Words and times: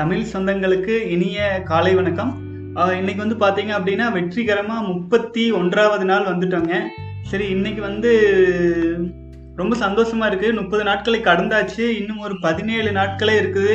தமிழ் 0.00 0.28
சொந்தங்களுக்கு 0.32 0.94
இனிய 1.14 1.38
காலை 1.70 1.90
வணக்கம். 1.98 2.30
இன்னைக்கு 2.98 3.20
வந்து 3.22 3.36
பார்த்தீங்க 3.42 3.72
அப்படின்னா 3.78 4.06
வெற்றிகரமாக 4.14 4.86
முப்பத்தி 4.90 5.44
ஒன்றாவது 5.58 6.04
நாள் 6.10 6.28
வந்துட்டோங்க. 6.28 6.74
சரி 7.30 7.46
இன்னைக்கு 7.56 7.82
வந்து 7.88 8.12
ரொம்ப 9.60 9.74
சந்தோஷமா 9.82 10.28
இருக்கு. 10.30 10.48
முப்பது 10.60 10.84
நாட்களை 10.90 11.20
கடந்தாச்சு. 11.28 11.84
இன்னும் 11.98 12.24
ஒரு 12.28 12.36
பதினேழு 12.46 12.90
நாட்களே 13.00 13.34
இருக்குது. 13.42 13.74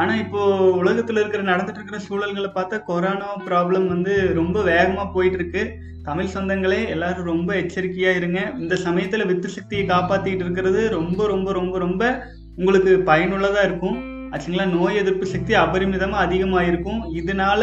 ஆனால் 0.00 0.22
இப்போ 0.24 0.40
உலகத்தில் 0.80 1.22
இருக்கிற 1.22 1.44
நடந்துட்டு 1.52 1.80
இருக்கிற 1.82 2.00
சூழல்களை 2.08 2.52
பார்த்தா 2.56 2.80
கொரோனா 2.90 3.30
ப்ராப்ளம் 3.50 3.86
வந்து 3.94 4.16
ரொம்ப 4.40 4.56
வேகமாக 4.72 5.08
போயிட்டு 5.18 5.40
இருக்கு 5.42 5.64
தமிழ் 6.10 6.34
சொந்தங்களே 6.38 6.82
எல்லாரும் 6.96 7.30
ரொம்ப 7.34 7.52
எச்சரிக்கையாக 7.62 8.20
இருங்க. 8.22 8.40
இந்த 8.64 8.76
சமயத்தில் 8.88 9.30
வித்து 9.32 9.56
சக்தியை 9.58 9.86
காப்பாற்றிக்கிட்டு 9.94 10.48
இருக்கிறது 10.48 10.82
ரொம்ப 10.98 11.20
ரொம்ப 11.34 11.50
ரொம்ப 11.62 11.78
ரொம்ப 11.86 12.04
உங்களுக்கு 12.60 12.92
பயனுள்ளதாக 13.12 13.70
இருக்கும். 13.70 13.98
ஆச்சுங்களா? 14.32 14.64
நோய் 14.76 15.00
எதிர்ப்பு 15.02 15.26
சக்தி 15.32 15.52
அபரிமிதமாக 15.64 16.24
அதிகமாக 16.26 16.68
இருக்கும் 16.70 17.00
இதனால 17.20 17.62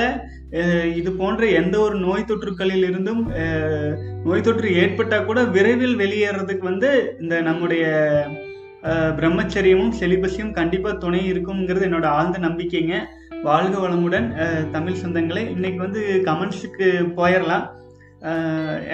இது 0.99 1.09
போன்ற 1.20 1.44
எந்த 1.59 1.76
ஒரு 1.80 1.95
நோய் 2.05 2.30
தொற்றுக்களில் 2.30 2.86
இருந்தும் 2.89 3.22
நோய் 4.26 4.45
தொற்று 4.48 4.70
ஏற்பட்டால் 4.81 5.27
கூட 5.30 5.39
விரைவில் 5.55 5.95
வெளியேறதுக்கு 6.03 6.66
வந்து 6.72 6.89
இந்த 7.22 7.36
நம்முடைய 7.41 7.84
பிரம்மச்சரியமும் 9.20 9.94
செலிபஸையும் 9.99 10.55
கண்டிப்பாக 10.59 11.02
துணை 11.03 11.22
இருக்குங்கிறது 11.31 11.88
என்னோட 11.89 12.08
ஆழ்ந்த 12.17 12.39
நம்பிக்கைங்க. 12.48 12.95
வாழ்க 13.48 13.75
வளமுடன். 13.84 14.27
தமிழ் 14.72 15.00
சொந்தங்களே 15.03 15.44
இன்னைக்கு 15.55 15.80
வந்து 15.86 16.02
கமெண்ட்ஸுக்கு 16.27 16.88
போயிடலாம் 17.20 17.66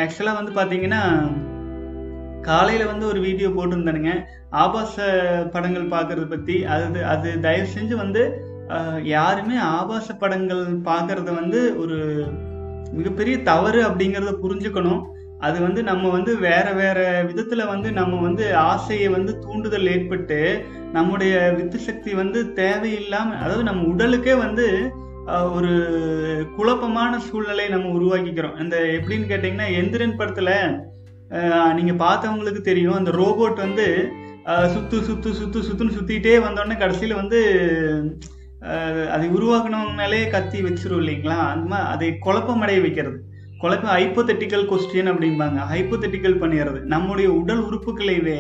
ஆக்சுவலாக 0.04 0.40
வந்து 0.40 0.54
பார்த்தீங்கன்னா 0.58 1.02
காலையில் 2.48 2.90
வந்து 2.92 3.06
ஒரு 3.12 3.20
வீடியோ 3.28 3.50
போட்டிருந்தானுங்க. 3.56 4.14
ஆபாச 4.64 4.96
படங்கள் 5.54 5.94
பார்க்கறத 5.96 6.26
பற்றி 6.34 6.56
அது 6.74 7.02
அது 7.14 7.30
தயவு 7.46 7.68
செஞ்சு 7.76 7.96
வந்து 8.04 8.22
யாருமே 9.14 9.56
ஆபாச 9.78 10.08
படங்கள் 10.24 10.64
பார்க்கறத 10.90 11.30
வந்து 11.40 11.60
ஒரு 11.84 11.98
மிகப்பெரிய 12.98 13.36
தவறு 13.50 13.80
அப்படிங்கிறத 13.88 14.34
புரிஞ்சுக்கணும். 14.44 15.02
அது 15.48 15.58
வந்து 15.66 15.82
நம்ம 15.90 16.06
வந்து 16.16 16.32
வேற 16.48 16.68
வேற 16.80 17.00
விதத்துல 17.30 17.66
வந்து 17.74 17.90
நம்ம 18.00 18.18
வந்து 18.28 18.46
ஆசையை 18.72 19.08
வந்து 19.18 19.32
தூண்டுதல் 19.44 19.92
ஏற்பட்டு 19.94 20.40
நம்முடைய 20.98 21.34
வித்து 21.58 21.80
சக்தி 21.88 22.12
வந்து 22.22 22.40
தேவையில்லாம 22.62 23.38
அதாவது 23.44 23.66
நம்ம 23.70 23.86
உடலுக்கே 23.94 24.36
வந்து 24.46 24.66
ஒரு 25.58 25.74
குழப்பமான 26.58 27.14
சூழ்நிலையை 27.26 27.70
நம்ம 27.74 27.90
உருவாக்கிக்கிறோம். 27.98 28.56
இந்த 28.64 28.78
எப்படின்னு 28.98 29.30
கேட்டிங்கன்னா 29.32 29.68
எந்திரன் 29.80 30.20
படத்துல 30.20 30.52
நீங்கள் 31.30 31.76
நீங்க 31.80 31.94
பார்த்தவங்களுக்கு 32.04 32.62
தெரியும். 32.62 32.98
அந்த 33.00 33.12
ரோபோட் 33.12 33.64
வந்து 33.66 33.86
சுத்து 34.74 34.98
சுத்து 35.08 35.30
சுத்து 35.40 35.60
சுத்துன்னு 35.68 35.96
சுத்திட்டே 35.98 36.36
வந்தோடனே 36.46 36.76
கடைசியில 36.84 37.16
வந்து 37.16 37.40
அதை 39.16 39.26
உருவாக்குனவங்க 39.30 39.94
மேலே 39.96 40.22
கத்தி 40.30 40.60
வச்சிரும் 40.64 41.02
இல்லைங்களா? 41.02 41.38
அந்த 41.54 41.66
மாதிரி 41.74 41.90
அதை 41.94 42.08
குழப்பமடைய 42.26 42.80
வைக்கிறது. 42.86 43.20
குழப்பம் 43.62 43.94
ஹைப்போதெட்டிக்கல் 43.96 44.66
கொஸ்டின் 44.72 45.10
அப்படிம்பாங்க. 45.12 45.60
ஹைப்போதெட்டிக்கல் 45.72 46.38
பண்ணிடுறது. 46.42 46.80
நம்முடைய 46.94 47.28
உடல் 47.32 47.64
உறுப்புகளைவே 47.64 48.38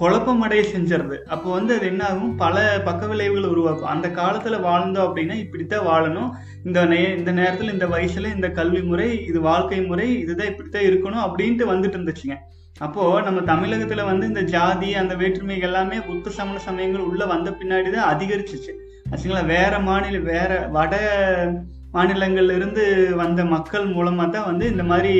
குழப்பமடைய 0.00 0.62
செஞ்சிருது 0.72 1.16
அப்போ 1.34 1.48
வந்து 1.50 1.72
அது 1.76 1.86
என்ன 1.86 2.02
ஆகும் 2.04 2.34
பல 2.36 2.56
பக்க 2.84 3.06
விளைவுகளை 3.06 3.48
உருவாக்கும். 3.50 3.92
அந்த 3.94 4.10
காலத்தில் 4.10 4.64
வாழ்ந்தோம் 4.68 5.06
அப்படின்னா 5.08 5.36
இப்படித்தான் 5.38 5.86
வாழணும். 5.86 6.30
இந்த 6.64 6.84
நே 6.84 7.00
இந்த 7.16 7.32
நேரத்தில் 7.32 7.72
இந்த 7.72 7.86
வயசில் 7.86 8.34
இந்த 8.34 8.50
கல்வி 8.50 8.82
முறை 8.82 9.08
இது 9.26 9.40
வாழ்க்கை 9.40 9.80
முறை 9.82 10.08
இதுதான் 10.20 10.52
இப்படித்தான் 10.52 10.88
இருக்கணும் 10.90 11.24
அப்படின்ட்டு 11.26 11.70
வந்துட்டு 11.72 11.98
இருந்துச்சுங்க. 11.98 12.36
அப்போது 12.78 13.22
நம்ம 13.22 13.40
தமிழகத்தில் 13.52 14.08
வந்து 14.10 14.26
இந்த 14.26 14.42
ஜாதி 14.56 14.94
அந்த 14.94 15.14
வேற்றுமைகள் 15.14 15.68
எல்லாமே 15.68 15.96
புத்த 16.00 16.30
சமண 16.30 16.58
சமயங்கள் 16.58 17.08
உள்ளே 17.10 17.24
வந்த 17.24 17.50
பின்னாடி 17.50 17.90
தான் 17.90 18.10
அதிகரிச்சிச்சு. 18.12 18.74
ஆச்சுங்களா? 19.10 19.46
வேற 19.46 19.72
மாநில 19.78 20.18
வேற 20.32 20.68
வட 20.72 20.94
மாநிலங்கள்லேருந்து 21.94 22.84
வந்த 23.20 23.40
மக்கள் 23.52 23.86
மூலமாக 23.94 24.28
தான் 24.30 24.48
வந்து 24.50 24.64
இந்த 24.72 24.84
மாதிரி 24.90 25.12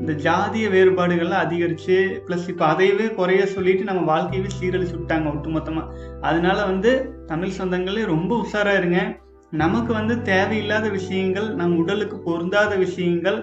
இந்த 0.00 0.12
ஜாதிய 0.26 0.66
வேறுபாடுகள்லாம் 0.74 1.44
அதிகரிச்சு 1.46 1.96
ப்ளஸ் 2.26 2.48
இப்போ 2.52 2.64
அதையவே 2.72 3.06
குறைய 3.18 3.42
சொல்லிட்டு 3.46 3.84
நம்ம 3.84 4.02
வாழ்க்கையவே 4.12 4.50
சீரழிச்சு 4.56 4.96
விட்டாங்க 4.98 5.32
ஒட்டுமொத்தமாக 5.34 5.92
அதனால 6.20 6.58
வந்து 6.64 6.90
தமிழ் 7.30 7.56
சொந்தங்களே 7.58 8.02
ரொம்ப 8.14 8.32
உஷாராக 8.44 8.80
இருங்க. 8.80 9.00
நமக்கு 9.62 9.92
வந்து 9.92 10.14
தேவையில்லாத 10.22 10.86
விஷயங்கள் 10.98 11.48
நம் 11.54 11.76
உடலுக்கு 11.82 12.16
பொருந்தாத 12.18 12.72
விஷயங்கள் 12.76 13.38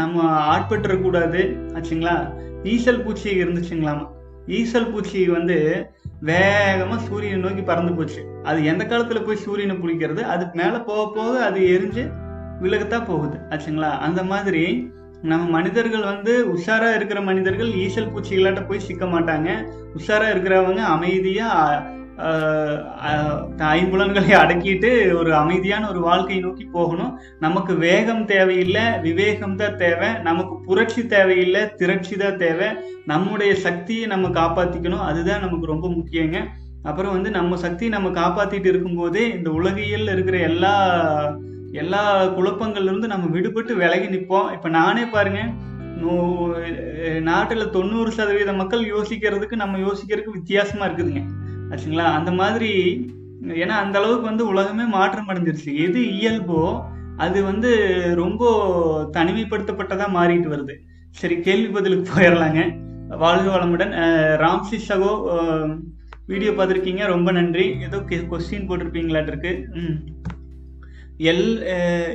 நம்ம 0.00 0.24
ஆட்பட்டுறக்கூடாது. 0.54 1.40
ஆச்சுங்களா? 1.76 2.16
ஈசல் 2.74 3.02
பூச்சி 3.04 3.28
இருந்துச்சுங்களாமா? 3.42 4.06
ஈசல் 4.58 4.90
பூச்சி 4.92 5.20
வந்து 5.36 5.56
வேகமா 6.24 6.96
சூரியனை 6.96 7.40
நோக்கி 7.40 7.62
பறந்து 7.62 7.92
போச்சு. 7.92 8.40
அது 8.44 8.64
எந்த 8.64 8.84
காலத்துல 8.84 9.24
போய் 9.24 9.36
சூரியனை 9.36 9.76
பிடிக்கிறது? 9.76 10.20
அது 10.20 10.46
மேல 10.52 10.80
போக 10.80 11.12
போக 11.14 11.44
அது 11.44 11.60
எரிஞ்சு 11.60 12.12
விலகத்தான் 12.62 13.04
போகுது. 13.04 13.38
ஆச்சுங்களா? 13.50 13.90
அந்த 13.90 14.22
மாதிரி 14.22 14.94
நம்ம 15.22 15.48
மனிதர்கள் 15.48 16.02
வந்து 16.02 16.46
உஷாரா 16.46 16.94
இருக்கிற 16.94 17.20
மனிதர்கள் 17.20 17.68
ஈசல் 17.68 18.12
பூச்சிகளாட்ட 18.12 18.68
போய் 18.68 18.80
சிக்க 18.80 19.06
மாட்டாங்க. 19.06 19.68
உஷாரா 19.96 20.28
இருக்கிறவங்க 20.34 20.76
அமைதியா 20.76 21.82
ஐம்புலன்களை 23.56 24.32
அடக்கிட்டு 24.32 25.14
ஒரு 25.14 25.34
அமைதியான 25.34 25.90
ஒரு 25.90 26.00
வாழ்க்கையை 26.00 26.44
நோக்கி 26.44 26.64
போகணும். 26.64 27.18
நமக்கு 27.40 27.74
வேகம் 27.74 28.24
தேவையில்லை 28.24 28.82
விவேகம் 29.02 29.56
தான் 29.56 29.76
தேவை. 29.76 30.08
நமக்கு 30.22 30.60
புரட்சி 30.60 31.06
தேவையில்லை 31.06 31.74
திரட்சி 31.74 32.16
தான் 32.16 32.36
தேவை. 32.36 32.66
நம்முடைய 33.06 33.54
சக்தியை 33.54 34.06
நம்ம 34.06 34.28
காப்பாற்றிக்கணும் 34.28 34.98
அதுதான் 34.98 35.40
நமக்கு 35.40 35.66
ரொம்ப 35.66 35.88
முக்கியங்க. 35.88 36.36
அப்புறம் 36.82 37.12
வந்து 37.12 37.30
நம்ம 37.30 37.56
சக்தியை 37.56 38.00
நம்ம 38.00 38.26
காப்பாற்றிட்டு 38.26 38.66
இருக்கும்போதே 38.66 39.28
இந்த 39.28 39.50
உலகியல் 39.50 40.08
இருக்கிற 40.08 40.38
எல்லா 40.38 41.00
எல்லா 41.72 42.24
குழப்பங்கள்லேருந்து 42.24 43.06
நம்ம 43.06 43.38
விடுபட்டு 43.38 43.72
விலகி 43.72 44.06
நிற்போம். 44.06 44.52
இப்போ 44.52 44.68
நானே 44.68 45.04
பாருங்க 45.04 45.40
நூ- 46.02 47.70
தொண்ணூறு 47.70 48.10
சதவீத 48.10 48.52
மக்கள் 48.52 48.92
யோசிக்கிறதுக்கு 48.92 49.54
நம்ம 49.54 49.78
யோசிக்கிறதுக்கு 49.78 50.30
வித்தியாசமாக 50.32 50.92
இருக்குதுங்க. 50.92 51.22
ஆச்சுங்களா? 51.70 52.04
அந்த 52.18 52.30
மாதிரி 52.30 52.70
ஏன்னா 53.42 53.76
அந்த 53.82 53.98
அளவுக்கு 53.98 54.22
வந்து 54.22 54.46
உலகமே 54.46 54.84
மாற்றம் 54.84 55.28
அடைஞ்சிருச்சு. 55.28 55.76
எது 55.76 56.12
இயல்போ 56.12 56.84
அது 57.16 57.44
வந்து 57.44 58.12
ரொம்ப 58.16 59.10
தனிமைப்படுத்தப்பட்டதாக 59.12 60.14
மாறிட்டு 60.14 60.48
வருது. 60.54 60.74
சரி 61.10 61.40
கேள்வி 61.40 61.68
பதிலுக்கு 61.68 62.12
போயிடலாங்க 62.12 62.78
வாழ்க 63.08 63.58
வளமுடன். 63.58 63.92
ராம்சி 64.44 64.78
சகோ 64.88 65.10
வீடியோ 66.26 66.50
பார்த்துருக்கீங்க. 66.50 67.06
ரொம்ப 67.06 67.32
நன்றி. 67.32 67.76
ஏதோ 67.80 67.96
கொஸ்டின் 67.96 68.68
போட்டிருப்பீங்களாட்டிருக்கு. 68.68 69.64
ம். 69.74 69.96
எல் 71.18 71.62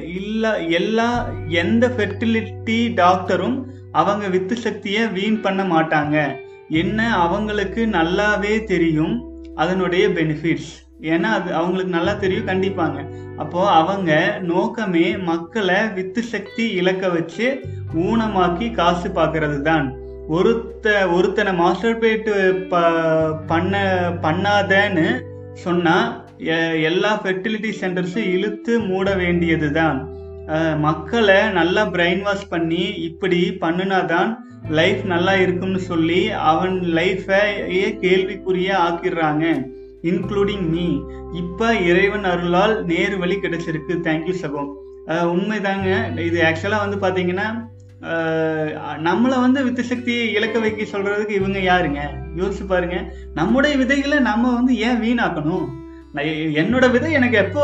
இல்லை 0.04 0.72
எல்லா 0.72 1.34
எந்த 1.48 1.88
ஃபெர்டிலிட்டி 1.88 2.94
டாக்டரும் 2.94 3.64
அவங்க 3.92 4.28
வித்து 4.28 4.56
சக்தியை 4.56 5.08
வீண் 5.08 5.42
பண்ண 5.42 5.64
மாட்டாங்க. 5.64 6.36
என்ன 6.70 7.16
அவங்களுக்கு 7.16 7.86
நல்லாவே 7.86 8.64
தெரியும். 8.64 9.31
அதனுடைய 9.62 10.06
பெனிஃபிட்ஸ் 10.10 10.72
ஏன்னா 11.08 11.30
அது 11.32 11.50
அவங்களுக்கு 11.54 11.94
நல்லா 11.94 12.14
தெரியும் 12.16 12.50
கண்டிப்பாங்க. 12.50 12.98
அப்போ 13.38 13.62
அவங்க 13.74 14.12
நோக்கமே 14.50 15.06
மக்களை 15.24 15.80
வித்து 15.94 16.22
சக்தி 16.26 16.66
இழக்க 16.74 17.10
வச்சு 17.10 17.48
ஊனமாக்கி 18.02 18.68
காசு 18.72 19.10
பார்க்கறது 19.10 19.60
தான் 19.62 19.88
ஒருத்த 20.30 20.86
ஒருத்தனை 21.14 21.52
மாஸ்டர்பேட் 21.58 22.30
பண்ண 23.48 23.74
பண்ணாதன்னு 24.24 25.08
சொன்னா 25.64 25.96
எ- 26.52 26.60
எல்லா 26.84 27.12
ஃபெர்டிலிட்டி 27.22 27.72
சென்டர்ஸும் 27.82 28.30
இழுத்து 28.32 28.74
மூட 28.86 29.10
வேண்டியது 29.16 29.70
தான் 29.74 29.98
மக்களை 30.80 31.40
நல்லா 31.52 31.84
பிரெயின் 31.90 32.24
வாஷ் 32.24 32.50
பண்ணி 32.50 32.84
இப்படி 33.04 33.42
பண்ணுனாதான் 33.62 34.32
லைஃப் 34.70 35.02
நல்லா 35.06 35.34
இருக்கும்னு 35.36 35.80
சொல்லி 35.80 36.30
அவன் 36.32 36.76
லைஃபையே 36.98 37.88
கேள்விக்குரிய 38.04 38.70
ஆக்கிடுறாங்க 38.88 39.46
இன்க்ளூடிங் 40.12 40.68
மீ 40.74 40.86
இப்போ 41.42 41.68
இறைவன் 41.90 42.24
அருளால் 42.24 42.76
நேர் 42.86 43.18
வழி 43.18 43.36
கிடைச்சிருக்கு. 43.36 43.94
தேங்க்யூ 44.08 44.36
சகோ 44.44 44.64
உண்மைதாங்க. 45.34 45.90
இது 46.30 46.40
ஆக்சுவலாக 46.50 46.86
வந்து 46.86 46.98
பார்த்தீங்கன்னா 47.04 47.48
நம்மளை 49.08 49.38
வந்து 49.46 49.60
வித்து 49.64 49.84
சக்தியை 49.84 50.24
இழக்க 50.34 50.60
வைக்க 50.60 50.86
சொல்கிறதுக்கு 50.92 51.40
இவங்க 51.40 51.60
யாருங்க? 51.60 52.02
யோசிச்சு 52.40 52.66
பாருங்க. 52.68 52.98
நம்முடைய 53.34 53.74
விதைகளை 53.78 54.20
நம்ம 54.20 54.54
வந்து 54.54 54.76
ஏன் 54.78 55.02
வீணாக்கணும்? 55.06 55.68
என்னோட 56.62 56.86
விதை 56.92 57.10
எனக்கு 57.18 57.38
எப்போ 57.38 57.64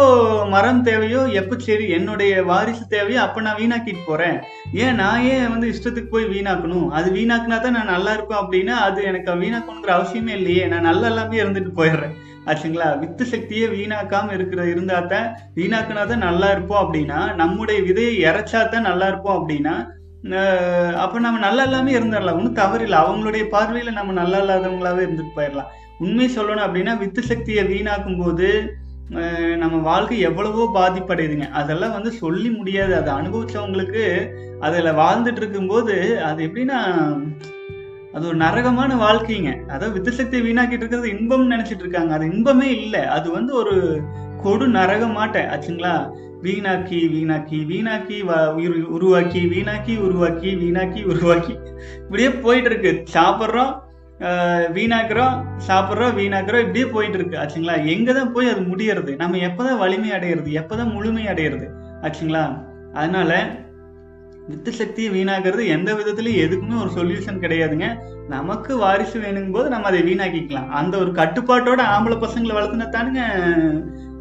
மரம் 0.52 0.84
தேவையோ 0.84 1.22
எப்போ 1.40 1.56
சரி 1.66 1.86
என்னுடைய 1.90 2.44
வாரிசு 2.50 2.84
தேவையோ 2.94 3.20
அப்போ 3.24 3.40
நான் 3.42 3.58
வீணாக்கிட்டு 3.62 4.04
போறேன். 4.10 4.38
ஏன்? 4.84 4.96
நான் 4.96 5.24
ஏன் 5.32 5.52
வந்து 5.54 5.72
இஷ்டத்துக்கு 5.74 6.14
போய் 6.14 6.32
வீணாக்கணும்? 6.36 6.86
அது 6.98 7.08
வீணாக்குனா 7.18 7.58
தான் 7.62 7.76
நான் 7.78 7.92
நல்லா 7.94 8.12
இருப்பேன் 8.14 8.42
அப்படின்னா 8.44 8.76
அது 8.88 9.04
எனக்கு 9.04 9.36
வீணாக்கணுங்கிற 9.44 9.94
அவசியமே 9.98 10.34
இல்லையே. 10.40 10.68
நான் 10.74 10.88
நல்லா 10.90 11.08
எல்லாமே 11.12 11.42
இருந்துட்டு 11.44 11.74
போயிடுறேன். 11.80 12.14
ஆச்சுங்களா? 12.50 12.88
வித்து 13.02 13.24
சக்தியே 13.34 13.66
வீணாக்காம 13.76 14.34
இருக்கிற 14.38 14.62
இருந்தா 14.74 15.00
தான் 15.14 15.28
வீணாக்குனா 15.60 16.06
தான் 16.14 16.26
நல்லா 16.28 16.50
இருப்போம் 16.52 16.84
அப்படின்னா 16.84 17.20
நம்முடைய 17.42 17.80
விதையை 17.90 18.14
இறைச்சா 18.30 18.62
தான் 18.76 18.90
நல்லா 18.92 19.08
இருப்போம் 19.14 19.40
அப்படின்னா 19.40 19.76
அப்போ 20.28 21.02
அப்ப 21.04 21.20
நம்ம 21.26 21.40
நல்லா 21.40 21.64
எல்லாமே 21.68 21.92
இருந்துடலாம். 21.98 22.38
ஒன்றும் 22.40 22.58
தவறில்லை. 22.62 22.98
அவங்களுடைய 23.04 23.44
பார்வையில 23.54 23.92
நம்ம 24.00 24.16
நல்லா 24.22 24.40
இல்லாதவங்களாவே 24.44 25.04
இருந்துட்டு 25.06 25.38
போயிடலாம். 25.38 25.70
உண்மை 26.00 26.26
சொல்லணும் 26.36 26.66
அப்படின்னா 26.66 26.98
வித்து 26.98 27.22
சக்தியை 27.24 27.64
வீணாக்கும் 27.74 28.20
போது 28.24 28.50
நம்ம 29.58 29.76
வாழ்க்கை 29.78 30.20
எவ்வளவோ 30.20 30.64
பாதிப்படையுதுங்க. 30.76 31.50
அதெல்லாம் 31.62 31.96
வந்து 31.98 32.12
சொல்லி 32.12 32.50
முடியாது. 32.50 32.94
அதை 32.96 33.12
அனுபவிச்சவங்களுக்கு 33.14 34.04
அதில் 34.60 34.98
வாழ்ந்துட்டு 35.02 35.42
இருக்கும்போது 35.42 35.96
அது 36.24 36.40
எப்படின்னா 36.48 36.80
அது 38.14 38.28
ஒரு 38.28 38.38
நரகமான 38.38 38.92
வாழ்க்கைங்க. 38.96 39.50
அதாவது 39.66 39.96
வித்துசக்தியை 39.96 40.44
வீணாக்கிட்டு 40.48 40.84
இருக்கிறது 40.84 41.10
இன்பம்னு 41.10 41.54
நினைச்சிட்டு 41.56 41.84
இருக்காங்க. 41.86 42.14
அது 42.14 42.26
இன்பமே 42.36 42.70
இல்லை. 42.82 43.04
அது 43.18 43.32
வந்து 43.32 43.52
ஒரு 43.56 43.76
கொடு 44.44 44.68
நரகமாட்ட. 44.68 45.38
ஆச்சுங்களா? 45.56 45.96
வீணாக்கி 46.44 47.00
வீணாக்கி 47.14 47.60
வீணாக்கி 47.72 48.18
உருவாக்கி 48.96 49.40
வீணாக்கி 49.54 49.94
உருவாக்கி 49.98 50.50
வீணாக்கி 50.56 51.02
உருவாக்கி. 51.04 51.54
இப்படியே 52.04 52.30
போயிட்டு 52.46 52.70
இருக்கு. 52.70 52.92
சாப்பிட்றோம் 53.14 53.74
வீணாக்குறோம் 54.76 55.36
சாப்பிட்றோம் 55.68 56.16
வீணாக்குறோம் 56.18 56.60
இப்படியே 56.60 56.86
போயிட்டு 56.86 57.18
இருக்கு. 57.18 57.38
ஆச்சுங்களா? 57.38 57.86
எங்கே 57.86 58.14
தான் 58.14 58.34
போய் 58.34 58.50
அது 58.50 58.62
முடியறது? 58.62 59.16
நம்ம 59.16 59.38
எப்பதான் 59.38 59.78
வலிமை 59.78 60.12
அடையிறது? 60.12 60.52
எப்பதான் 60.62 60.92
முழுமை 60.92 61.26
அடையிறது? 61.28 61.68
ஆச்சுங்களா? 62.02 62.66
அதனால 62.94 63.46
வித்து 64.48 64.72
சக்தியை 64.72 65.10
வீணாக்குறது 65.14 65.68
எந்த 65.68 65.94
விதத்துலையும் 65.94 66.44
எதுக்குமே 66.46 66.82
ஒரு 66.82 66.90
சொல்யூஷன் 66.96 67.42
கிடையாதுங்க. 67.42 67.88
நமக்கு 68.28 68.78
வாரிசு 68.78 69.20
வேணுங்கும் 69.20 69.52
போது 69.52 69.70
நம்ம 69.70 69.88
அதை 69.88 70.02
வீணாக்கிக்கலாம். 70.02 70.70
அந்த 70.70 70.98
ஒரு 70.98 71.12
கட்டுப்பாட்டோட 71.12 71.82
ஆம்பளை 71.96 72.18
பசங்களை 72.24 72.56
வளர்த்துனா 72.58 72.88
தானுங்க 72.90 73.22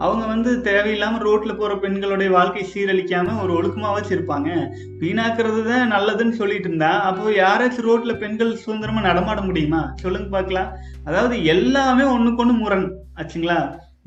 அவங்க 0.05 0.25
வந்து 0.33 0.51
தேவையில்லாம 0.69 1.21
ரோட்ல 1.27 1.53
போற 1.59 1.73
பெண்களுடைய 1.85 2.31
வாழ்க்கை 2.37 2.65
சீரழிக்காம 2.73 3.37
ஒரு 3.43 3.53
ஒழுக்கமா 3.59 3.91
வச்சிருப்பாங்க. 3.97 4.51
வீணாக்குறது 5.03 5.63
தான் 5.71 5.93
நல்லதுன்னு 5.95 6.39
சொல்லிட்டு 6.41 6.69
இருந்தா 6.71 6.91
அப்போ 7.09 7.31
யாராச்சும் 7.43 7.89
ரோட்ல 7.89 8.15
பெண்கள் 8.23 8.61
சுதந்திரமா 8.65 9.03
நடமாட 9.09 9.41
முடியுமா? 9.49 9.83
சொல்லுங்க 10.05 10.31
பார்க்கலாம் 10.37 10.71
அதாவது 11.09 11.37
எல்லாமே 11.55 12.07
ஒண்ணுக்கு 12.15 12.45
ஒண்ணு 12.45 12.57
முரண். 12.63 12.87
ஆச்சுங்களா? 13.21 13.59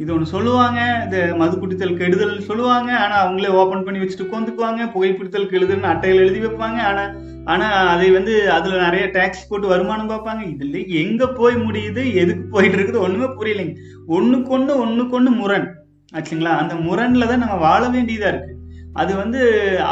இது 0.02 0.14
ஒன்று 0.16 0.34
சொல்லுவாங்க 0.34 0.80
இது 1.06 1.22
மது 1.40 1.56
குடித்தல் 1.62 1.98
கெடுதல்னு 2.02 2.46
சொல்லுவாங்க 2.50 2.92
ஆனால் 3.04 3.24
அவங்களே 3.24 3.50
ஓப்பன் 3.62 3.84
பண்ணி 3.86 4.02
வச்சுட்டு 4.02 4.28
உட்காந்துக்குவாங்க 4.28 4.86
புகைப்பிடித்தல் 4.94 5.52
கெடுதல்னு 5.54 5.92
அட்டையில் 5.94 6.22
எழுதி 6.26 6.40
வைப்பாங்க 6.46 6.80
ஆனால் 6.92 7.12
ஆனால் 7.52 7.90
அதை 7.92 8.08
வந்து 8.16 8.34
அதில் 8.56 8.84
நிறைய 8.86 9.04
டேக்ஸ் 9.16 9.48
போட்டு 9.50 9.68
வருமானம் 9.72 10.10
பார்ப்பாங்க. 10.12 10.42
இதில் 10.54 10.90
எங்கே 11.02 11.28
போய் 11.40 11.56
முடியுது 11.68 12.02
எதுக்கு 12.22 12.44
போயிட்டு 12.56 12.78
இருக்குது 12.78 13.04
ஒன்றுமே 13.06 13.30
புரியலைங்க. 13.40 13.76
ஒண்ணுக்கு 14.18 14.52
ஒண்ணு 14.58 14.74
ஒண்ணுக்கு 14.86 15.22
முரண். 15.42 15.68
ஆச்சுங்களா? 16.14 16.54
அந்த 16.62 16.74
முரண்ல 16.76 17.28
தான் 17.28 17.44
நம்ம 17.44 17.56
வாழ 17.56 17.88
வேண்டியதா 17.88 18.28
இருக்கு. 18.28 18.54
அது 18.94 19.16
வந்து 19.16 19.42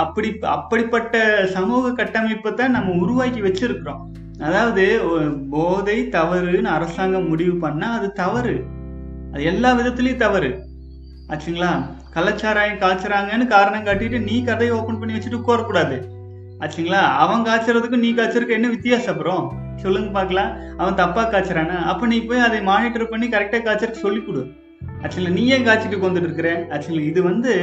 அப்படி 0.04 0.40
அப்படிப்பட்ட 0.42 1.16
சமூக 1.46 1.92
கட்டமைப்பை 1.92 2.54
தான் 2.54 2.72
நம்ம 2.72 2.94
உருவாக்கி 2.94 3.42
வச்சிருக்கிறோம். 3.42 4.02
அதாவது 4.40 4.84
போதை 5.50 6.10
தவறுன்னு 6.16 6.70
அரசாங்கம் 6.78 7.28
முடிவு 7.28 7.56
பண்ணா 7.58 7.88
அது 7.94 8.14
தவறு. 8.14 8.56
அது 9.34 9.44
எல்லா 9.44 9.70
விதத்துலயும் 9.80 10.24
தவறு. 10.26 10.50
ஆச்சுங்களா? 11.30 11.72
கலாச்சாராயம் 12.14 12.82
காய்ச்சறாங்கன்னு 12.84 13.48
காரணம் 13.48 13.86
காட்டிட்டு 13.86 14.20
நீ 14.22 14.44
கதையை 14.44 14.76
ஓப்பன் 14.76 15.00
பண்ணி 15.00 15.16
வச்சுட்டு 15.16 15.42
உட்காரக்கூடாது 15.42 15.98
ஆச்சுங்களா? 16.64 17.02
அவன் 17.24 17.46
காய்ச்சறதுக்கும் 17.46 18.06
நீ 18.06 18.12
காய்ச்சறதுக்கு 18.14 18.58
என்ன 18.60 18.68
வித்தியாசம் 18.68 19.14
அப்புறம்? 19.14 19.44
சொல்லுங்க 19.76 20.10
பார்க்கலாம். 20.12 20.54
அவன் 20.78 20.96
தப்பா 20.96 21.24
காய்ச்சறானா? 21.24 21.76
அப்ப 21.92 22.08
நீ 22.08 22.20
போய் 22.22 22.46
அதை 22.48 22.62
மானிட்டர் 22.62 23.12
பண்ணி 23.12 23.28
கரெக்டா 23.28 23.60
காய்ச்சறதுக்கு 23.60 24.06
சொல்லி 24.06 24.22
கொடு. 24.22 24.44
ஆக்சுவலி 24.82 25.32
நீ 25.38 25.44
ஏன் 25.56 25.66
காய்ச்சிட்டு 25.68 25.98
கொண்டுட்டு 26.02 26.28
இருக்கிற? 26.30 26.50
ஆக்சுவலி 26.76 27.04
இது 27.12 27.22
வந்து 27.30 27.54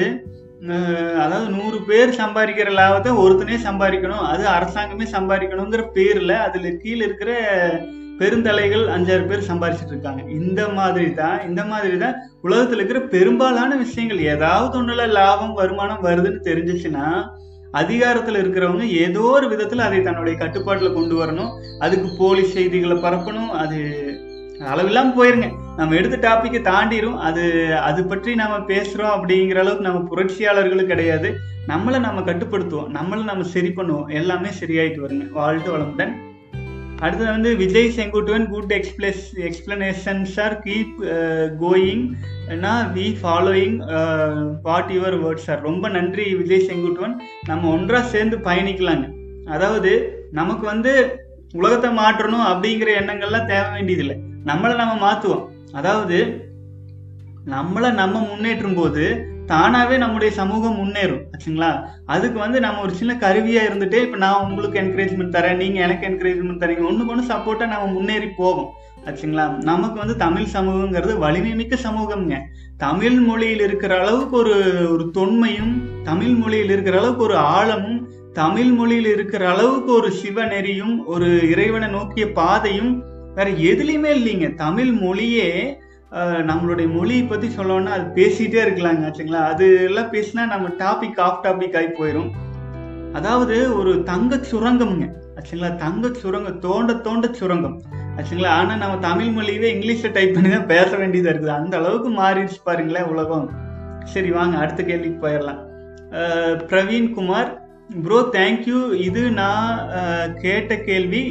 அதாவது 1.24 1.46
நூறு 1.56 1.78
பேர் 1.88 2.10
சம்பாதிக்கிற 2.20 2.68
லாபத்தை 2.78 3.10
ஒருத்தனே 3.22 3.56
சம்பாதிக்கணும். 3.66 4.22
அது 4.32 4.44
அரசாங்கமே 4.58 5.06
சம்பாதிக்கணுங்கிற 5.16 5.82
பேர்ல 5.96 6.32
அதுல 6.46 6.70
கீழே 6.82 7.02
இருக்கிற 7.08 7.30
பெருந்தலைகள் 8.20 8.84
அஞ்சாறு 8.94 9.24
பேர் 9.30 9.48
சம்பாதிச்சிட்டு 9.50 9.94
இருக்காங்க. 9.94 10.22
இந்த 10.40 10.60
மாதிரி 10.78 11.08
தான் 11.20 11.38
இந்த 11.48 11.62
மாதிரி 11.72 11.96
தான் 12.02 12.18
உலகத்துல 12.46 12.80
இருக்கிற 12.80 13.00
பெரும்பாலான 13.14 13.70
விஷயங்கள். 13.84 14.20
ஏதாவது 14.34 14.78
ஒண்ணுல 14.80 15.06
லாபம் 15.18 15.58
வருமானம் 15.60 16.04
வருதுன்னு 16.08 16.40
தெரிஞ்சிச்சுன்னா 16.50 17.06
அதிகாரத்துல 17.80 18.40
இருக்கிறவங்க 18.42 18.84
ஏதோ 19.04 19.22
ஒரு 19.36 19.46
விதத்துல 19.52 19.86
அதை 19.88 20.00
தன்னுடைய 20.08 20.34
கட்டுப்பாட்டுல 20.42 20.90
கொண்டு 20.96 21.14
வரணும். 21.20 21.52
அதுக்கு 21.84 22.08
போலி 22.20 22.44
செய்திகளை 22.56 22.96
பரப்பணும். 23.06 23.52
அது 23.62 23.78
அளவில்லாம 24.72 25.12
போயிருங்க. 25.18 25.48
நம்ம 25.78 25.94
எடுத்த 26.00 26.16
டாப்பிக்கை 26.24 26.60
தாண்டிரும். 26.70 27.16
அது 27.28 27.44
அது 27.88 28.00
பற்றி 28.10 28.34
நம்ம 28.42 28.56
பேசுறோம் 28.72 29.14
அப்படிங்கிற 29.14 29.58
அளவுக்கு 29.62 29.88
நம்ம 29.88 30.00
புரட்சியாளர்களும் 30.10 30.92
கிடையாது. 30.92 31.30
நம்மளை 31.72 31.98
நம்ம 32.06 32.20
கட்டுப்படுத்துவோம். 32.28 32.92
நம்மளை 32.98 33.24
நம்ம 33.30 33.48
சரி 33.54 33.72
பண்ணுவோம். 33.76 34.12
எல்லாமே 34.20 34.50
சரியாயிட்டு 34.60 35.02
வருங்க. 35.04 35.26
வாழ்த்து 35.38 35.70
வளமுடன். 35.74 36.14
அடுத்தது 37.04 37.30
வந்து 37.30 37.50
Vijay 37.56 37.94
Senguttuvan 37.96 38.44
good 38.52 38.72
எக்ஸ்பிளஸ் 38.76 39.24
explanations 39.46 40.36
are 40.44 40.54
keep 40.66 40.94
going 41.62 42.04
we 42.96 43.06
following 43.22 43.76
what 44.62 44.92
your 44.96 45.16
words 45.22 45.46
sir 45.48 45.66
ரொம்ப 45.68 45.88
நன்றி 45.96 46.26
விஜய் 46.40 46.66
செங்குட்டுவன் 46.68 47.16
நம்ம 47.46 47.72
ஒன்றா 47.76 48.00
சேர்ந்து 48.12 48.38
பயணிக்கலாங்க. 48.48 49.06
அதாவது 49.56 49.92
நமக்கு 50.40 50.64
வந்து 50.72 50.92
உலகத்தை 51.52 51.90
மாற்றணும் 51.98 52.46
அப்படிங்கிற 52.52 52.92
எண்ணங்கள்லாம் 53.00 53.50
தேவை 53.52 53.68
வேண்டியதில்லை. 53.74 54.16
நம்மளை 54.46 54.74
நம்ம 54.74 54.94
மாற்றுவோம் 55.04 55.44
அதாவது 55.72 56.50
நம்மளை 57.46 57.92
நம்ம 57.92 58.28
முன்னேற்றும் 58.30 58.74
போது 58.74 59.32
தானாகவே 59.46 59.96
நம்முடைய 59.96 60.34
சமூகம் 60.34 60.78
முன்னேறும். 60.78 61.22
ஆச்சுங்களா? 61.30 61.84
அதுக்கு 62.06 62.38
வந்து 62.38 62.60
நம்ம 62.60 62.80
ஒரு 62.80 62.94
சின்ன 62.94 63.16
கருவியாக 63.16 63.74
இருந்துட்டு 63.74 63.94
இப்போ 63.94 64.16
நான் 64.16 64.50
உங்களுக்கு 64.50 64.80
என்கரேஜ்மெண்ட் 64.80 65.34
தரேன் 65.36 65.56
நீங்கள் 65.56 65.82
எனக்கு 65.82 66.06
என்கரேஜ்மெண்ட் 66.08 66.62
தரீங்க. 66.62 66.86
ஒன்று 66.86 67.06
ஒன்று 67.06 67.34
சப்போர்ட்டாக 67.34 67.66
நம்ம 67.66 67.86
முன்னேறி 67.86 68.26
போவோம். 68.26 68.70
ஆச்சுங்களா? 69.06 69.62
நமக்கு 69.62 69.98
வந்து 69.98 70.16
தமிழ் 70.16 70.46
சமூகங்கிறது 70.52 71.18
வலிமை 71.18 71.54
மிக்க 71.54 71.76
சமூகம்ங்க. 71.76 72.38
தமிழ் 72.76 73.20
மொழியில் 73.20 73.60
இருக்கிற 73.60 74.00
அளவுக்கு 74.00 74.36
ஒரு 74.36 74.56
ஒரு 74.92 75.10
தொன்மையும் 75.14 76.02
தமிழ் 76.02 76.34
மொழியில் 76.34 76.70
இருக்கிற 76.70 76.98
அளவுக்கு 76.98 77.22
ஒரு 77.22 77.36
ஆழமும் 77.36 78.08
தமிழ் 78.32 78.70
மொழியில் 78.70 79.06
இருக்கிற 79.06 79.48
அளவுக்கு 79.50 79.92
ஒரு 79.92 80.12
சிவநெறியும் 80.22 80.96
ஒரு 81.04 81.50
இறைவனை 81.50 81.88
நோக்கிய 81.88 82.32
பாதையும் 82.32 83.04
வேற 83.36 83.48
எதுலையுமே 83.68 84.10
இல்லைங்க. 84.16 84.48
தமிழ் 84.56 84.92
மொழியே 85.00 85.48
நம்மளுடைய 86.48 86.88
மொழியை 86.90 87.22
பத்தி 87.24 87.46
சொல்லணும்னா 87.54 87.92
அது 87.96 88.04
பேசிட்டே 88.16 88.58
இருக்கலாங்க 88.64 89.06
ஆச்சுங்களா? 89.06 89.40
அது 89.52 89.64
எல்லாம் 89.84 90.12
பேசினா 90.12 90.42
நம்ம 90.52 90.66
டாபிக் 90.80 91.18
ஆஃப் 91.20 91.40
டாபிக் 91.46 91.76
ஆகி 91.76 91.90
போயிடும் 91.96 92.30
அதாவது 93.14 93.56
ஒரு 93.78 93.92
தங்க 94.04 94.36
சுரங்கம்ங்க 94.50 95.06
ஆச்சுங்களா? 95.36 95.70
தங்க 95.76 96.10
சுரங்கம் 96.20 96.60
தோண்ட 96.60 96.92
தோண்ட 97.06 97.26
சுரங்கம் 97.32 97.76
ஆச்சுங்களா? 98.16 98.52
ஆனா 98.58 98.72
நம்ம 98.76 98.96
தமிழ் 99.00 99.32
மொழியவே 99.36 99.68
இங்கிலீஷ்ல 99.74 100.10
டைப் 100.12 100.34
பண்ணி 100.34 100.50
தான் 100.50 100.70
பேச 100.72 100.90
வேண்டியதா 100.96 101.32
இருக்குது. 101.32 101.56
அந்த 101.58 101.74
அளவுக்கு 101.76 102.10
மாறிடுச்சு 102.20 102.60
பாருங்களேன் 102.64 103.10
உலகம். 103.12 103.46
சரி 104.12 104.30
வாங்க 104.30 104.56
அடுத்த 104.58 104.80
கேள்விக்கு 104.82 105.18
போயிடலாம். 105.24 105.60
அஹ், 106.18 106.56
Praveen 106.70 107.10
Kumar 107.12 107.50
bro 108.04 108.18
thank you 108.34 108.78
இது 109.00 109.22
நான் 109.32 109.72
கேட்ட 110.40 110.72
கேள்வி 110.86 111.22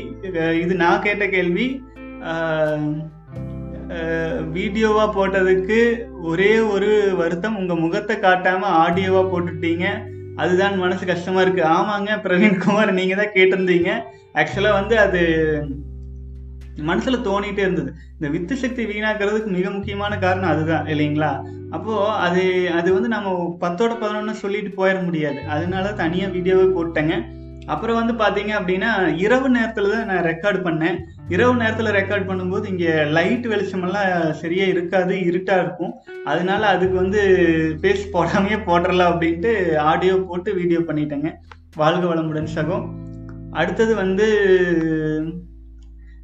இது 0.63 0.73
நான் 0.75 1.01
கேட்ட 1.01 1.25
கேள்வி 1.27 1.65
வீடியோவாக 4.55 5.07
போட்டதுக்கு 5.15 5.79
ஒரே 6.29 6.51
ஒரு 6.73 6.89
வருத்தம். 7.21 7.57
உங்கள் 7.61 7.81
முகத்தை 7.83 8.15
காட்டாமல் 8.25 8.75
ஆடியோவாக 8.83 9.25
போட்டுட்டீங்க. 9.31 9.87
அதுதான் 10.41 10.75
மனசு 10.83 11.03
கஷ்டமாக 11.09 11.43
இருக்குது 11.45 11.69
ஆமாங்க 11.77 12.11
பிரவீன்குமார் 12.25 12.97
நீங்கள் 12.99 13.19
தான் 13.21 13.35
கேட்டிருந்தீங்க. 13.37 13.89
ஆக்சுவலாக 14.41 14.77
வந்து 14.79 14.95
அது 15.05 15.21
மனசில் 16.89 17.25
தோணிகிட்டே 17.27 17.63
இருந்தது. 17.65 17.91
இந்த 18.15 18.27
வித்து 18.35 18.53
சக்தி 18.61 18.83
வீணாக்கிறதுக்கு 18.91 19.49
மிக 19.57 19.67
முக்கியமான 19.75 20.13
காரணம் 20.23 20.51
அதுதான் 20.53 20.87
இல்லைங்களா? 20.93 21.31
அப்போது 21.75 22.07
அது 22.25 22.43
அது 22.79 22.89
வந்து 22.95 23.09
நம்ம 23.15 23.29
பத்தோட 23.63 23.91
பதினொன்று 24.01 24.41
சொல்லிட்டு 24.43 24.71
போயிட 24.79 24.97
முடியாது. 25.07 25.39
அதனால 25.55 25.91
தனியாக 26.01 26.33
வீடியோவே 26.37 26.67
போட்டேங்க. 26.77 27.15
அப்புறம் 27.73 27.99
வந்து 27.99 28.13
பார்த்தீங்க 28.21 28.53
அப்படின்னா 28.59 28.91
இரவு 29.25 29.49
நேரத்தில் 29.57 29.93
தான் 29.93 30.09
நான் 30.11 30.27
ரெக்கார்ட் 30.31 30.59
பண்ணேன். 30.67 30.97
இரவு 31.31 31.53
நேரத்தில் 31.59 31.95
ரெக்கார்ட் 31.97 32.27
பண்ணும்போது 32.29 32.65
இங்கே 32.71 32.93
லைட் 33.17 33.45
வெளிச்சமெல்லாம் 33.51 34.09
சரியாக 34.41 34.73
இருக்காது 34.73 35.13
இருட்டாக 35.29 35.63
இருக்கும். 35.63 35.93
அதனால 36.31 36.61
அதுக்கு 36.75 36.95
வந்து 37.03 37.21
பேஸ் 37.83 38.03
போடாமையே 38.15 38.57
போடுறலாம் 38.67 39.11
அப்படின்ட்டு 39.13 39.51
ஆடியோ 39.91 40.15
போட்டு 40.29 40.49
வீடியோ 40.59 40.81
பண்ணிட்டேங்க. 40.89 41.31
வாழ்க 41.81 42.03
வளமுடன் 42.11 42.53
சகம். 42.57 42.85
அடுத்தது 43.61 43.95
வந்து 44.03 44.27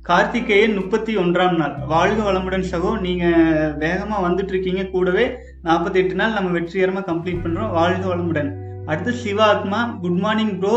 கார்த்திகேயன் 0.09 0.77
முப்பத்தி 0.77 1.13
ஒன்றாம் 1.23 1.57
நாள். 1.61 1.75
வாழ்க 1.95 2.19
வளமுடன் 2.27 2.69
சகோ 2.71 2.91
நீங்கள் 3.07 3.75
வேகமாக 3.83 4.25
வந்துட்டு 4.27 4.53
இருக்கீங்க 4.53 4.83
கூடவே 4.93 5.25
நாற்பத்தி 5.67 5.99
எட்டு 6.01 6.15
நாள் 6.21 6.37
நம்ம 6.37 6.51
வெற்றிகரமாக 6.55 7.07
கம்ப்ளீட் 7.11 7.43
பண்ணுறோம் 7.43 7.75
வாழ்க 7.79 8.03
வளமுடன். 8.13 8.49
அடுத்து 8.91 9.11
Sivatma 9.23 9.79
good 10.03 10.21
morning 10.25 10.55
bro 10.61 10.75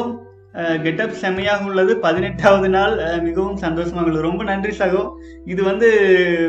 getup 0.83 1.13
செம்மையாக 1.13 1.65
உள்ளது. 1.65 1.99
பதினெட்டாவது 1.99 2.69
நாள் 2.69 3.21
மிகவும் 3.21 3.57
சந்தோஷமாக 3.57 4.07
உள்ளது. 4.07 4.23
ரொம்ப 4.23 4.45
நன்றி 4.45 4.77
சகோ. 4.77 5.13
இது 5.45 5.63
வந்து 5.65 5.89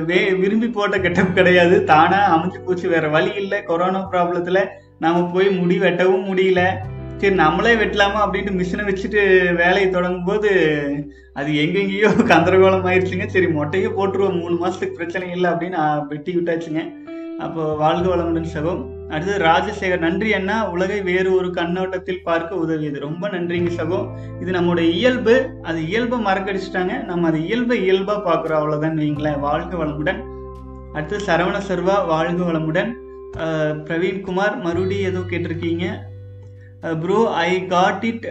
வே 0.05 0.33
விரும்பி 0.33 0.69
போட்ட 0.69 0.99
கெட்டப் 0.99 1.35
கிடையாது. 1.35 1.83
தானா 1.83 2.19
அமைஞ்சு 2.35 2.59
போச்சு. 2.65 2.89
வேற 2.89 3.07
வழி 3.09 3.33
இல்லை. 3.33 3.63
கொரோனா 3.63 4.09
ப்ராப்ளத்துல 4.11 4.67
நாம 4.99 5.31
போய் 5.33 5.49
முடி 5.49 5.79
வெட்டவும் 5.79 6.25
முடியல. 6.29 6.67
சரி 7.17 7.35
நம்மளே 7.35 7.75
வெட்டலாமா 7.75 8.19
அப்படின்ட்டு 8.25 8.61
மிஷினை 8.61 8.83
வச்சுட்டு 8.83 9.53
வேலையை 9.55 9.89
தொடங்கும் 9.89 10.23
போது 10.23 10.49
அது 11.33 11.51
எங்கெங்கேயோ 11.51 12.07
கந்தரகோலம் 12.07 12.87
ஆயிடுச்சுங்க. 12.89 13.27
சரி 13.27 13.45
மொட்டையே 13.45 13.89
போட்டுருவோம். 13.89 14.39
மூணு 14.39 14.65
மாசத்துக்கு 14.65 14.93
பிரச்சனை 14.93 15.31
இல்லை 15.31 15.51
அப்படின்னு 15.51 16.07
வெட்டி 16.07 16.35
விட்டாச்சுங்க. 16.35 17.01
அப்போ 17.45 17.61
வாழ்க 17.75 18.05
வளமுடன் 18.13 18.53
சகோ 18.55 18.73
அடுத்தது 19.13 19.39
ராஜசேகர். 19.45 20.03
நன்றி 20.05 20.29
அண்ணா. 20.33 20.55
உலகை 20.73 20.99
வேறு 21.07 21.29
ஒரு 21.37 21.49
கண்ணோட்டத்தில் 21.57 22.23
பார்க்க 22.27 22.61
உதவியது. 22.63 22.97
ரொம்ப 22.99 23.29
நன்றிங்க 23.33 23.71
சகோ 23.79 23.99
இது 24.41 24.51
நம்மளுடைய 24.57 24.87
இயல்பு. 24.99 25.35
அது 25.61 25.79
இயல்பை 25.87 26.19
மறக்கடிச்சிட்டாங்க. 26.27 26.93
நம்ம 27.09 27.27
அது 27.27 27.39
இயல்பை 27.47 27.77
இயல்பா 27.87 28.15
பார்க்குறோம். 28.29 28.59
அவ்வளோதான் 28.61 28.99
வைங்களேன் 29.03 29.39
வாழ்க 29.47 29.73
வளமுடன். 29.83 30.21
அடுத்து 30.93 31.19
சரவண 31.27 31.59
சர்வா 31.69 31.97
வாழ்க 32.13 32.39
வளமுடன். 32.49 32.91
பிரவீன்குமார் 33.87 34.55
மறுபடியும் 34.65 35.07
ஏதோ 35.11 35.21
கேட்டிருக்கீங்க. 35.29 35.85
Bro 37.03 37.19
I 37.45 37.51
got 37.65 38.03
it 38.09 38.25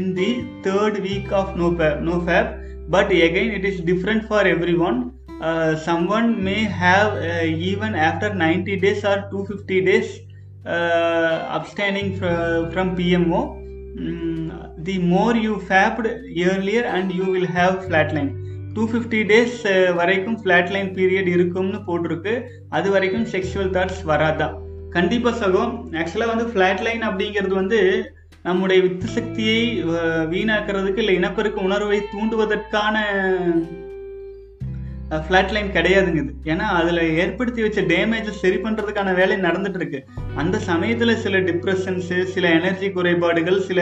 in 0.00 0.12
the 0.18 0.30
third 0.66 0.98
week 1.08 1.32
of 1.40 1.52
no 1.60 1.68
no 2.08 2.16
fap 2.26 2.50
but 2.94 3.12
again 3.26 3.52
it 3.56 3.66
is 3.70 3.82
different 3.90 4.24
for 4.28 4.48
every 4.54 4.74
one 4.88 4.98
Uh, 5.42 5.74
someone 5.78 6.42
may 6.42 6.60
have 6.76 7.12
uh, 7.24 7.42
even 7.66 7.94
after 8.00 8.32
90 8.32 8.76
days 8.78 9.04
or 9.04 9.16
250 9.28 9.80
days 9.82 10.08
uh, 10.66 11.48
abstaining 11.50 12.16
fr- 12.16 12.36
from 12.70 12.96
PMO. 12.96 13.40
Mm, 13.96 14.46
the 14.80 14.98
more 15.00 15.34
you 15.36 15.56
fapped 15.62 16.06
earlier 16.46 16.84
and 16.86 17.10
you 17.12 17.26
will 17.26 17.48
have 17.50 17.74
flatline. 17.86 18.30
250 18.76 19.18
days 19.24 19.56
uh, 19.66 19.90
வரைக்கும் 19.92 20.38
flatline 20.40 20.90
period 20.94 21.28
இருக்கும்னு 21.28 21.80
போட்டிருக்கு 21.88 22.34
அது 22.70 22.88
வரைக்கும் 22.90 23.26
sexual 23.34 23.74
thoughts 23.74 24.02
வராதா 24.10 24.48
கண்டிப்பாக 24.94 25.36
சகம் 25.42 25.74
ஆக்சுவலாக 26.00 26.32
வந்து 26.32 26.46
flatline 26.52 27.04
அப்படிங்கிறது 27.08 27.54
வந்து 27.54 27.80
நம்முடைய 28.44 28.78
வித்து 28.86 29.08
சக்தியை 29.18 29.58
அஹ், 29.92 30.24
வீணாக்குறதுக்கு 30.32 31.02
இல்லை 31.04 31.16
இனப்பெருக்க 31.20 31.68
உணர்வை 31.68 31.98
தூண்டுவதற்கான 32.12 32.96
ஃப்ளாட் 35.20 35.52
லைன் 35.54 35.74
கிடையாதுங்குது. 35.74 36.30
ஏன்னா 36.44 36.66
அதில் 36.78 37.00
ஏற்படுத்தி 37.22 37.62
வச்ச 37.62 37.80
டேமேஜை 37.82 38.32
சரி 38.42 38.56
பண்ணுறதுக்கான 38.56 39.14
வேலை 39.14 39.36
நடந்துட்டு 39.36 39.80
இருக்கு 39.80 39.98
அந்த 40.36 40.58
சமயத்தில் 40.58 41.14
சில 41.16 41.38
டிப்ரெஷன்ஸு 41.38 42.18
சில 42.34 42.48
எனர்ஜி 42.48 42.90
குறைபாடுகள் 42.90 43.60
சில 43.60 43.80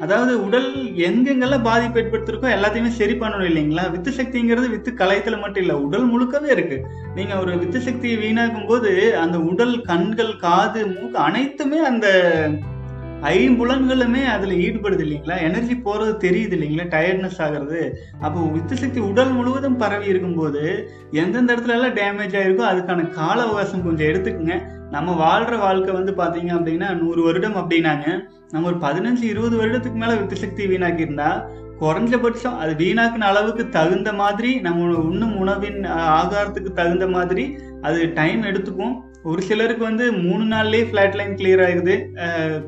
அதாவது 0.00 0.32
உடல் 0.44 0.68
எங்கெங்கெல்லாம் 1.08 1.66
பாதிப்பு 1.68 2.00
ஏற்படுத்திருக்கோ 2.00 2.48
எல்லாத்தையுமே 2.56 2.88
சரி 3.00 3.12
பண்ணணும் 3.12 3.50
இல்லைங்களா? 3.50 3.90
வித்து 3.90 4.10
சக்திங்கிறது 4.10 4.68
வித்து 4.68 4.92
கலையத்தில் 4.92 5.40
மட்டும் 5.40 5.62
இல்லை 5.62 5.76
உடல் 5.76 6.06
முழுக்கவே 6.12 6.50
இருக்கு. 6.50 6.78
நீங்கள் 7.14 7.38
ஒரு 7.38 7.58
வித்து 7.58 7.80
சக்தியை 7.80 8.16
வீணாக்கும் 8.16 8.66
போது 8.66 9.16
அந்த 9.16 9.38
உடல் 9.38 9.80
கண்கள் 9.80 10.36
காது 10.36 10.86
மூக்கு 10.86 11.18
அனைத்துமே 11.18 11.78
அந்த 11.78 12.06
ஐம்புலன்களுமே 13.30 14.24
அதில் 14.24 14.54
ஈடுபடுது 14.58 15.02
இல்லைங்களா? 15.06 15.40
எனர்ஜி 15.40 15.76
போகிறது 15.76 16.12
தெரியுது 16.28 16.54
இல்லைங்களா? 16.56 16.86
டயர்ட்னஸ் 16.94 17.42
ஆகிறது. 17.42 17.80
அப்போ 18.20 18.40
வித்து 18.40 18.76
சக்தி 18.76 19.00
உடல் 19.00 19.30
முழுவதும் 19.30 19.76
பரவி 19.76 20.06
இருக்கும்போது 20.06 20.62
எந்தெந்த 21.10 21.54
இடத்துல 21.54 21.68
எல்லாம் 21.68 21.94
டேமேஜ் 21.94 22.36
ஆகிருக்கோ 22.40 22.66
அதுக்கான 22.72 23.08
கால 23.08 23.42
அவகாசம் 23.42 23.82
கொஞ்சம் 23.82 24.06
எடுத்துக்கோங்க. 24.06 24.62
நம்ம 24.90 25.12
வாழ்கிற 25.12 25.56
வாழ்க்கை 25.56 25.94
வந்து 25.94 26.12
பார்த்தீங்க 26.12 26.52
அப்படின்னா 26.58 26.88
நூறு 26.94 27.22
வருடம் 27.22 27.56
அப்படின்னாங்க. 27.56 28.28
நம்ம 28.50 28.66
ஒரு 28.66 28.76
பதினஞ்சு 28.76 29.22
இருபது 29.22 29.56
வருடத்துக்கு 29.62 30.00
மேலே 30.04 30.14
வித்து 30.14 30.36
சக்தி 30.36 30.66
வீணாக்கியிருந்தா 30.66 31.60
குறைஞ்சபட்சம் 31.80 32.58
அது 32.58 32.72
வீணாக்குன 32.72 33.28
அளவுக்கு 33.28 33.68
தகுந்த 33.68 34.12
மாதிரி 34.12 34.60
நம்ம 34.60 34.98
உண்ணும் 34.98 35.36
உணவின் 35.36 35.80
ஆகாரத்துக்கு 36.18 36.72
தகுந்த 36.72 37.08
மாதிரி 37.08 37.56
அது 37.82 38.12
டைம் 38.14 38.42
எடுத்துக்கும். 38.42 38.94
ஒரு 39.30 39.40
சிலருக்கு 39.48 39.84
வந்து 39.88 40.04
மூணு 40.24 40.44
நாள்லேயே 40.52 40.84
ஃப்ளாட் 40.88 41.16
லைன் 41.18 41.36
கிளியர் 41.40 41.62
ஆகுது. 41.66 41.94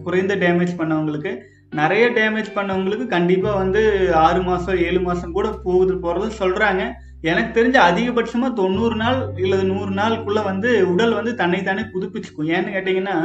குறைந்த 0.04 0.34
டேமேஜ் 0.42 0.72
பண்ணவங்களுக்கு. 0.80 1.32
நிறைய 1.80 2.04
டேமேஜ் 2.18 2.50
பண்ணவங்களுக்கு 2.56 3.06
கண்டிப்பாக 3.14 3.60
வந்து 3.62 3.80
ஆறு 4.26 4.40
மாதம் 4.48 4.82
ஏழு 4.88 5.00
மாதம் 5.06 5.34
கூட 5.38 5.48
போகுது 5.64 5.94
போகிறது 6.04 6.28
சொல்கிறாங்க 6.42 6.82
எனக்கு 7.30 7.50
தெரிஞ்ச 7.58 7.76
அதிகபட்சமாக 7.88 8.58
தொண்ணூறு 8.60 8.96
நாள் 9.02 9.18
இல்லை 9.42 9.58
நூறு 9.72 9.90
நாளுக்குள்ளே 10.00 10.42
வந்து 10.50 10.70
உடல் 10.92 11.16
வந்து 11.18 11.32
தன்னைத்தானே 11.40 11.84
புதுப்பிச்சுக்கும். 11.94 12.50
ஏன்னு 12.54 12.74
கேட்டிங்கன்னா 12.76 13.16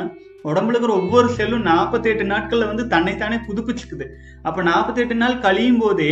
உடம்புல 0.50 0.74
இருக்கிற 0.74 0.94
ஒவ்வொரு 1.02 1.30
செல்லும் 1.38 1.68
நாற்பத்தெட்டு 1.72 2.26
நாட்களில் 2.34 2.70
வந்து 2.72 2.84
தன்னைத்தானே 2.94 3.40
புதுப்பிச்சுக்குது. 3.48 4.06
அப்போ 4.48 4.60
நாற்பத்தெட்டு 4.70 5.16
நாள் 5.24 5.44
கழியும் 5.46 5.82
போதே 5.84 6.12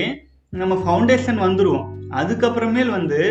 நம்ம 0.62 0.76
ஃபவுண்டேஷன் 0.84 1.40
வந்துடுவோம் 1.46 1.88
அதுக்கப்புறமேல் 2.20 2.92
வந்து 2.98 3.22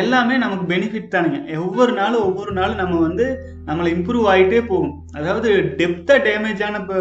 எல்லாமே 0.00 0.34
நமக்கு 0.42 0.64
பெனிஃபிட் 0.72 1.12
தானுங்க. 1.14 1.38
ஒவ்வொரு 1.64 1.92
நாளும் 1.98 2.24
ஒவ்வொரு 2.28 2.52
நாளும் 2.58 2.80
நம்ம 2.80 2.96
வந்து 3.04 3.26
நம்மளை 3.68 3.88
இம்ப்ரூவ் 3.96 4.26
ஆகிட்டே 4.32 4.60
போகும். 4.70 4.92
அதாவது 5.18 5.50
டெப்த்தாக 5.78 6.18
டேமேஜ் 6.26 6.64
ஆன 6.66 6.80
இப்போ 6.82 6.96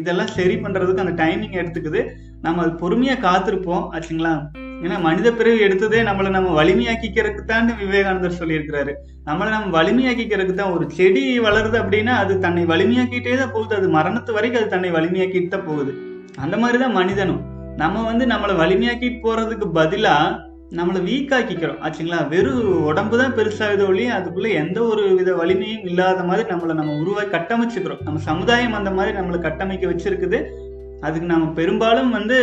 இதெல்லாம் 0.00 0.32
சரி 0.36 0.54
பண்ணுறதுக்கு 0.62 1.04
அந்த 1.04 1.16
டைமிங் 1.22 1.58
எடுத்துக்குது. 1.62 2.02
நம்ம 2.46 2.62
அது 2.62 2.72
பொறுமையாக 2.82 3.24
காத்திருப்போம் 3.26 3.84
ஆச்சுங்களா? 3.96 4.34
ஏன்னா 4.84 4.96
மனித 5.06 5.28
பிறவி 5.32 5.60
எடுத்ததே 5.66 6.00
நம்மளை 6.08 6.30
நம்ம 6.36 6.48
வலிமையாக்கிக்கிறதுக்கு 6.60 7.44
தான் 7.52 7.68
விவேகானந்தர் 7.82 8.38
சொல்லியிருக்கிறாரு. 8.40 8.94
நம்மளை 9.28 9.50
நம்ம 9.56 9.70
வலிமையாக்கிக்கிறதுக்கு 9.78 10.60
தான் 10.60 10.74
ஒரு 10.76 10.86
செடி 10.98 11.22
வளருது 11.46 11.78
அப்படின்னா 11.82 12.14
அது 12.22 12.38
தன்னை 12.46 12.64
வலிமையாக்கிட்டே 12.72 13.36
தான் 13.42 13.54
போகுது. 13.54 13.74
அது 13.78 13.88
மரணத்து 13.98 14.32
வரைக்கும் 14.38 14.62
அது 14.62 14.74
தன்னை 14.74 14.90
வலிமையாக்கிட்டு 14.98 15.54
தான் 15.54 15.68
போகுது. 15.70 15.94
அந்த 16.44 16.56
மாதிரி 16.64 16.78
தான் 16.84 16.98
மனிதனும். 17.00 17.42
நம்ம 17.84 18.02
வந்து 18.10 18.26
நம்மளை 18.32 18.56
வலிமையாக்கிட்டு 18.64 19.24
போறதுக்கு 19.24 19.66
பதிலா 19.80 20.16
நம்மளை 20.72 21.00
வீக்காக்கிக்கிறோம் 21.02 21.80
ஆச்சுங்களா? 21.82 22.28
வெறும் 22.28 22.84
உடம்பு 22.84 23.18
தான் 23.18 23.34
பெருசாகுது 23.34 23.86
ஒழிய 23.86 24.14
அதுக்குள்ளே 24.14 24.52
எந்த 24.52 24.82
ஒரு 24.82 25.14
வித 25.14 25.34
வலிமையும் 25.34 25.84
இல்லாத 25.84 26.22
மாதிரி 26.22 26.48
நம்மளை 26.48 26.74
நம்ம 26.74 26.96
உருவாக்கி 26.96 27.36
கட்டமைச்சுக்கிறோம். 27.36 28.02
நம்ம 28.04 28.18
சமுதாயம் 28.18 28.72
அந்த 28.72 28.90
மாதிரி 28.90 29.16
நம்மளை 29.16 29.38
கட்டமைக்க 29.40 29.86
வச்சிருக்குது. 29.86 30.44
அதுக்கு 31.00 31.26
நம்ம 31.26 31.52
பெரும்பாலும் 31.52 32.10
வந்து 32.10 32.36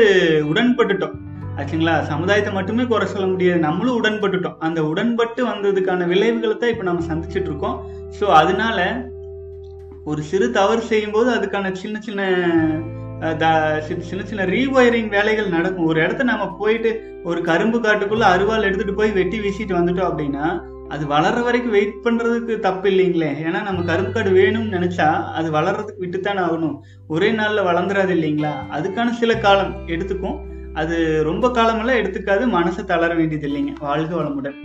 உடன்பட்டுட்டோம். 0.45 1.15
ஆச்சுங்களா? 1.57 2.03
சமுதாயத்தை 2.03 2.53
மட்டுமே 2.53 2.83
குறை 2.83 3.07
சொல்ல 3.07 3.27
முடியாது. 3.27 3.59
நம்மளும் 3.59 4.03
உடன்பட்டுட்டோம். 4.03 4.57
அந்த 4.59 4.83
உடன்பட்டு 4.83 5.45
வந்ததுக்கான 5.47 6.07
விளைவுகளை 6.07 6.57
தான் 6.57 6.69
இப்போ 6.69 6.83
நம்ம 6.83 7.13
சந்திச்சுட்டு 7.13 7.49
இருக்கோம். 7.51 7.83
ஸோ 8.19 8.23
அதனால 8.23 9.09
ஒரு 10.05 10.21
சிறு 10.21 10.51
தவறு 10.51 10.81
செய்யும்போது 10.81 11.31
அதுக்கான 11.31 11.71
சின்ன 11.71 11.99
சின்ன 11.99 12.21
சின்ன 13.87 14.23
சின்ன 14.29 14.45
ரீவயரிங் 14.45 15.07
வேலைகள் 15.07 15.53
நடக்கும். 15.55 15.85
ஒரு 15.85 15.99
இடத்த 16.03 16.23
நம்ம 16.23 16.45
போயிட்டு 16.59 16.91
ஒரு 17.23 17.41
கரும்பு 17.41 17.77
காட்டுக்குள்ள 17.79 18.25
அருவாள் 18.33 18.67
எடுத்துட்டு 18.69 18.93
போய் 18.93 19.17
வெட்டி 19.19 19.39
வீசிட்டு 19.39 19.75
வந்துட்டோம் 19.77 20.09
அப்படின்னா 20.11 20.45
அது 20.93 21.03
வளர்ற 21.05 21.41
வரைக்கும் 21.43 21.75
வெயிட் 21.75 22.01
பண்றதுக்கு 22.03 22.53
தப்பு 22.65 22.89
இல்லைங்களே. 22.89 23.29
ஏன்னா 23.45 23.59
நம்ம 23.67 23.83
கரும்பு 23.83 24.11
காடு 24.11 24.31
வேணும்னு 24.39 24.75
நினைச்சா 24.77 25.07
அது 25.39 25.47
வளர்றதுக்கு 25.51 26.03
விட்டுத்தானே 26.03 26.41
ஆகணும். 26.47 26.75
ஒரே 27.07 27.29
நாள்ல 27.31 27.63
வளர்ந்துடாது 27.69 28.13
இல்லைங்களா? 28.17 28.53
அதுக்கான 28.77 29.15
சில 29.21 29.37
காலம் 29.37 29.73
எடுத்துக்கும். 29.87 30.37
அது 30.73 30.97
ரொம்ப 31.23 31.51
காலமெல்லாம் 31.51 32.01
எடுத்துக்காது. 32.03 32.43
மனசை 32.57 32.83
தளர 32.91 33.11
வேண்டியது 33.13 33.47
இல்லைங்க 33.49 33.73
வாழ்க 33.79 34.13
வளமுடன். 34.15 34.59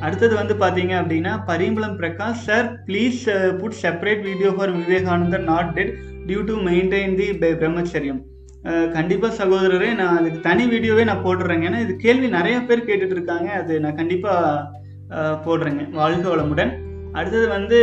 அடுத்தது 0.00 0.34
வந்து 0.34 0.54
பார்த்தீங்க 0.54 0.92
அப்படின்னா 1.00 1.44
Parimbalam 1.46 1.96
Prakash 1.98 2.44
sir 2.44 2.66
please 2.86 3.22
put 3.60 3.78
separate 3.82 4.22
video 4.22 4.50
for 4.50 4.70
Vivekanandar 4.70 5.42
not 5.42 5.72
dead 5.74 5.92
due 6.26 6.42
to 6.42 6.56
maintain 6.62 7.16
the 7.16 7.28
பிரம்மச்சரியம் 7.42 8.20
கண்டிப்பாக 8.92 9.32
சகோதரரே 9.34 9.94
நான் 9.94 10.16
அதுக்கு 10.16 10.40
தனி 10.40 10.64
வீடியோவே 10.66 11.04
நான் 11.04 11.24
போடுறேங்க 11.24 11.66
ஏன்னா 11.68 11.80
இது 11.80 11.96
கேள்வி 11.96 12.28
நிறைய 12.28 12.60
பேர் 12.60 12.86
கேட்டுட்டு 12.86 13.16
இருக்காங்க 13.16 13.48
அது 13.52 13.80
நான் 13.80 13.94
கண்டிப்பாக 13.94 14.64
போடுறேங்க. 15.46 15.82
வாழ்க 15.90 16.24
வளமுடன். 16.28 16.72
அடுத்தது 17.14 17.48
வந்து 17.48 17.78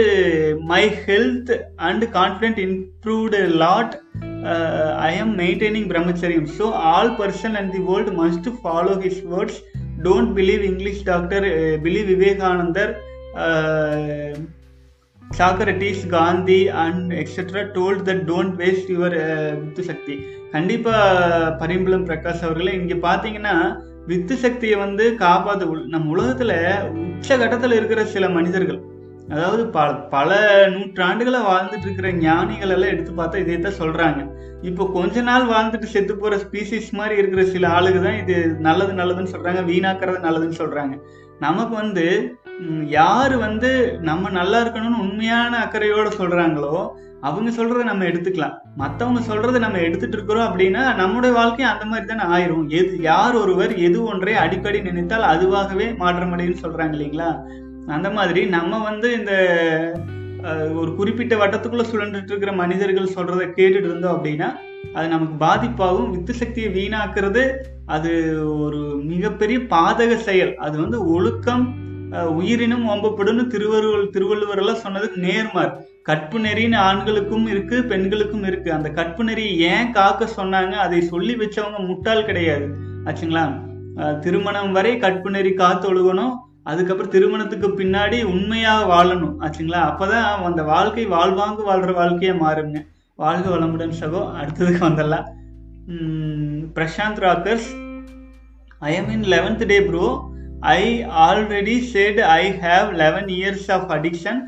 my 0.63 0.83
health 1.05 1.51
and 1.75 2.03
confident 2.13 2.59
improved 2.59 3.37
lot 3.57 3.95
I 4.99 5.17
am 5.17 5.33
maintaining 5.37 5.87
பிரம்மச்சரியம் 5.89 6.47
so 6.59 6.71
all 6.91 7.11
person 7.19 7.55
and 7.55 7.71
the 7.71 7.77
world 7.77 8.11
must 8.23 8.49
follow 8.63 8.93
his 9.01 9.23
words 9.27 9.59
don't 10.03 10.33
believe 10.33 10.61
English 10.61 11.03
doctor 11.03 11.45
believe 11.81 12.05
Vivekanandar 12.05 12.91
Socrates 15.23 16.07
Gandhi 16.07 16.69
and 16.77 17.13
etcetera 17.13 17.61
told 17.73 18.03
that 18.03 18.23
don't 18.25 18.55
waste 18.57 18.91
your 18.91 19.17
with 19.61 19.83
சக்தி 19.83 20.15
கண்டிப்பாக 20.51 21.19
பரிம்பளம் 21.59 22.05
பிரகாஷ் 22.05 22.43
அவர்களே 22.43 22.71
இங்கே 22.73 22.93
பார்த்தீங்கன்னா 23.01 23.55
with 24.05 24.37
சக்தியை 24.37 24.77
வந்து 24.77 25.15
காப்பாற்ற 25.15 25.65
உள்- 25.65 25.85
நம்ம 25.85 26.11
உச்ச 26.91 27.37
கட்டத்தில் 27.37 27.71
இருக்கிற 27.71 28.05
சில 28.05 28.29
மனிதர்கள் 28.29 28.79
அதாவது 29.33 29.63
பல 29.75 29.89
பல 30.15 30.31
நூற்றாண்டுகளை 30.73 31.39
வாழ்ந்துட்டு 31.51 31.87
இருக்கிற 31.87 32.09
ஞானிகள் 32.25 32.73
எல்லாம் 32.75 32.93
எடுத்து 32.93 33.11
பார்த்தா 33.19 33.41
இதே 33.43 33.57
தான் 33.59 33.79
சொல்றாங்க. 33.81 34.21
இப்போ 34.69 34.83
கொஞ்ச 34.97 35.21
நாள் 35.29 35.45
வாழ்ந்துட்டு 35.53 35.93
செத்து 35.93 36.13
போற 36.15 36.35
ஸ்பீசிஸ் 36.43 36.89
மாதிரி 36.99 37.15
இருக்கிற 37.21 37.43
சில 37.53 37.67
ஆளுக்கு 37.77 38.01
தான் 38.05 38.19
இது 38.23 38.35
நல்லது 38.67 38.93
நல்லதுன்னு 39.01 39.33
சொல்றாங்க 39.35 39.63
வீணாக்குறது 39.71 40.27
நல்லதுன்னு 40.27 40.61
சொல்றாங்க. 40.61 40.95
நமக்கு 41.45 41.75
வந்து 41.83 42.05
யார் 42.97 43.15
யாரு 43.25 43.35
வந்து 43.47 43.69
நம்ம 44.09 44.29
நல்லா 44.37 44.57
இருக்கணும்னு 44.63 45.01
உண்மையான 45.05 45.53
அக்கறையோட 45.65 46.07
சொல்றாங்களோ 46.19 46.75
அவங்க 47.27 47.49
சொல்றதை 47.57 47.83
நம்ம 47.89 48.05
எடுத்துக்கலாம். 48.09 48.55
மத்தவங்க 48.81 49.21
சொல்றதை 49.29 49.59
நம்ம 49.63 49.77
எடுத்துட்டு 49.87 50.17
இருக்கிறோம் 50.17 50.47
அப்படின்னா 50.47 50.83
நம்முடைய 51.01 51.31
வாழ்க்கையும் 51.37 51.71
அந்த 51.71 51.85
மாதிரி 51.91 52.05
தானே 52.09 52.25
ஆயிரும். 52.35 52.65
எது 52.79 52.91
யார் 53.09 53.35
ஒருவர் 53.41 53.73
எது 53.87 53.99
ஒன்றை 54.11 54.35
அடிக்கடி 54.43 54.81
நினைத்தால் 54.89 55.31
அதுவாகவே 55.33 55.87
மாற்றமடையும் 56.01 56.61
சொல்றாங்க 56.63 56.95
இல்லைங்களா? 56.97 57.29
அந்த 57.87 58.09
மாதிரி 58.09 58.41
நம்ம 58.45 58.77
வந்து 58.83 59.07
இந்த 59.19 59.33
ஒரு 60.73 60.91
குறிப்பிட்ட 60.95 61.33
வட்டத்துக்குள்ள 61.35 61.83
சுழன்றுட்டு 61.91 62.31
இருக்கிற 62.31 62.51
மனிதர்கள் 62.51 63.13
சொல்கிறத 63.15 63.43
கேட்டுட்டு 63.57 63.89
இருந்தோம் 63.89 64.15
அப்படின்னா 64.17 64.49
அது 64.93 65.07
நமக்கு 65.07 65.35
பாதிப்பாகவும் 65.45 66.09
வித்து 66.09 66.33
சக்தியை 66.33 66.69
வீணாக்குறது 66.77 67.43
அது 67.85 68.11
ஒரு 68.59 68.79
மிகப்பெரிய 69.11 69.57
பாதக 69.73 70.15
செயல். 70.27 70.53
அது 70.57 70.75
வந்து 70.81 70.99
ஒழுக்கம் 71.07 71.65
உயிரினும் 72.39 72.87
ஓம்பப்படும்னு 72.89 73.43
திருவள்ளுவர் 73.47 74.09
திருவள்ளுவர் 74.09 74.57
எல்லாம் 74.57 74.83
சொன்னது 74.83 75.07
நேர்மார் 75.15 75.71
கற்பு 76.03 76.37
நெறின்னு 76.39 76.77
ஆண்களுக்கும் 76.77 77.47
இருக்கு 77.47 77.83
பெண்களுக்கும் 77.83 78.43
இருக்கு. 78.43 78.69
அந்த 78.73 78.89
கற்பு 78.89 79.23
நெறியை 79.23 79.53
ஏன் 79.71 79.91
காக்க 79.91 80.27
சொன்னாங்க? 80.37 80.73
அதை 80.85 81.01
சொல்லி 81.01 81.35
வச்சவங்க 81.35 81.79
முட்டாள் 81.87 82.25
கிடையாது. 82.25 82.67
ஆச்சுங்களா? 83.05 83.45
திருமணம் 84.19 84.71
வரை 84.71 84.97
கற்பு 84.97 85.29
நெறி 85.29 85.53
காத்து 85.53 85.87
ஒழுகணும் 85.93 86.33
அதுக்கப்புறம் 86.65 87.13
திருமணத்துக்கு 87.15 87.67
பின்னாடி 87.79 88.17
உண்மையாக 88.33 88.89
வாழணும் 88.91 89.35
ஆச்சுங்களா? 89.45 89.81
அப்போதான் 89.89 90.45
அந்த 90.49 90.63
வாழ்க்கை 90.73 91.05
வாழ்வாங்கு 91.15 91.63
வாழ்ற 91.71 91.93
வாழ்க்கையே 91.93 92.33
மாறுங்க 92.43 92.79
வாழ்க 93.19 93.45
வளமுடன் 93.55 93.97
சகோ 94.01 94.21
அடுத்ததுக்கு 94.39 94.81
வந்துடலாம். 94.87 95.27
Prasanth 96.77 97.19
Rockers 97.25 97.67
I 98.79 98.91
am 98.95 99.11
in 99.15 99.25
eleventh 99.33 99.65
day 99.71 99.77
bro 99.89 100.07
I 100.77 100.81
already 101.25 101.75
said 101.93 102.19
I 102.39 102.43
have 102.63 102.87
eleven 103.03 103.29
years 103.37 103.67
of 103.75 103.87
addiction 103.97 104.41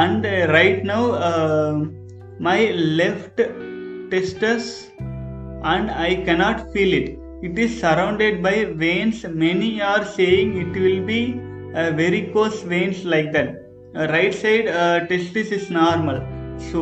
and 0.00 0.26
right 0.56 0.82
now 0.92 1.06
my 2.38 2.58
left 3.00 3.42
testes 4.14 4.70
and 5.74 5.90
I 6.08 6.10
cannot 6.30 6.64
feel 6.70 6.96
it 7.00 7.12
it 7.46 7.52
it 7.52 7.58
is 7.58 7.80
surrounded 7.80 8.42
by 8.42 8.64
veins 8.64 9.24
many 9.24 9.80
are 9.80 10.04
saying 10.04 10.56
it 10.56 10.80
will 10.80 11.06
be 11.06 11.40
uh, 11.74 11.90
varicose 11.90 12.62
veins 12.62 13.04
like 13.04 13.32
that 13.32 13.60
Uh, 13.94 14.06
right 14.06 14.34
side 14.34 14.66
uh, 14.66 15.06
testis 15.06 15.52
is 15.52 15.70
normal 15.70 16.16
so 16.72 16.80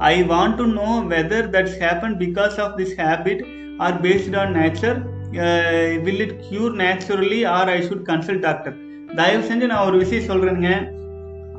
i 0.00 0.22
want 0.22 0.56
to 0.56 0.66
know 0.66 1.02
whether 1.02 1.46
that's 1.46 1.74
happened 1.76 2.18
because 2.18 2.58
of 2.58 2.78
this 2.78 2.96
habit 2.96 3.42
or 3.80 3.92
based 3.92 4.34
on 4.34 4.52
nature 4.52 5.04
uh, 5.44 6.00
will 6.04 6.20
it 6.20 6.42
cure 6.48 6.72
naturally 6.72 7.44
or 7.44 7.64
i 7.68 7.80
should 7.80 8.06
consult 8.06 8.40
doctor 8.40 8.74
தயவு 9.16 9.42
செஞ்சு 9.42 9.66
நான் 9.66 9.86
ஒரு 9.86 9.96
விஷயம் 9.96 10.28
சொல்றேங்க 10.30 10.88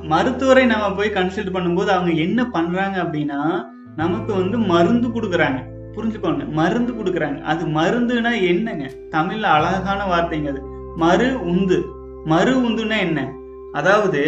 மருத்துவரை 0.04 0.66
நம்ம 0.66 0.96
போய் 0.96 1.10
consult 1.10 1.54
பண்ணும்போது 1.56 1.88
அவங்க 1.88 2.12
என்ன 2.12 2.46
பண்றாங்க 2.46 3.04
அப்படின்னா 3.04 3.66
நமக்கு 3.96 4.34
வந்து 4.34 4.58
மருந்து 4.58 5.08
கொடுக்குறாங்க 5.08 5.75
புரிஞ்சுக்கோங்க. 5.96 6.50
மருந்து 6.50 6.94
கொடுக்குறாங்க. 6.94 7.42
அது 7.42 7.66
மருந்துனா 7.66 8.48
என்னங்க? 8.48 8.86
தமிழ்ல 9.12 9.42
அழகான 9.42 10.02
வார்த்தைங்க 10.04 10.50
அது. 10.50 10.62
மறு 10.96 11.42
உந்து. 11.42 11.84
மறு 12.25 12.70
உந்துனா 12.70 12.98
என்ன? 12.98 13.32
அதாவது 13.74 14.22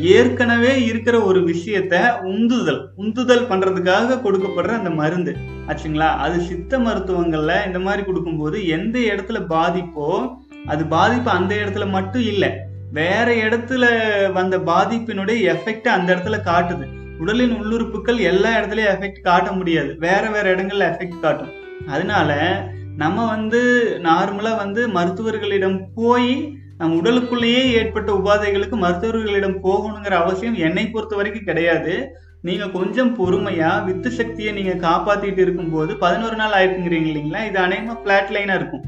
ஏற்கனவே 0.00 0.84
இருக்கிற 0.84 1.22
ஒரு 1.22 1.40
விஷயத்த 1.40 2.20
உந்துதல். 2.20 2.88
உந்துதல் 2.96 3.46
பண்றதுக்காக 3.46 4.18
கொடுக்கப்படுற 4.20 4.68
அந்த 4.68 4.90
மருந்து. 4.90 5.36
ஆச்சுங்களா? 5.66 6.08
அது 6.26 6.40
சித்த 6.40 6.78
மருத்துவங்கள்ல 6.78 7.66
இந்த 7.66 7.78
மாதிரி 7.78 8.02
கொடுக்கும்போது 8.04 8.66
எந்த 8.66 8.98
இடத்துல 8.98 9.40
பாதிப்போ 9.48 10.30
அது 10.66 10.86
பாதிப்பு 10.86 11.30
அந்த 11.30 11.54
இடத்துல 11.54 11.88
மட்டும் 11.88 12.22
இல்லை. 12.22 12.50
வேற 12.92 13.34
இடத்துல 13.34 13.84
வந்த 14.32 14.58
பாதிப்பினுடைய 14.58 15.54
எஃபெக்ட் 15.54 15.88
அந்த 15.88 16.14
இடத்துல 16.14 16.36
காட்டுது. 16.44 16.86
உடலின் 17.18 17.62
உள்ளுறுப்புகள் 17.62 18.18
எல்லா 18.18 18.50
இடத்துலையும் 18.50 18.92
எஃபெக்ட் 18.94 19.20
காட்ட 19.20 19.52
முடியாது. 19.52 19.96
வேற 19.98 20.30
வேற 20.30 20.54
இடங்கள்ல 20.54 20.84
எஃபெக்ட் 20.90 21.20
காட்டும். 21.20 21.52
அதனால 21.88 22.60
நம்ம 22.96 23.26
வந்து 23.26 23.60
நார்மலா 24.02 24.56
வந்து 24.56 24.88
மருத்துவர்களிடம் 24.88 25.88
போய் 25.94 26.58
நம் 26.78 27.04
உடலுக்குள்ளேயே 27.04 27.72
ஏற்பட்ட 27.72 28.12
உபாதைகளுக்கு 28.12 28.76
மருத்துவர்களிடம் 28.76 29.64
போகணுங்கிற 29.64 30.10
அவசியம் 30.10 30.54
என்னை 30.54 30.90
பொறுத்த 30.90 31.16
வரைக்கும் 31.16 31.44
கிடையாது. 31.44 32.08
நீங்க 32.42 32.68
கொஞ்சம் 32.68 33.18
பொறுமையா 33.18 33.84
வித்து 33.84 34.10
சக்தியை 34.10 34.52
நீங்க 34.52 34.88
காப்பாத்திட்டு 34.88 35.38
இருக்கும்போது 35.38 35.96
பதினோரு 35.96 36.36
நாள் 36.36 36.52
ஆயிருக்குங்கிறீங்க 36.52 37.08
இல்லைங்களா? 37.10 37.46
இது 37.46 37.60
அநேகமா 37.60 38.02
பிளாட் 38.02 38.28
லைனா 38.30 38.54
இருக்கும். 38.54 38.84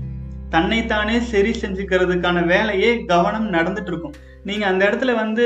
தன்னைத்தானே 0.51 1.21
சரி 1.21 1.51
செஞ்சுக்கிறதுக்கான 1.51 2.47
வேலையே 2.47 3.05
கவனம் 3.05 3.53
நடந்துட்டு 3.53 3.87
இருக்கும். 3.87 4.15
நீங்கள் 4.49 4.71
அந்த 4.71 4.83
இடத்துல 4.89 5.13
வந்து 5.23 5.45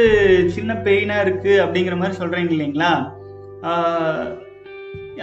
சின்ன 0.54 0.72
பெயினாக 0.86 1.24
இருக்குது 1.26 1.62
அப்படிங்கிற 1.64 1.94
மாதிரி 2.00 2.18
சொல்கிறீங்க 2.20 2.52
இல்லைங்களா? 2.56 2.92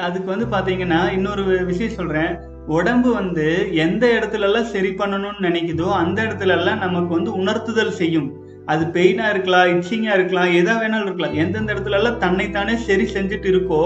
அதுக்கு 0.05 0.27
வந்து 0.33 0.47
பார்த்தீங்கன்னா 0.53 0.99
இன்னொரு 1.17 1.43
விஷயம் 1.69 1.97
சொல்கிறேன் 1.99 2.31
உடம்பு 2.77 3.09
வந்து 3.19 3.45
எந்த 3.85 4.03
இடத்துலலாம் 4.17 4.71
சரி 4.73 4.91
பண்ணணும்னு 5.01 5.45
நினைக்குதோ 5.47 5.87
அந்த 6.01 6.17
இடத்துலலாம் 6.27 6.83
நமக்கு 6.85 7.11
வந்து 7.17 7.31
உணர்த்துதல் 7.41 7.93
செய்யும். 8.01 8.27
அது 8.71 8.83
பெயினாக 8.95 9.33
இருக்கலாம் 9.33 9.69
இச்சிங்காக 9.73 10.17
இருக்கலாம் 10.19 10.51
எதா 10.59 10.73
வேணாலும் 10.81 11.07
இருக்கலாம். 11.07 11.37
எந்தெந்த 11.43 11.73
இடத்துலலாம் 11.75 12.19
தன்னைத்தானே 12.25 12.73
சரி 12.87 13.05
செஞ்சுட்டு 13.15 13.49
இருக்கோ 13.53 13.81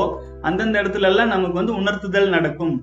அந்தந்த 0.49 0.75
இடத்துலலாம் 0.83 1.33
நமக்கு 1.35 1.59
வந்து 1.61 1.77
உணர்த்துதல் 1.81 2.33
நடக்கும். 2.37 2.75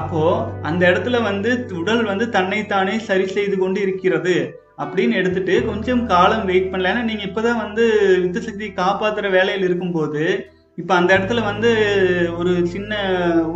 அப்போது 0.00 0.42
அந்த 0.68 0.82
இடத்துல 0.90 1.18
வந்து 1.30 1.52
உடல் 1.82 2.04
வந்து 2.10 2.26
தன்னைத்தானே 2.36 2.96
சரி 3.08 3.26
செய்து 3.36 3.56
கொண்டு 3.62 3.78
இருக்கிறது. 3.86 4.34
அப்படின்னு 4.80 5.12
எடுத்துட்டு 5.12 5.64
கொஞ்சம் 5.64 6.06
காலம் 6.06 6.44
வெயிட் 6.44 6.74
பண்ணல. 6.74 6.88
ஏன்னா 6.88 7.02
நீங்க 7.02 7.24
இப்பதான் 7.24 7.56
வந்து 7.56 8.16
வித்து 8.20 8.42
சக்தி 8.42 8.66
காப்பாத்துற 8.68 9.30
வேலையில் 9.30 9.64
இருக்கும்போது 9.64 10.50
இப்ப 10.76 10.94
அந்த 10.94 11.18
இடத்துல 11.18 11.44
வந்து 11.44 11.70
ஒரு 12.38 12.66
சின்ன 12.66 12.96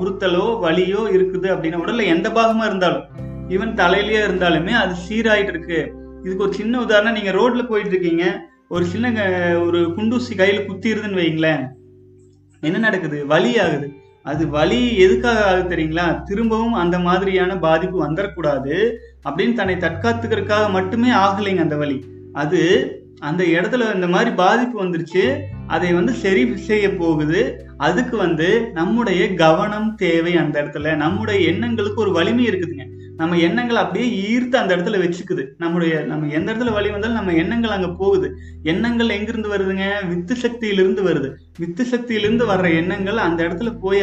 உறுத்தலோ 0.03 0.59
வலியோ 0.63 1.01
இருக்குது 1.11 1.53
அப்படின்னா 1.53 1.79
உடல்ல 1.79 2.05
எந்த 2.05 2.29
பாகமா 2.29 2.65
இருந்தாலும் 2.65 3.03
ஈவன் 3.49 3.77
தலையிலயே 3.77 4.21
இருந்தாலுமே 4.21 4.71
அது 4.71 4.95
சீராயிட்டு 5.09 5.49
இருக்கு. 5.49 5.93
இதுக்கு 6.25 6.45
ஒரு 6.45 6.53
சின்ன 6.53 6.81
உதாரணம் 6.81 7.13
நீங்க 7.13 7.31
ரோட்ல 7.31 7.67
போயிட்டு 7.67 7.91
இருக்கீங்க 7.91 8.47
ஒரு 8.69 8.85
சின்ன 8.85 9.13
க- 9.13 9.61
ஒரு 9.61 9.81
குண்டூசி 9.81 10.37
கையில 10.37 10.67
குத்திடுதுன்னு 10.67 11.17
வைங்களேன் 11.17 11.69
என்ன 12.61 12.79
நடக்குது? 12.79 13.27
வலி 13.27 13.59
ஆகுது. 13.59 13.91
அது 14.25 14.49
வலி 14.49 14.97
எதுக்காக 14.97 15.45
ஆகுது 15.45 15.77
தெரியுங்களா? 15.77 16.23
திரும்பவும் 16.23 16.73
அந்த 16.73 16.99
மாதிரியான 16.99 17.59
பாதிப்பு 17.59 18.11
வந்துடக்கூடாது 18.11 18.97
அப்படின்னு 19.29 19.53
தன்னை 19.53 19.75
தற்காத்துக்கிறதுக்காக 19.75 20.71
மட்டுமே 20.71 21.09
ஆகலைங்க 21.09 21.59
அந்த 21.59 21.77
வலி. 21.77 22.05
அது 22.33 22.61
அந்த 23.19 23.45
இடத்துல 23.45 23.95
இந்த 23.95 24.09
மாதிரி 24.09 24.31
பாதிப்பு 24.31 24.85
வந்துருச்சு 24.85 25.41
அதை 25.67 25.93
வந்து 25.93 26.13
சரி 26.13 26.57
செய்ய 26.57 26.97
போகுது. 26.97 27.67
அதுக்கு 27.77 28.17
வந்து 28.17 28.71
நம்முடைய 28.73 29.35
கவனம் 29.35 29.95
தேவை 29.95 30.37
அந்த 30.37 30.63
இடத்துல. 30.63 30.97
நம்முடைய 30.97 31.47
எண்ணங்களுக்கு 31.47 32.01
ஒரு 32.01 32.13
வலிமை 32.13 32.49
இருக்குதுங்க. 32.49 32.94
நம்ம 33.19 33.37
எண்ணங்கள் 33.47 33.81
அப்படியே 33.83 34.07
ஈர்த்து 34.23 34.57
அந்த 34.61 34.73
இடத்துல 34.77 34.99
வச்சுக்குது. 35.03 35.43
நம்முடைய 35.59 35.95
நம்ம 36.11 36.31
எந்த 36.39 36.49
இடத்துல 36.53 36.73
வழி 36.77 36.89
வந்தாலும் 36.95 37.19
நம்ம 37.19 37.35
எண்ணங்கள் 37.43 37.75
அங்க 37.77 37.89
போகுது. 38.01 38.29
எண்ணங்கள் 38.73 39.15
எங்கிருந்து 39.17 39.53
வருதுங்க? 39.55 39.87
வித்து 40.11 40.35
சக்தியிலிருந்து 40.35 41.03
வருது. 41.09 41.29
வித்து 41.59 41.85
சக்தியிலிருந்து 41.85 42.47
வர்ற 42.53 42.67
எண்ணங்கள் 42.81 43.25
அந்த 43.27 43.41
இடத்துல 43.49 43.73
போய் 43.85 44.03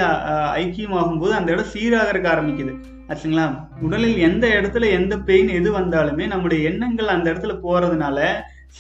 ஐக்கியமாகும் 0.64 1.22
போது 1.24 1.34
அந்த 1.40 1.52
இடம் 1.52 1.72
சீராகிறதுக்கு 1.74 2.34
ஆரம்பிக்குது. 2.36 2.74
ஆச்சுங்களா? 3.12 3.46
உடலில் 3.82 4.20
எந்த 4.28 4.46
இடத்துல 4.58 4.90
எந்த 5.00 5.14
பெயின் 5.30 5.50
எது 5.60 5.72
வந்தாலுமே 5.80 6.28
நம்முடைய 6.34 6.70
எண்ணங்கள் 6.70 7.14
அந்த 7.16 7.28
இடத்துல 7.34 7.56
போறதுனால 7.66 8.20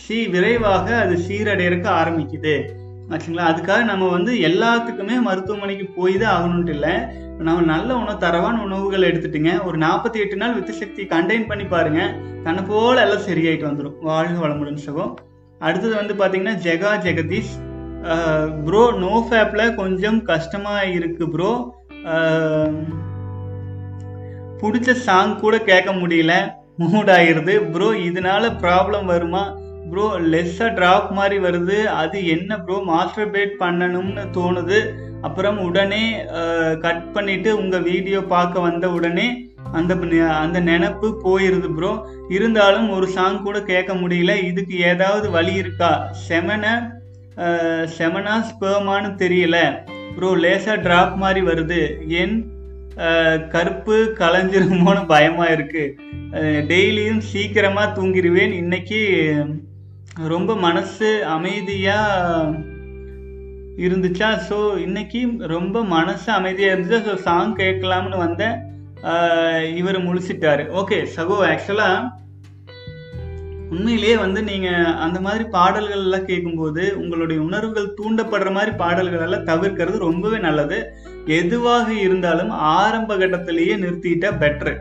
சீ 0.02 0.18
விரைவாக 0.34 0.88
அது 1.04 1.16
சீரடையறக்க 1.28 1.88
ஆரம்பிக்குது. 2.02 2.56
ஆச்சுங்களா? 3.10 3.46
அதுக்காக 3.52 3.82
நம்ம 3.90 4.10
வந்து 4.10 4.34
எல்லாத்துக்குமே 4.50 5.16
மருத்துவமனைக்கு 5.22 5.88
போய் 5.96 6.16
தான் 6.22 6.36
ஆகணும்ட்டு 6.38 6.74
இல்லை. 6.78 6.94
நம்ம 7.46 7.62
நல்ல 7.72 7.90
உணவு 8.00 8.18
தரவான 8.24 8.56
உணவுகள் 8.66 9.08
எடுத்துட்டுங்க. 9.10 9.52
ஒரு 9.68 9.78
நாற்பத்தி 9.84 10.18
எட்டு 10.24 10.36
நாள் 10.42 10.56
வித்து 10.58 10.74
சக்தி 10.82 11.04
கண்டெயின் 11.14 11.48
பண்ணி 11.52 11.66
பாருங்க. 11.74 12.02
தன்னை 12.46 12.62
போல 12.70 12.96
எல்லாம் 13.06 13.28
சரியாயிட்டு 13.30 13.70
வந்துடும் 13.70 13.98
வாழ்க 14.10 14.38
வளமுடன் 14.44 14.86
சகோ 14.88 15.06
அடுத்தது 15.62 15.94
வந்து 16.02 16.14
பார்த்தீங்கன்னா 16.20 16.56
ஜெகா 16.68 16.92
ஜெகதீஷ். 17.06 17.54
ப்ரோ 18.68 18.84
நோ 19.04 19.14
ஃபேப்பில் 19.28 19.76
கொஞ்சம் 19.82 20.20
கஷ்டமாக 20.32 20.86
இருக்கு 20.98 21.24
ப்ரோ 21.36 21.52
பிடிச்ச 24.62 24.92
சாங் 25.08 25.36
கூட 25.44 25.56
கேட்க 25.70 25.92
முடியல. 26.02 26.34
மூட் 26.82 27.12
ஆயிருது. 27.18 27.54
ப்ரோ 27.74 27.88
இதனால 28.08 28.44
ப்ராப்ளம் 28.64 29.08
வருமா? 29.14 29.44
ப்ரோ 29.92 30.06
லெஸ்ஸாக 30.34 30.76
ட்ராப் 30.78 31.08
மாதிரி 31.20 31.38
வருது. 31.46 31.78
அது 32.02 32.18
என்ன 32.36 32.60
ப்ரோ 32.66 32.78
மாஸ்டர் 32.92 33.32
பேட் 33.36 33.56
பண்ணணும்னு 33.64 34.26
தோணுது. 34.38 34.80
அப்புறம் 35.28 35.58
உடனே 35.68 36.04
கட் 36.86 37.08
பண்ணிட்டு 37.16 37.50
உங்கள் 37.62 37.88
வீடியோ 37.92 38.20
பார்க்க 38.34 38.68
வந்த 38.68 38.86
உடனே 38.98 39.28
அந்த 39.80 39.94
அந்த 40.44 40.58
நினப்பு 40.70 41.08
போயிருது 41.26 41.70
ப்ரோ 41.76 41.92
இருந்தாலும் 42.36 42.88
ஒரு 42.96 43.08
சாங் 43.16 43.44
கூட 43.46 43.58
கேட்க 43.70 43.92
முடியல. 44.02 44.32
இதுக்கு 44.50 44.76
ஏதாவது 44.92 45.28
வழி 45.36 45.54
இருக்கா? 45.64 45.92
செமன 46.28 46.66
செமனா 47.98 48.36
ஸ்பேமானு 48.50 49.12
தெரியல. 49.24 49.58
ப்ரோ 50.16 50.32
லேசாக 50.46 50.82
ட்ராப் 50.86 51.16
மாதிரி 51.24 51.42
வருது. 51.52 51.82
என் 52.22 52.36
கருப்பு 53.54 53.98
கலைஞ்சிருமோன்னு 54.20 55.04
பயமாக 55.14 55.54
இருக்குது 55.58 56.10
டெய்லியும் 56.72 57.24
சீக்கிரமாக 57.30 57.94
தூங்கிடுவேன் 57.98 58.54
இன்னைக்கு 58.62 59.00
ரொம்ப 60.34 60.52
மனசு 60.66 61.10
அமைதியாக 61.36 62.70
இருந்துச்சா? 63.86 64.30
ஸோ 64.50 64.58
இன்னைக்கு 64.86 65.20
ரொம்ப 65.56 65.84
மனசு 65.96 66.28
அமைதியாக 66.38 66.74
இருந்துச்சு. 66.74 67.00
ஸோ 67.08 67.14
சாங் 67.28 67.54
கேட்கலாம்னு 67.62 68.18
வந்தேன். 68.26 68.58
இவர் 69.80 69.98
முழிச்சிட்டாரு. 70.08 70.66
ஓகே 70.82 70.98
சகோ 71.18 71.38
ஆக்சுவலாக 71.52 72.20
உண்மையிலேயே 73.74 74.16
வந்து 74.24 74.40
நீங்கள் 74.50 74.96
அந்த 75.06 75.18
மாதிரி 75.26 75.44
பாடல்கள் 75.56 76.04
எல்லாம் 76.08 76.26
கேட்கும்போது 76.30 76.84
உங்களுடைய 77.02 77.40
உணர்வுகள் 77.48 77.94
தூண்டப்படுற 78.00 78.50
மாதிரி 78.58 78.72
பாடல்கள் 78.82 79.24
எல்லாம் 79.28 79.48
தவிர்க்கிறது 79.52 79.98
ரொம்பவே 80.08 80.40
நல்லது. 80.48 80.80
எதுவாக 81.40 81.88
இருந்தாலும் 82.06 82.52
ஆரம்ப 82.78 83.16
கட்டத்திலேயே 83.22 83.76
நிறுத்திட்டா 83.84 84.32
பெட்ரு 84.44 84.74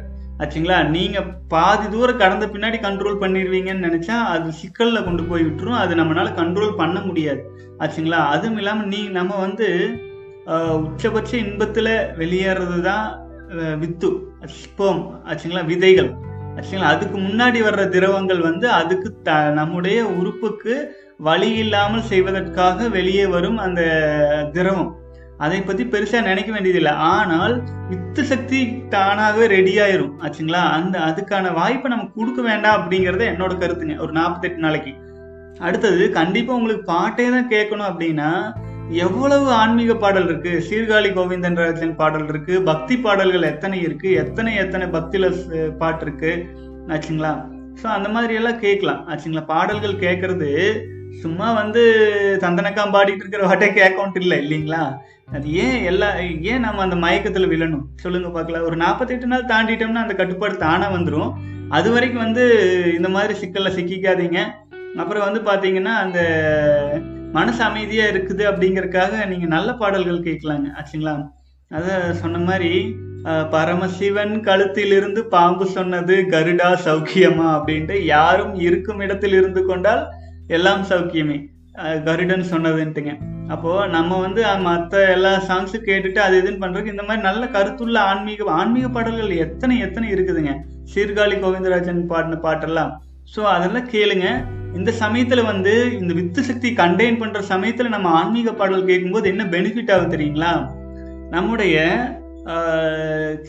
ஆச்சுங்களா? 0.42 0.76
நீங்கள் 0.94 1.26
பாதி 1.55 1.87
தூரம் 1.94 2.20
கடந்த 2.22 2.44
பின்னாடி 2.46 2.79
கண்ட்ரோல் 2.85 3.18
பண்ணிடுவீங்கன்னு 3.22 3.87
நினச்சா 3.88 4.16
அது 4.35 4.53
சிக்கலில் 4.61 5.05
கொண்டு 5.05 5.22
போய் 5.24 5.46
விட்டுரும். 5.46 5.81
அது 5.83 5.94
நம்மளால் 5.94 6.38
கண்ட்ரோல் 6.38 6.79
பண்ண 6.83 7.00
முடியாது. 7.00 7.42
ஆச்சுங்களா? 7.83 8.20
அதுவும் 8.35 8.57
இல்லாமல் 8.57 8.87
நீ 8.87 9.00
நம்ம 9.18 9.33
வந்து 9.46 9.68
உச்சபட்ச 10.87 11.33
இன்பத்தில் 11.44 11.92
வெளியேறது 12.20 12.79
தான் 12.81 13.07
வித்து. 13.83 14.11
ஸ்போம் 14.62 15.03
ஆச்சுங்களா? 15.29 15.64
விதைகள். 15.72 16.11
ஆச்சுங்களா? 16.57 16.92
அதுக்கு 16.94 17.16
முன்னாடி 17.18 17.59
வர்ற 17.68 17.83
திரவங்கள் 17.88 18.40
வந்து 18.48 18.66
அதுக்கு 18.81 19.09
த 19.22 19.33
நம்முடைய 19.61 19.98
உறுப்புக்கு 20.18 20.74
வழி 21.29 21.50
இல்லாமல் 21.64 22.09
செய்வதற்காக 22.12 22.88
வெளியே 22.88 23.26
வரும் 23.26 23.59
அந்த 23.66 23.83
திரவம். 24.53 24.90
அதை 25.44 25.59
பத்தி 25.68 25.85
பெருசாக 25.92 26.29
நினைக்க 26.29 26.50
வேண்டியதில்லை. 26.55 26.94
ஆனால் 27.12 27.55
வித்து 27.90 28.22
சக்தி 28.31 28.59
தானாகவே 28.94 29.44
ரெடி 29.57 29.74
ஆயிரும். 29.85 30.14
ஆச்சுங்களா? 30.24 30.62
அந்த 30.79 30.96
அதுக்கான 31.09 31.53
வாய்ப்பை 31.59 31.90
நம்ம 31.92 32.09
கொடுக்க 32.16 32.40
வேண்டாம் 32.48 32.79
அப்படிங்கறது 32.81 33.24
என்னோட 33.33 33.55
கருத்துங்க. 33.62 33.96
ஒரு 34.05 34.12
நாற்பத்தெட்டு 34.18 34.64
நாளைக்கு. 34.66 34.92
அடுத்தது 35.66 36.03
கண்டிப்பாக 36.18 36.59
உங்களுக்கு 36.59 36.85
பாட்டே 36.92 37.29
தான் 37.37 37.50
கேட்கணும் 37.55 37.90
அப்படின்னா 37.90 38.31
எவ்வளவு 39.07 39.48
ஆன்மீக 39.61 39.92
பாடல் 40.03 40.29
இருக்கு? 40.29 40.53
சீர்காழி 40.68 41.11
கோவிந்தன் 41.16 41.59
ராஜன் 41.62 41.98
பாடல் 42.00 42.29
இருக்கு. 42.33 42.55
பக்தி 42.70 42.94
பாடல்கள் 43.07 43.50
எத்தனை 43.50 43.79
இருக்கு? 43.87 44.09
எத்தனை 44.22 44.53
எத்தனை 44.64 44.87
பக்தில 44.96 45.26
பாட்டு 45.83 46.05
இருக்கு? 46.07 46.33
ஆச்சுங்களா? 46.94 47.33
ஸோ 47.81 47.87
அந்த 47.96 48.09
மாதிரி 48.14 48.35
எல்லாம் 48.40 48.62
கேட்கலாம். 48.64 49.03
ஆச்சுங்களா? 49.11 49.44
பாடல்கள் 49.53 50.03
கேட்கறது 50.07 50.50
சும்மா 51.22 51.46
வந்து 51.61 51.83
சந்தனக்காம் 52.44 52.94
பாடிட்டு 52.96 53.22
இருக்கிற 53.24 53.44
வாட்டே 53.46 53.68
கேட்கவுண்ட் 53.79 54.18
இல்லை 54.22 54.37
இல்லைங்களா? 54.44 54.83
அது 55.36 55.52
ஏன் 55.64 55.84
எல்லா 55.90 56.08
ஏன் 56.52 56.64
நம்ம 56.64 56.82
அந்த 56.84 56.96
மயக்கத்தில் 57.04 57.50
விழணும்? 57.52 57.84
சொல்லுங்க 58.02 58.28
பார்க்கலாம். 58.28 58.64
ஒரு 58.68 58.76
நாற்பத்தெட்டு 58.76 59.26
நாள் 59.26 59.50
தாண்டிட்டோம்னா 59.52 60.04
அந்த 60.04 60.14
கட்டுப்பாடு 60.14 60.56
தானே 60.56 60.86
வந்துடும் 60.96 61.30
அது 61.68 61.88
வரைக்கும் 61.94 62.24
வந்து 62.24 62.44
இந்த 62.96 63.08
மாதிரி 63.08 63.34
சிக்கலில் 63.38 63.76
சிக்கிக்காதீங்க. 63.76 64.40
அப்புறம் 64.96 65.26
வந்து 65.26 65.40
பார்த்தீங்கன்னா 65.50 65.92
அந்த 66.04 66.20
மனசு 67.32 67.62
அமைதியாக 67.62 68.12
இருக்குது 68.12 68.42
அப்படிங்கறக்காக 68.50 69.26
நீங்கள் 69.32 69.54
நல்ல 69.56 69.72
பாடல்கள் 69.74 70.26
கேட்கலாங்க. 70.28 70.68
ஆச்சுங்களா? 70.78 71.14
அதை 71.70 71.94
சொன்ன 72.22 72.38
மாதிரி 72.38 72.72
பரமசிவன் 73.54 74.34
கழுத்திலிருந்து 74.48 75.20
பாம்பு 75.34 75.66
சொன்னது 75.76 76.14
கருடா 76.34 76.68
சௌக்கியமா 76.86 77.48
அப்படின்ட்டு 77.56 77.96
யாரும் 78.14 78.54
இருக்கும் 78.54 79.00
இடத்தில் 79.00 79.32
இருந்து 79.32 79.62
கொண்டால் 79.66 80.02
எல்லாம் 80.46 80.82
சௌக்கியமே. 80.90 81.36
கருடன் 82.06 82.50
சொன்னதுன்ட்டுங்க. 82.52 83.12
அப்போ 83.54 83.70
நம்ம 83.94 84.18
வந்து 84.24 84.40
மற்ற 84.68 84.98
எல்லா 85.14 85.33
சாங்ஸும் 85.48 85.87
கேட்டுட்டு 85.88 86.20
அது 86.24 86.35
இதுன்னு 86.40 86.62
பண்றதுக்கு 86.62 86.94
இந்த 86.94 87.04
மாதிரி 87.09 87.22
நல்ல 87.28 87.42
கருத்துள்ள 87.56 87.98
ஆன்மீக 88.11 88.50
ஆன்மீக 88.61 88.88
பாடல்கள் 88.96 89.42
எத்தனை 89.44 89.76
எத்தனை 89.87 90.09
இருக்குதுங்க. 90.14 90.52
சீர்காழி 90.92 91.37
கோவிந்தராஜன் 91.44 92.00
பாடின 92.12 92.38
பாட்டெல்லாம். 92.46 92.92
ஸோ 93.35 93.40
அதெல்லாம் 93.54 93.90
கேளுங்க. 93.94 94.28
இந்த 94.78 94.90
சமயத்துல 95.02 95.40
வந்து 95.50 95.72
இந்த 96.00 96.12
வித்து 96.18 96.40
சக்தி 96.48 96.68
கண்டெயின் 96.80 97.20
பண்ற 97.22 97.40
சமயத்துல 97.52 97.90
நம்ம 97.94 98.09
ஆன்மீக 98.18 98.52
பாடல் 98.61 98.88
கேட்கும்போது 98.90 99.26
என்ன 99.33 99.44
பெனிஃபிட் 99.54 99.92
ஆகும் 99.94 100.12
தெரியுங்களா? 100.14 100.52
நம்முடைய 101.35 101.76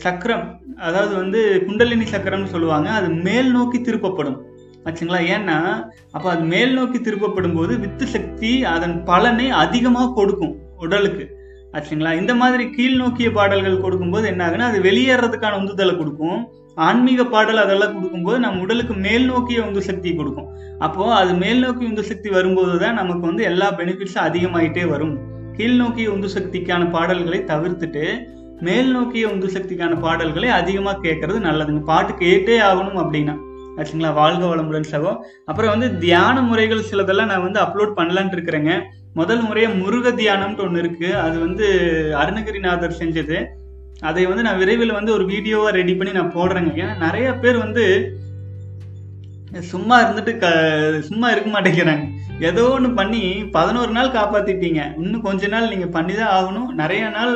சக்கரம் 0.04 0.46
அதாவது 0.86 1.12
வந்து 1.20 1.40
குண்டலினி 1.66 2.06
சக்கரம்னு 2.14 2.52
சொல்லுவாங்க 2.54 2.88
அது 2.98 3.08
மேல் 3.26 3.48
நோக்கி 3.56 3.78
திருப்பப்படும். 3.80 4.38
ஆச்சுங்களா 4.86 5.20
ஏன்னா 5.34 5.58
அப்போ 6.16 6.28
அது 6.30 6.44
மேல் 6.52 6.72
நோக்கி 6.78 6.98
திருப்பப்படும் 7.00 7.56
போது 7.58 7.72
வித்து 7.82 8.06
சக்தி 8.14 8.50
அதன் 8.74 8.96
பலனை 9.10 9.46
அதிகமாக 9.62 10.12
கொடுக்கும் 10.18 10.54
உடலுக்கு. 10.84 11.24
ஆச்சுங்களா 11.76 12.10
இந்த 12.20 12.32
மாதிரி 12.40 12.64
கீழ் 12.76 12.96
நோக்கிய 13.02 13.28
பாடல்கள் 13.36 13.84
கொடுக்கும்போது 13.84 14.26
என்ன 14.32 14.42
ஆகுன்னா 14.46 14.66
அது 14.70 14.80
வெளியேறதுக்கான 14.88 15.58
உந்துதலை 15.60 15.94
கொடுக்கும். 16.00 16.40
ஆன்மீக 16.86 17.24
பாடல் 17.34 17.62
அதெல்லாம் 17.62 17.94
கொடுக்கும்போது 17.94 18.38
நம்ம 18.44 18.60
உடலுக்கு 18.64 18.94
மேல் 19.06 19.24
நோக்கிய 19.30 19.64
உந்து 19.66 19.82
சக்தி 19.88 20.10
கொடுக்கும். 20.18 20.48
அப்போ 20.86 21.04
அது 21.20 21.32
மேல் 21.42 21.62
நோக்கி 21.64 21.84
உந்து 21.90 22.04
சக்தி 22.10 22.28
வரும்போது 22.36 22.74
தான் 22.84 22.98
நமக்கு 23.00 23.24
வந்து 23.30 23.42
எல்லா 23.50 23.68
பெனிஃபிட்ஸும் 23.80 24.26
அதிகமாயிட்டே 24.28 24.84
வரும். 24.92 25.14
கீழ் 25.56 25.78
நோக்கிய 25.80 26.12
உந்து 26.14 26.28
சக்திக்கான 26.36 26.82
பாடல்களை 26.96 27.40
தவிர்த்துட்டு 27.52 28.04
மேல் 28.66 28.90
நோக்கிய 28.96 29.30
உந்து 29.32 29.48
சக்திக்கான 29.54 29.92
பாடல்களை 30.04 30.48
அதிகமாக 30.60 31.02
கேட்கறது 31.06 31.38
நல்லதுங்க. 31.48 31.82
பாட்டு 31.92 32.12
கேட்டே 32.24 32.58
ஆகணும் 32.70 33.00
அப்படின்னா. 33.04 33.34
ஆச்சுங்களா? 33.78 34.10
வாழ்க 34.20 34.42
வளமுடன் 34.50 34.90
சகோ. 34.92 35.12
அப்புறம் 35.50 35.72
வந்து 35.74 35.88
தியான 36.04 36.40
முறைகள் 36.40 36.88
சிலதெல்லாம் 36.90 37.30
நான் 37.32 37.46
வந்து 37.46 37.60
அப்லோட் 37.64 37.98
பண்ணலான்ட்டு 37.98 38.36
இருக்கிறேங்க. 38.38 38.72
முதல் 39.20 39.42
முறையாக 39.48 39.78
முருக 39.80 40.10
தியானம்னு 40.10 40.64
ஒன்று 40.66 40.82
இருக்குது 40.82 41.18
அது 41.24 41.36
வந்து 41.46 41.66
அருணகிரிநாதர் 42.22 43.00
செஞ்சது. 43.02 43.38
அதை 44.08 44.22
வந்து 44.26 44.44
நான் 44.46 44.60
விரைவில் 44.62 44.98
வந்து 44.98 45.12
ஒரு 45.12 45.24
வீடியோவாக 45.32 45.76
ரெடி 45.80 45.94
பண்ணி 45.96 46.12
நான் 46.18 46.34
போடுறேங்க. 46.36 46.72
ஏன்னா 46.82 46.94
நிறைய 47.06 47.28
பேர் 47.42 47.58
வந்து 47.64 47.84
சும்மா 49.72 49.96
இருந்துட்டு 50.02 50.32
க 50.42 50.46
சும்மா 51.08 51.30
இருக்க 51.30 51.48
மாட்டேங்கிறாங்க. 51.54 52.04
ஏதோ 52.48 52.62
ஒன்று 52.76 52.90
பண்ணி 53.00 53.20
பதினோரு 53.56 53.92
நாள் 53.96 54.16
காப்பாற்றிட்டீங்க 54.16 54.80
இன்னும் 55.02 55.26
கொஞ்ச 55.26 55.48
நாள் 55.54 55.70
நீங்கள் 55.72 55.94
பண்ணி 55.96 56.14
தான் 56.14 56.34
ஆகணும். 56.38 56.70
நிறைய 56.82 57.04
நாள் 57.08 57.34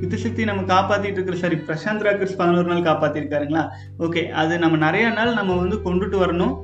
வித்துசக்தி 0.00 0.42
நம்ம 0.48 0.62
காப்பாத்திட்டு 0.72 1.18
இருக்கிற 1.18 1.36
சாரி 1.42 1.56
பிரசாந்த் 1.68 2.04
ராக்கர்ஸ் 2.06 2.38
பதினோரு 2.40 2.68
நாள் 2.70 2.86
காப்பாத்திருக்காருங்களா? 2.88 3.62
ஓகே 4.06 4.22
அது 4.42 4.54
நம்ம 4.64 4.78
நிறைய 4.86 5.06
நாள் 5.18 5.38
நம்ம 5.38 5.56
வந்து 5.62 5.78
கொண்டுட்டு 5.86 6.18
வரணும். 6.24 6.54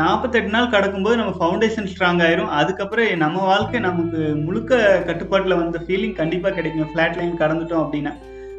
நாற்பத்தெட்டு 0.00 0.50
நாள் 0.54 0.72
கடக்கும்போது 0.74 1.18
நம்ம 1.20 1.32
ஃபவுண்டேஷன் 1.38 1.88
ஸ்ட்ராங் 1.92 2.20
ஆயிரும். 2.26 2.50
அதுக்கப்புறம் 2.60 3.22
நம்ம 3.22 3.44
வாழ்க்கை 3.50 3.80
நமக்கு 3.86 4.18
முழுக்க 4.46 4.78
கட்டுப்பாட்டில் 5.08 5.60
வந்த 5.62 5.78
ஃபீலிங் 5.86 6.18
கண்டிப்பாக 6.20 6.54
கிடைக்கும். 6.58 6.90
ஃப்ளாட் 6.90 7.16
லைன் 7.20 7.40
கடந்துட்டோம் 7.42 7.82
அப்படின்னா. 7.84 8.12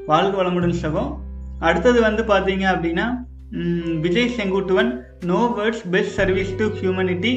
வாழ்க்கை 0.10 0.36
வளமுடன் 0.40 0.80
சகம் 0.84 1.12
அடுத்தது 1.70 2.00
வந்து 2.08 2.24
பார்த்தீங்க 2.32 2.66
அப்படின்னா 2.74 3.08
Vijay 4.04 4.36
Senguttuvan. 4.38 4.92
No 5.32 5.40
words 5.58 5.84
best 5.94 6.18
service 6.20 6.52
to 6.60 6.68
humanity 6.82 7.34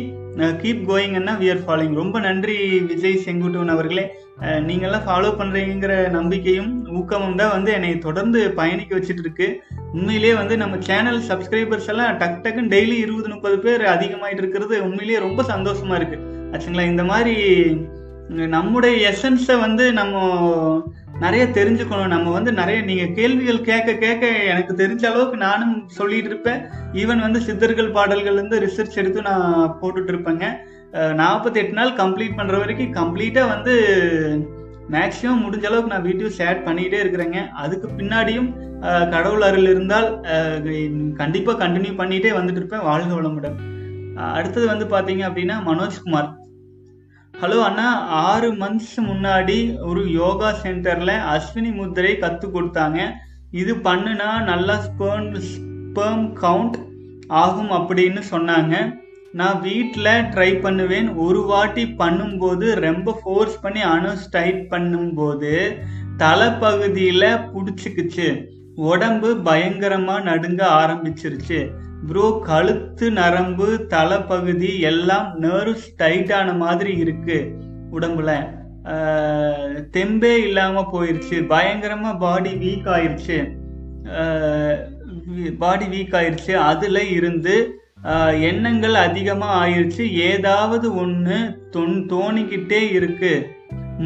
keep 0.62 0.84
going 0.90 1.16
Anna. 1.18 1.32
We 1.40 1.48
are 1.52 1.64
following 1.66 1.96
ரொம்ப 2.02 2.16
நன்றி 2.26 2.56
விஜய் 2.90 3.24
செங்குட்டுவன் 3.26 3.72
அவர்களே. 3.74 4.04
நீங்கள்லாம் 4.40 5.06
ஃபாலோ 5.06 5.28
பண்ணுறீங்கிற 5.38 6.10
நம்பிக்கையும் 6.10 6.88
ஊக்கமும் 6.94 7.36
தான் 7.36 7.50
வந்து 7.50 7.72
என்னை 7.72 7.98
தொடர்ந்து 7.98 8.50
பயணிக்க 8.50 8.96
வச்சுட்டு 8.96 9.18
இருக்கு 9.18 9.62
உண்மையிலேயே 9.92 10.34
வந்து 10.34 10.56
நம்ம 10.56 10.76
சேனல் 10.78 11.20
சப்ஸ்கிரைபர்ஸ் 11.20 11.86
எல்லாம் 11.86 12.18
டக் 12.18 12.40
டக்குன்னு 12.42 12.72
டெய்லி 12.74 12.98
இருபது 12.98 13.28
முப்பது 13.28 13.58
பேர் 13.58 13.80
அதிகமாயிட்டு 13.80 14.36
இருக்கிறது 14.36 14.82
உண்மையிலேயே 14.82 15.18
ரொம்ப 15.18 15.42
சந்தோஷமா 15.42 15.94
இருக்கு. 15.94 16.18
ஆச்சுங்களா? 16.52 16.86
இந்த 16.86 17.04
மாதிரி 17.04 17.36
நம்முடைய 18.28 19.14
எசன்ஸை 19.14 19.60
வந்து 19.60 19.92
நம்ம 19.92 20.86
நிறைய 21.20 21.44
தெரிஞ்சுக்கணும். 21.44 22.06
நம்ம 22.06 22.30
வந்து 22.30 22.52
நிறைய 22.52 22.82
நீங்க 22.82 23.06
கேள்விகள் 23.06 23.60
கேட்க 23.60 23.92
கேட்க 23.92 24.26
எனக்கு 24.26 24.74
தெரிஞ்ச 24.74 25.06
அளவுக்கு 25.06 25.36
நானும் 25.36 25.88
சொல்லிட்டு 25.88 26.28
இருப்பேன். 26.28 26.60
ஈவன் 26.92 27.20
வந்து 27.20 27.40
சித்தர்கள் 27.40 27.90
பாடல்கள் 27.90 28.34
வந்து 28.34 28.60
ரிசர்ச் 28.60 28.96
எடுத்து 28.96 29.22
நான் 29.22 29.78
போட்டுட்டு 29.82 30.12
இருப்பேங்க. 30.12 30.44
நாற்பத்தி 31.20 31.58
எட்டு 31.60 31.74
நாள் 31.78 31.98
கம்ப்ளீட் 32.02 32.36
பண்ணுற 32.38 32.56
வரைக்கும் 32.62 32.92
கம்ப்ளீட்டாக 32.98 33.52
வந்து 33.54 33.72
மேக்ஸிமம் 34.94 35.42
முடிஞ்ச 35.44 35.64
அளவுக்கு 35.68 35.92
நான் 35.92 36.06
வீடியோ 36.08 36.28
ஷேர் 36.38 36.58
பண்ணிக்கிட்டே 36.66 36.98
இருக்கிறேங்க. 37.02 37.40
அதுக்கு 37.62 37.86
பின்னாடியும் 37.98 38.48
கடவுள் 39.14 39.44
அருள் 39.48 39.68
இருந்தால் 39.72 40.08
கண்டிப்பாக 41.20 41.56
கண்டினியூ 41.64 41.92
பண்ணிகிட்டே 42.00 42.32
வந்துட்டு 42.38 42.60
இருப்பேன். 42.60 42.86
வாழ்க 42.90 43.12
வளமுடன் 43.18 43.58
அடுத்தது 44.38 44.66
வந்து 44.72 44.86
பார்த்தீங்க 44.94 45.22
அப்படின்னா 45.28 45.58
மனோஜ்குமார் 45.68 46.30
ஹலோ 47.34 47.60
அண்ணா. 47.68 47.86
ஆறு 48.26 48.48
மந்த்ஸ் 48.60 48.96
முன்னாடி 49.10 49.56
ஒரு 49.90 50.02
யோகா 50.20 50.50
சென்டரில் 50.64 51.16
அஸ்வினி 51.34 51.70
முத்திரை 51.78 52.12
கற்றுக் 52.24 52.54
கொடுத்தாங்க. 52.56 52.98
இது 53.62 53.72
பண்ணுனா 53.86 54.28
நல்லா 54.50 54.76
ஸ்பெர்ம் 54.84 55.32
ஸ்பெர்ம் 55.48 56.26
கவுண்ட் 56.44 56.76
ஆகும் 57.42 57.72
அப்படின்னு 57.78 58.22
சொன்னாங்க. 58.34 58.76
நான் 59.38 59.58
வீட்டில் 59.66 60.26
ட்ரை 60.32 60.50
பண்ணுவேன். 60.64 61.08
ஒரு 61.24 61.40
வாட்டி 61.50 61.84
பண்ணும்போது 62.00 62.66
ரொம்ப 62.86 63.14
ஃபோர்ஸ் 63.20 63.56
பண்ணி 63.62 63.82
அணுஸ் 63.94 64.26
டைட் 64.34 64.60
பண்ணும்போது 64.72 65.52
தலைப்பகுதியில் 66.22 67.40
பிடிச்சிக்குச்சு. 67.54 68.28
உடம்பு 68.90 69.30
பயங்கரமாக 69.48 70.26
நடுங்க 70.30 70.62
ஆரம்பிச்சிருச்சு. 70.82 71.60
ப்ரோ 72.08 72.26
கழுத்து 72.48 73.06
நரம்பு 73.18 73.68
தலைப்பகுதி 73.92 74.72
எல்லாம் 74.90 75.28
நர்வ்ஸ் 75.44 75.90
டைட் 76.00 76.32
ஆன 76.38 76.48
மாதிரி 76.64 76.92
இருக்கு 77.04 77.38
உடம்புல. 77.96 78.30
தெம்பே 79.94 80.34
இல்லாமல் 80.46 80.90
போயிடுச்சு 80.94 81.36
பயங்கரமாக 81.52 82.20
பாடி 82.24 82.52
வீக் 82.64 82.90
ஆயிடுச்சு 82.96 83.38
பாடி 85.62 85.86
வீக் 85.92 86.14
ஆயிடுச்சு 86.18 86.52
அதில் 86.70 87.02
இருந்து 87.18 87.54
எண்ணங்கள் 88.48 88.96
அதிகமாக 89.06 89.58
ஆயிடுச்சு 89.62 90.04
ஏதாவது 90.30 90.86
ஒன்று 91.02 91.36
தொன் 91.74 91.94
தோணிக்கிட்டே 92.12 92.80
இருக்கு. 92.98 93.32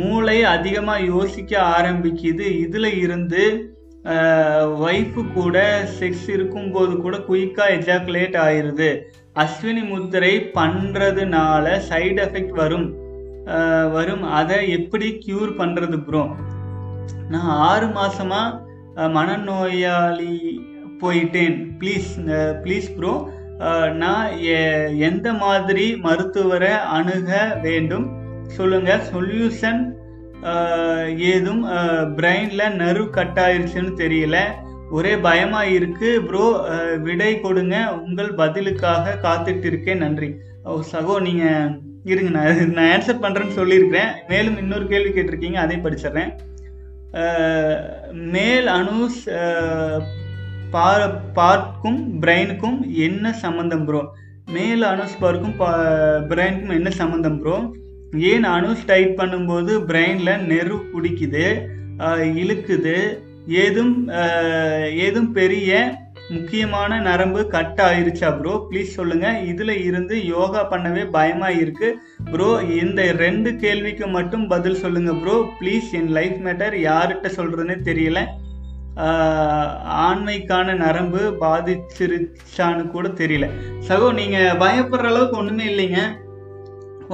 மூளை 0.00 0.36
அதிகமாக 0.54 1.08
யோசிக்க 1.14 1.52
ஆரம்பிக்குது. 1.76 2.46
இதில் 2.64 2.90
இருந்து 3.04 3.42
ஒய்ஃபு 4.88 5.22
கூட 5.38 5.56
செக்ஸ் 5.98 6.28
இருக்கும்போது 6.34 6.92
கூட 7.04 7.16
குயிக்காக 7.28 7.74
எஜாக்குலேட் 7.78 8.36
ஆயிடுது 8.44 8.90
அஸ்வினி 9.42 9.82
முத்திரை 9.88 10.32
பண்ணுறதுனால 10.58 11.64
சைடு 11.88 12.20
எஃபெக்ட் 12.26 12.54
வரும். 12.62 12.86
வரும். 13.96 14.24
அதை 14.38 14.58
எப்படி 14.78 15.08
க்யூர் 15.24 15.52
பண்ணுறது 15.60 15.98
ப்ரோ 16.06 16.22
நான் 17.32 17.52
ஆறு 17.68 17.88
மாதமாக 17.98 19.08
மனநோயாளி 19.16 20.34
போயிட்டேன். 21.02 21.58
ப்ளீஸ் 21.80 22.08
ப்ளீஸ் 22.62 22.88
ப்ரோ 22.96 23.12
நான் 24.02 24.28
எந்த 25.08 25.28
மாதிரி 25.44 25.86
மருத்துவரை 26.06 26.72
அணுக 26.98 27.30
வேண்டும்? 27.66 28.06
சொல்லுங்க 28.56 28.90
சொல்யூஷன் 29.12 29.80
ஏதும் 31.32 31.62
பிரெயின்ல 32.18 32.62
நறு 32.82 33.04
கட் 33.16 33.40
ஆயிருச்சுன்னு 33.44 33.92
தெரியல. 34.02 34.38
ஒரே 34.96 35.12
பயமா 35.26 35.62
இருக்கு 35.76 36.10
ப்ரோ 36.28 36.44
விடை 37.06 37.32
கொடுங்க. 37.40 37.76
உங்கள் 38.04 38.30
பதிலுக்காக 38.40 39.16
காத்துட்டு 39.24 39.66
இருக்கேன் 39.70 40.02
நன்றி. 40.04 40.28
ஓ 40.68 40.78
சகோ 40.92 41.16
நீங்க 41.26 41.46
இருங்க. 42.12 42.30
நான் 42.36 42.72
நான் 42.76 42.90
ஆன்சர் 42.92 43.22
பண்றேன்னு 43.24 43.58
சொல்லியிருக்கிறேன். 43.58 44.12
மேலும் 44.30 44.58
இன்னொரு 44.62 44.86
கேள்வி 44.92 45.10
கேட்டிருக்கீங்க 45.16 45.60
அதை 45.64 45.76
படிச்சிடுறேன். 45.86 46.32
மேல் 48.36 48.68
அணுஸ் 48.78 49.20
பா- 50.72 51.10
பார்க்கும் 51.34 52.00
பிரெயினுக்கும் 52.22 52.78
என்ன 53.06 53.32
சம்மந்தம் 53.42 53.84
ப்ரோ 53.84 54.00
மேல் 54.48 54.82
அணுஸ் 54.90 55.20
பார்க்கும் 55.20 55.54
பிரெயினுக்கும் 56.28 56.76
என்ன 56.76 56.90
சம்மந்தம் 56.98 57.38
ப்ரோ 57.38 57.56
ஏன் 58.28 58.46
அணுஸ் 58.48 58.84
டைட் 58.86 59.14
பண்ணும்போது 59.16 59.72
பிரெயினில் 59.88 60.44
நெரு 60.46 60.76
பிடிக்குது 60.92 61.46
இழுக்குது 62.34 62.96
ஏதும் 63.58 63.94
ஏதும் 65.04 65.30
பெரிய 65.32 65.72
முக்கியமான 66.30 66.98
நரம்பு 67.00 67.40
கட் 67.48 67.80
ஆயிருச்சா 67.84 68.28
ப்ரோ 68.38 68.54
ப்ளீஸ் 68.66 68.96
சொல்லுங்கள் 68.96 69.38
இதில் 69.44 69.74
இருந்து 69.84 70.24
யோகா 70.26 70.62
பண்ணவே 70.72 71.04
பயமாக 71.10 71.60
இருக்குது 71.60 71.96
ப்ரோ 72.32 72.48
இந்த 72.78 73.02
ரெண்டு 73.18 73.50
கேள்விக்கு 73.56 74.06
மட்டும் 74.08 74.44
பதில் 74.48 74.82
சொல்லுங்கள் 74.82 75.20
ப்ரோ 75.22 75.36
ப்ளீஸ் 75.60 75.88
என் 75.92 76.10
லைஃப் 76.10 76.38
மேட்டர் 76.40 76.76
யார்கிட்ட 76.82 77.30
சொல்கிறதுன்னு 77.36 77.76
தெரியல. 77.82 78.20
ஆண்மைக்கான 80.04 80.74
நரம்பு 80.84 81.22
பாதிச்சிருச்சான்னு 81.42 82.84
கூட 82.94 83.08
தெரியல. 83.20 83.48
சகோ 83.88 84.08
நீங்கள் 84.20 84.56
பயப்படுற 84.62 85.10
அளவுக்கு 85.12 85.38
ஒன்றுமே 85.40 85.66
இல்லைங்க. 85.72 86.00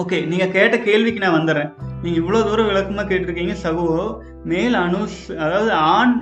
ஓகே 0.02 0.18
நீங்கள் 0.30 0.54
கேட்ட 0.54 0.76
கேள்விக்கு 0.86 1.24
நான் 1.24 1.36
வந்துடுறேன் 1.38 1.70
நீங்கள் 2.02 2.20
இவ்வளோ 2.22 2.40
தூரம் 2.46 2.70
விளக்கமாக 2.70 3.06
கேட்டிருக்கீங்க 3.10 3.54
சகோ. 3.64 3.86
மேல் 4.52 4.74
அணு 4.74 5.02
அதாவது 5.44 5.70
ஆண் 5.72 6.16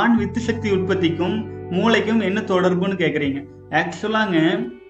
ஆண் 0.00 0.16
வித்து 0.16 0.40
சக்தி 0.40 0.68
உற்பத்திக்கும் 0.70 1.38
மூளைக்கும் 1.70 2.20
என்ன 2.28 2.40
தொடர்புன்னு 2.52 3.00
கேட்குறீங்க 3.02 3.40
ஆக்சுவலாங்க 3.80 4.38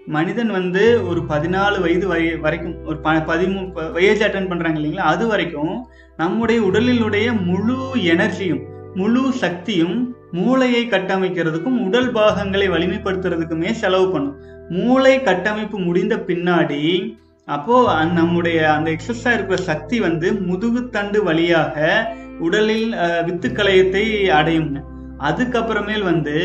மனிதன் 0.07 0.51
வந்து 0.51 0.83
ஒரு 1.09 1.21
பதினாலு 1.23 1.79
வயது 1.81 2.07
வய 2.09 2.37
வரைக்கும் 2.45 2.77
ஒரு 2.85 2.99
ப 3.01 3.11
பதிமூ 3.31 3.61
வயேஜ் 3.97 4.25
அட்டன் 4.27 4.51
பண்ணுறாங்க 4.51 4.79
இல்லைங்களா 4.81 5.11
அது 5.13 5.25
வரைக்கும் 5.27 5.75
நம்முடைய 6.17 6.61
உடலினுடைய 6.69 7.27
முழு 7.49 7.79
எனர்ஜியும் 8.05 8.63
முழு 8.99 9.23
சக்தியும் 9.43 9.97
மூளையை 10.39 10.83
கட்டமைக்கிறதுக்கும் 10.91 11.79
உடல் 11.87 12.11
பாகங்களை 12.17 12.67
வலிமைப்படுத்துறதுக்குமே 12.75 13.71
செலவு 13.81 14.07
பண்ணும். 14.13 14.37
மூளை 14.77 15.15
கட்டமைப்பு 15.29 15.79
முடிந்த 15.87 16.17
பின்னாடி 16.29 16.83
அப்போ 17.49 17.77
நம்முடைய 18.19 18.59
அந்த 18.73 18.89
எக்ஸஸா 18.97 19.31
இருக்கிற 19.37 19.59
சக்தி 19.69 19.97
வந்து 20.07 20.29
முதுகுத்தண்டு 20.49 21.19
வழியாக 21.29 21.77
உடலில் 22.47 22.91
வித்துக்களையத்தை 23.27 24.05
அடையும். 24.41 24.71
அதுக்கப்புறமேல் 25.29 26.05
வந்து 26.11 26.37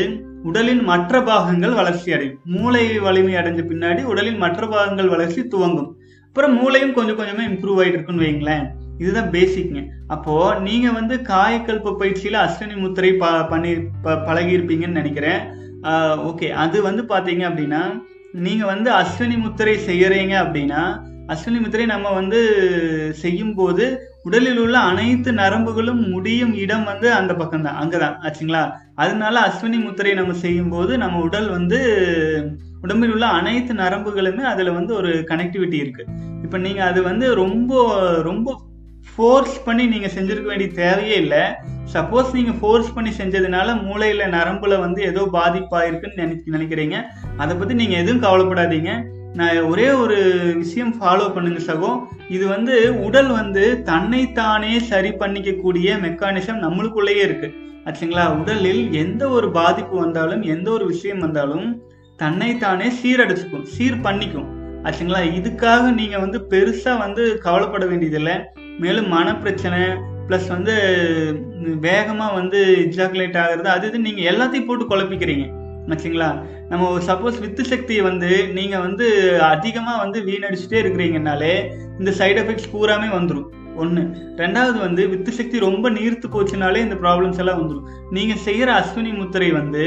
உடலின் 0.48 0.82
மற்ற 0.90 1.20
பாகங்கள் 1.28 1.78
வளர்ச்சி 1.80 2.08
அடையும். 2.16 2.40
மூளை 2.54 2.84
வலிமை 3.06 3.34
அடைஞ்ச 3.34 3.62
பின்னாடி 3.70 4.02
உடலின் 4.12 4.42
மற்ற 4.44 4.66
பாகங்கள் 4.74 5.12
வளர்ச்சி 5.14 5.42
துவங்கும். 5.54 5.88
அப்புறம் 6.28 6.56
மூளையும் 6.60 6.96
கொஞ்சம் 6.96 7.18
கொஞ்சமா 7.20 7.44
இம்ப்ரூவ் 7.50 7.78
ஆயிட்டு 7.82 7.96
இருக்குன்னு 7.98 8.24
வைங்களேன் 8.26 8.66
இதுதான் 9.00 9.32
பேசிக்ங்க 9.36 9.80
அப்போது 10.14 10.60
நீங்கள் 10.66 10.96
வந்து 10.98 11.14
காயக்கல்ப 11.32 11.94
பயிற்சியில் 12.02 12.38
அஸ்வினி 12.44 12.76
முத்திரை 12.82 13.12
ப 13.22 13.32
பண்ணி 13.52 13.72
ப 14.04 14.16
பழகியிருப்பீங்கன்னு 14.28 15.00
நினைக்கிறேன். 15.00 15.40
ஓகே 16.28 16.48
அது 16.64 16.76
வந்து 16.88 17.02
பார்த்தீங்க 17.12 17.42
அப்படின்னா 17.50 17.82
நீங்கள் 18.46 18.70
வந்து 18.72 18.88
அஸ்வினி 18.92 19.36
முத்திரை 19.44 19.76
செய்கிறீங்க 19.88 20.34
அப்படின்னா 20.44 20.82
அஸ்வினி 21.34 21.58
முத்திரை 21.62 21.84
நம்ம 21.92 22.08
வந்து 22.12 22.40
செய்யும்போது 23.22 23.84
உடலில் 24.22 24.60
உள்ள 24.64 24.76
அனைத்து 24.90 25.30
நரம்புகளும் 25.32 26.02
முடியும் 26.12 26.52
இடம் 26.62 26.84
வந்து 26.84 27.08
அந்த 27.12 27.32
பக்கம் 27.34 27.64
தான் 27.66 27.78
அங்கதான். 27.82 28.16
ஆச்சுங்களா? 28.26 28.62
அதனால 28.94 29.34
அஸ்வினி 29.48 29.78
முத்திரை 29.84 30.12
நம்ம 30.14 30.36
செய்யும்போது 30.44 30.92
நம்ம 31.04 31.20
உடல் 31.20 31.48
வந்து 31.48 31.78
உடம்பில் 32.84 33.12
உள்ள 33.14 33.26
அனைத்து 33.38 33.74
நரம்புகளுமே 33.74 34.44
அதில் 34.52 34.76
வந்து 34.78 34.92
ஒரு 34.94 35.12
கனெக்டிவிட்டி 35.30 35.78
இருக்கு. 35.84 36.04
இப்போ 36.44 36.58
நீங்கள் 36.58 36.88
அது 36.90 37.00
வந்து 37.02 37.28
ரொம்ப 37.42 37.72
ரொம்ப 38.22 38.56
ஃபோர்ஸ் 39.14 39.64
பண்ணி 39.64 39.86
நீங்கள் 39.86 40.12
செஞ்சுருக்க 40.16 40.42
வேண்டிய 40.42 40.70
தேவையே 40.70 41.16
இல்லை. 41.16 41.42
சப்போஸ் 41.94 42.30
நீங்கள் 42.32 42.56
ஃபோர்ஸ் 42.60 42.94
பண்ணி 42.94 43.10
செஞ்சதுனால 43.18 43.82
மூளையில் 43.82 44.32
நரம்பில் 44.36 44.82
வந்து 44.84 45.02
ஏதோ 45.02 45.28
பாதிப்பாயிருக்குன்னு 45.32 46.20
நினை 46.22 46.36
நினைக்கிறீங்க. 46.54 46.96
அதை 47.36 47.56
பற்றி 47.56 47.74
நீங்கள் 47.74 48.00
எதுவும் 48.02 48.24
கவலைப்படாதீங்க. 48.26 48.92
நான் 49.34 49.58
ஒரே 49.62 49.88
ஒரு 49.90 50.18
விஷயம் 50.56 50.92
ஃபாலோ 51.00 51.34
பண்ணுங்க 51.34 51.60
சகோ. 51.72 51.90
இது 52.28 52.48
வந்து 52.48 53.00
உடல் 53.06 53.26
வந்து 53.26 53.82
தன்னைத்தானே 53.82 54.78
சரி 54.80 55.10
பண்ணிக்கக்கூடிய 55.10 55.88
மெக்கானிசம் 56.06 56.62
நம்மளுக்குள்ளேயே 56.66 57.22
இருக்கு. 57.28 57.50
ஆச்சுங்களா? 57.84 58.24
உடலில் 58.40 58.92
எந்த 58.92 59.28
ஒரு 59.28 59.50
பாதிப்பு 59.50 59.96
வந்தாலும் 59.98 60.42
எந்த 60.42 60.70
ஒரு 60.70 60.86
விஷயம் 60.86 61.18
வந்தாலும் 61.18 61.66
தன்னைத்தானே 62.16 62.88
சீரடிச்சுக்கும் 63.00 63.66
சீர் 63.74 64.04
பண்ணிக்கும். 64.06 64.48
ஆச்சுங்களா? 64.84 65.20
இதுக்காக 65.40 65.84
நீங்கள் 66.00 66.20
வந்து 66.20 66.38
பெருசாக 66.50 66.98
வந்து 66.98 67.38
கவலைப்பட 67.38 67.86
வேண்டியதில்லை. 67.86 68.36
மேலும் 68.82 69.08
மனப்பிரச்சனை 69.16 69.82
ப்ளஸ் 70.28 70.48
வந்து 70.54 70.74
வேகமாக 71.86 72.36
வந்து 72.38 72.58
இஜாகுலேட் 72.86 73.38
ஆகிறது 73.42 73.68
அது 73.74 73.86
இது 73.90 73.98
நீங்கள் 74.06 74.28
எல்லாத்தையும் 74.32 74.68
போட்டு 74.68 74.84
குழப்பிக்கிறீங்க. 74.90 75.46
ஆச்சுங்களா 75.92 76.30
நம்ம 76.70 76.84
சப்போஸ் 77.08 77.36
வித்து 77.42 77.62
சக்தியை 77.72 78.02
வந்து 78.08 78.30
நீங்கள் 78.58 78.84
வந்து 78.86 79.06
அதிகமாக 79.54 80.02
வந்து 80.04 80.18
வீணடிச்சுட்டே 80.28 80.78
இருக்கிறீங்கனாலே 80.82 81.52
இந்த 82.00 82.10
சைடு 82.20 82.38
எஃபெக்ட்ஸ் 82.42 82.72
பூராமே 82.72 83.08
வந்துடும் 83.16 83.50
ஒன்று 83.82 84.02
ரெண்டாவது 84.42 84.78
வந்து 84.86 85.02
வித்து 85.12 85.32
சக்தி 85.38 85.56
ரொம்ப 85.68 85.86
நீர்த்து 85.96 86.26
போச்சுனாலே 86.34 86.82
இந்த 86.86 86.96
ப்ராப்ளம்ஸ் 87.04 87.40
எல்லாம் 87.42 87.60
வந்துடும் 87.62 87.88
நீங்கள் 88.16 88.44
செய்கிற 88.46 88.68
அஸ்வினி 88.80 89.12
முத்திரை 89.20 89.50
வந்து 89.60 89.84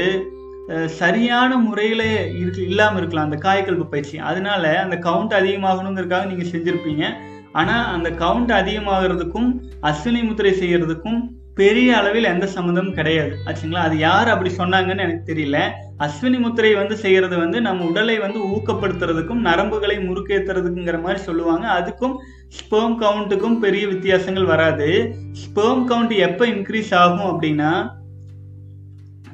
சரியான 1.00 1.56
முறையில் 1.66 2.06
இருக்கு 2.40 2.62
இல்லாமல் 2.70 3.00
இருக்கலாம் 3.00 3.28
அந்த 3.28 3.38
காய்கல்பு 3.46 3.86
பயிற்சி. 3.92 4.16
அதனால 4.30 4.62
அந்த 4.84 4.96
கவுண்ட் 5.06 5.34
அதிகமாகணுங்கிறதுக்காக 5.38 6.28
நீங்கள் 6.32 6.52
செஞ்சுருப்பீங்க. 6.52 7.04
ஆனால் 7.52 7.86
அந்த 7.94 8.10
கவுண்ட் 8.10 8.52
அதிகமாகிறதுக்கும் 8.60 9.50
அஸ்வினி 9.82 10.24
முத்திரை 10.24 10.52
செய்கிறதுக்கும் 10.52 11.20
பெரிய 11.54 11.96
அளவில் 11.96 12.24
எந்த 12.24 12.48
சம்மந்தமும் 12.54 12.94
கிடையாது. 12.94 13.36
ஆச்சுங்களா? 13.46 13.80
அது 13.80 13.98
யார் 13.98 14.28
அப்படி 14.28 14.54
சொன்னாங்கன்னு 14.56 14.98
எனக்கு 14.98 15.32
தெரியல. 15.32 15.58
அஸ்வினி 15.98 16.38
முத்திரை 16.38 16.74
வந்து 16.74 16.96
செய்கிறது 16.96 17.36
வந்து 17.36 17.60
நம்ம 17.60 17.84
உடலை 17.84 18.18
வந்து 18.18 18.38
ஊக்கப்படுத்துறதுக்கும் 18.38 19.40
நரம்புகளை 19.48 19.96
முறுக்கேற்றுறதுக்குங்கிற 19.98 21.02
மாதிரி 21.02 21.22
சொல்லுவாங்க. 21.22 21.66
அதுக்கும் 21.68 22.14
ஸ்பெர்ம் 22.58 22.96
கவுண்ட்டுக்கும் 23.02 23.58
பெரிய 23.58 23.86
வித்தியாசங்கள் 23.86 24.44
வராது. 24.44 25.14
ஸ்பெர்ம் 25.42 25.84
கவுண்ட் 25.90 26.14
எப்போ 26.18 26.46
இன்க்ரீஸ் 26.46 26.94
ஆகும் 26.94 27.30
அப்படின்னா 27.32 27.72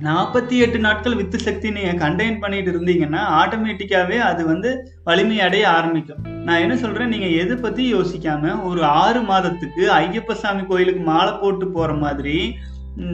நாற்பத்தி 0.02 0.56
எட்டு 0.58 0.78
நாட்கள் 0.78 1.14
வித்து 1.14 1.38
சக்தி 1.38 1.70
நீங்கள் 1.70 2.08
கண்டெயின் 2.08 2.40
பண்ணிட்டு 2.40 2.70
இருந்தீங்கன்னா 2.70 3.22
ஆட்டோமேட்டிக்காகவே 3.42 4.16
அது 4.16 4.46
வந்து 4.46 4.92
வலிமை 5.04 5.40
அடைய 5.40 5.70
ஆரம்பிக்கும். 5.70 6.35
நான் 6.46 6.62
என்ன 6.64 6.74
சொல்றேன்? 6.82 7.12
நீங்க 7.14 7.28
எதை 7.42 7.54
பத்தி 7.64 7.82
யோசிக்காம 7.94 8.52
ஒரு 8.68 8.82
ஆறு 9.02 9.20
மாதத்துக்கு 9.30 9.82
ஐயப்ப 10.00 10.34
சாமி 10.42 10.62
கோயிலுக்கு 10.70 11.02
மாலை 11.10 11.32
போட்டு 11.42 11.66
போற 11.76 11.92
மாதிரி 12.04 12.36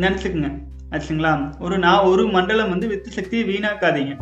நினைச்சுக்குங்க. 0.02 0.50
ஆச்சுங்களா? 0.94 1.32
ஒரு 1.64 1.76
நான் 1.84 2.08
ஒரு 2.12 2.24
மண்டலம் 2.36 2.72
வந்து 2.74 2.86
வித்து 2.92 3.10
சக்தியை 3.18 3.44
வீணாக்காதீங்க. 3.50 4.14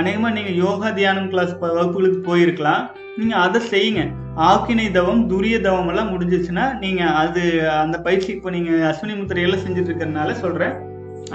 அநேகமாக 0.00 0.40
இது 0.40 0.52
யோகா 0.64 0.88
தியானம் 0.98 1.30
கிளாஸ் 1.32 1.54
வகுப்புகளுக்கு 1.62 2.20
போயிருக்கலாம். 2.28 2.82
நீங்கள் 3.20 3.42
அதை 3.44 3.60
செய்யுங்க. 3.72 4.02
ஆக்கினை 4.48 4.86
தவம் 4.96 5.22
துரிய 5.30 5.56
தவம் 5.68 5.88
எல்லாம் 5.92 6.12
முடிஞ்சிச்சுன்னா 6.14 6.66
நீங்கள் 6.82 7.14
அது 7.22 7.42
அந்த 7.84 7.96
பயிற்சி 8.06 8.30
இப்போ 8.34 8.50
நீங்கள் 8.56 8.84
அஸ்வினி 8.90 9.16
முத்திரையெல்லாம் 9.20 9.64
செஞ்சுட்டு 9.64 9.90
இருக்கிறதுனால 9.90 10.34
சொல்கிறேன் 10.44 10.74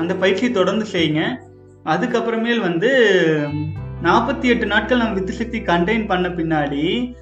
அந்த 0.02 0.14
பயிற்சியை 0.22 0.52
தொடர்ந்து 0.60 0.88
செய்யுங்க. 0.94 1.24
அதுக்கப்புறமேல் 1.94 2.62
வந்து 2.70 2.92
நாற்பத்தி 4.04 4.44
எட்டு 4.44 4.66
நாட்கள் 4.66 4.98
நம்ம 4.98 5.14
வித்து 5.14 5.34
சக்தி 5.34 5.60
கண்டெயின் 5.60 6.08
பண்ண 6.08 6.28
பின்னாடி 6.28 7.14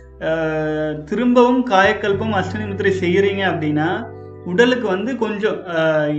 திரும்பவும் 1.04 1.68
காயக்கல்பம் 1.68 2.34
அஸ்வினி 2.34 2.68
முத்திரை 2.68 2.94
செய்கிறீங்க 3.00 3.44
அப்படின்னா 3.48 4.06
உடலுக்கு 4.46 4.88
வந்து 4.88 5.18
கொஞ்சம் 5.18 5.64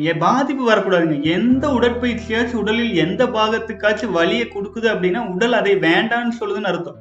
எ- 0.03 0.16
பாதிப்பு 0.16 0.70
வரக்கூடாதுங்க. 0.70 1.20
எந்த 1.20 1.68
உடற்பயிற்சியாச்சும் 1.68 2.55
உடலில் 2.55 2.94
எந்த 2.94 3.27
பாகத்துக்காச்சும் 3.27 4.11
வலியை 4.11 4.48
கொடுக்குது 4.48 4.87
அப்படின்னா 4.87 5.27
உடல் 5.27 5.53
அதை 5.53 5.77
வேண்டான்னு 5.77 6.33
சொல்லுதுன்னு 6.40 6.70
அர்த்தம். 6.72 6.96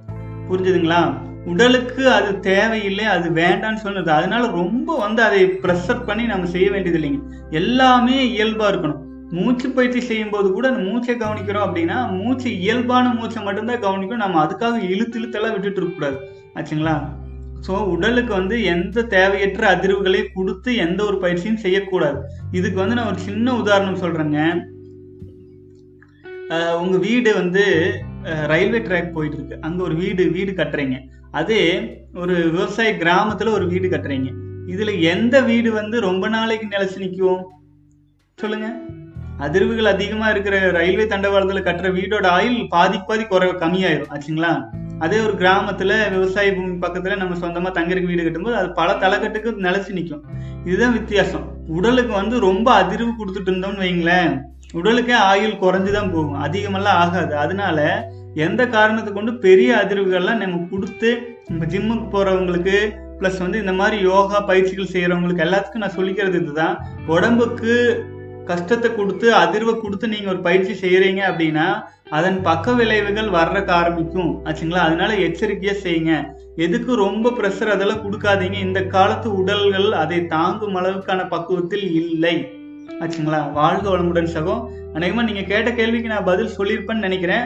புரிஞ்சுதுங்களா? 0.49 1.13
உடலுக்கு 1.45 2.11
அது 2.11 2.39
தேவையில்லை 2.39 3.05
அது 3.05 3.29
வேண்டான்னு 3.29 3.75
சொன்னது 3.75 4.11
அதனால 4.11 4.47
ரொம்ப 4.47 4.97
வந்து 4.97 5.23
அதை 5.23 5.45
ப்ரெஷர் 5.45 6.05
பண்ணி 6.05 6.23
நம்ம 6.23 6.45
செய்ய 6.45 6.71
வேண்டியது 6.71 6.99
இல்லைங்க 6.99 7.21
எல்லாமே 7.49 8.29
இயல்பாக 8.29 8.75
இருக்கணும். 8.75 9.09
மூச்சு 9.37 9.67
பயிற்சி 9.75 9.99
செய்யும் 10.07 10.31
போது 10.33 10.47
கூட 10.55 10.65
அந்த 10.71 10.81
மூச்சை 10.89 11.13
கவனிக்கிறோம் 11.15 11.65
அப்படின்னா 11.67 11.97
மூச்சு 12.19 12.49
இயல்பான 12.63 13.13
மூச்சை 13.19 13.41
மட்டும்தான் 13.45 13.83
கவனிக்கணும். 13.85 14.23
நம்ம 14.25 14.39
அதுக்காக 14.45 14.81
இழுத்து 14.93 15.17
இழுத்தெல்லாம் 15.19 15.53
விட்டுட்டு 15.55 15.79
இருக்கக்கூடாது 15.81 16.17
ஆச்சுங்களா? 16.57 16.95
ஸோ 17.65 17.73
உடலுக்கு 17.93 18.33
வந்து 18.39 18.55
எந்த 18.73 19.05
தேவையற்ற 19.15 19.63
அதிர்வுகளை 19.75 20.21
கொடுத்து 20.37 20.69
எந்த 20.85 20.99
ஒரு 21.09 21.17
பயிற்சியும் 21.23 21.63
செய்யக்கூடாது. 21.65 22.19
இதுக்கு 22.59 22.77
வந்து 22.83 22.97
நான் 22.99 23.11
ஒரு 23.13 23.21
சின்ன 23.29 23.55
உதாரணம் 23.61 24.01
சொல்கிறேங்க 24.03 24.39
உங்கள் 26.83 27.03
வீடு 27.07 27.31
வந்து 27.41 27.63
ரயில்வே 28.51 28.79
ட்ராக் 28.87 29.13
போயிட்டு 29.17 29.37
இருக்கு 29.37 29.83
ஒரு 29.87 29.95
வீடு 30.03 30.23
வீடு 30.37 30.51
கட்டுறீங்க. 30.61 30.97
அதே 31.39 31.61
ஒரு 32.21 32.35
விவசாய 32.55 32.89
கிராமத்தில் 33.03 33.55
ஒரு 33.57 33.67
வீடு 33.73 33.87
கட்டுறீங்க. 33.93 34.31
இதில் 34.73 34.93
எந்த 35.13 35.35
வீடு 35.49 35.69
வந்து 35.81 35.99
ரொம்ப 36.09 36.25
நாளைக்கு 36.35 36.65
நிலச்சி 36.73 36.99
நிற்கும் 37.03 37.45
சொல்லுங்கள் 38.37 38.75
அதிர்வுகள் 39.41 39.91
அதிகமா 39.95 40.29
இருக்கிற 40.29 40.71
ரயில்வே 40.71 41.03
தண்டவாளத்துல 41.03 41.61
கட்டுற 41.63 41.89
வீடோட 41.97 42.25
ஆயுள் 42.25 42.67
பாதிக்கு 42.67 43.05
பாதி 43.05 43.23
குறை 43.23 43.49
கம்மியாயிரும் 43.49 44.11
ஆச்சுங்களா? 44.13 44.51
அதே 44.99 45.19
ஒரு 45.19 45.33
கிராமத்துல 45.33 46.09
விவசாய 46.11 46.53
பூமி 46.53 46.73
பக்கத்துல 46.73 47.17
நம்ம 47.17 47.35
சொந்தமா 47.35 47.73
தங்கறதுக்கு 47.73 48.05
வீடு 48.05 48.23
கட்டும்போது 48.23 48.53
அது 48.53 48.71
பல 48.71 48.93
தலைக்கட்டுக்கு 48.93 49.51
நிலச்சி 49.67 49.89
நிற்கும் 49.89 50.23
இதுதான் 50.65 50.93
வித்தியாசம். 50.93 51.45
உடலுக்கு 51.67 52.13
வந்து 52.13 52.39
ரொம்ப 52.39 52.83
அதிர்வு 52.83 53.09
கொடுத்துட்டு 53.19 53.49
இருந்தோம்னு 53.49 53.83
வைங்களேன் 53.85 54.41
உடலுக்கே 54.73 55.13
ஆயுள் 55.13 55.61
குறைஞ்சுதான் 55.61 56.13
போகும். 56.13 56.33
அதிகமெல்லாம் 56.33 56.99
ஆகாது. 56.99 57.37
அதனால 57.37 58.07
எந்த 58.35 58.67
காரணத்தை 58.67 59.13
கொண்டு 59.13 59.37
பெரிய 59.37 59.85
அதிர்வுகள்லாம் 59.87 60.35
நம்ம 60.35 60.67
கொடுத்து 60.71 61.37
நம்ம 61.47 61.65
ஜிம்முக்கு 61.65 62.05
போறவங்களுக்கு 62.11 62.77
ப்ளஸ் 63.19 63.39
வந்து 63.39 63.59
இந்த 63.59 63.73
மாதிரி 63.73 64.01
யோகா 64.01 64.39
பயிற்சிகள் 64.39 64.91
செய்கிறவங்களுக்கு 64.93 65.45
எல்லாத்துக்கும் 65.47 65.83
நான் 65.83 65.97
சொல்லிக்கிறது 65.97 66.41
இதுதான். 66.41 66.85
உடம்புக்கு 67.07 68.03
கஷ்டத்தை 68.49 68.89
கொடுத்து 68.95 69.27
அதிர்வை 69.35 69.73
கொடுத்து 69.79 70.07
நீங்கள் 70.07 70.31
ஒரு 70.33 70.41
பயிற்சி 70.47 70.73
செய்கிறீங்க 70.83 71.21
அப்படின்னா 71.31 71.65
அதன் 72.17 72.41
பக்க 72.41 72.73
விளைவுகள் 72.79 73.29
வர்றக்க 73.37 73.69
ஆரம்பிக்கும். 73.71 74.31
ஆச்சுங்களா? 74.45 74.85
அதனால 74.87 75.11
எச்சரிக்கையாக 75.27 75.83
செய்யுங்க. 75.83 76.13
எதுக்கு 76.55 76.95
ரொம்ப 76.95 77.29
ப்ரெஷர் 77.29 77.73
அதெல்லாம் 77.75 78.03
கொடுக்காதீங்க. 78.05 78.57
இந்த 78.67 78.81
காலத்து 78.95 79.27
உடல்கள் 79.41 79.89
அதை 79.91 80.19
தாங்கும் 80.25 80.77
அளவுக்கான 80.81 81.27
பக்குவத்தில் 81.27 81.85
இல்லை. 82.01 82.35
ஆச்சுங்களா? 83.03 83.53
வாழ்க 83.53 83.85
வளமுடன் 83.89 84.33
சகோ 84.35 84.55
அநேகமாக 84.95 85.27
நீங்கள் 85.27 85.49
கேட்ட 85.51 85.71
கேள்விக்கு 85.71 86.13
நான் 86.13 86.29
பதில் 86.31 86.55
சொல்லியிருப்பேன்னு 86.57 87.07
நினைக்கிறேன். 87.07 87.45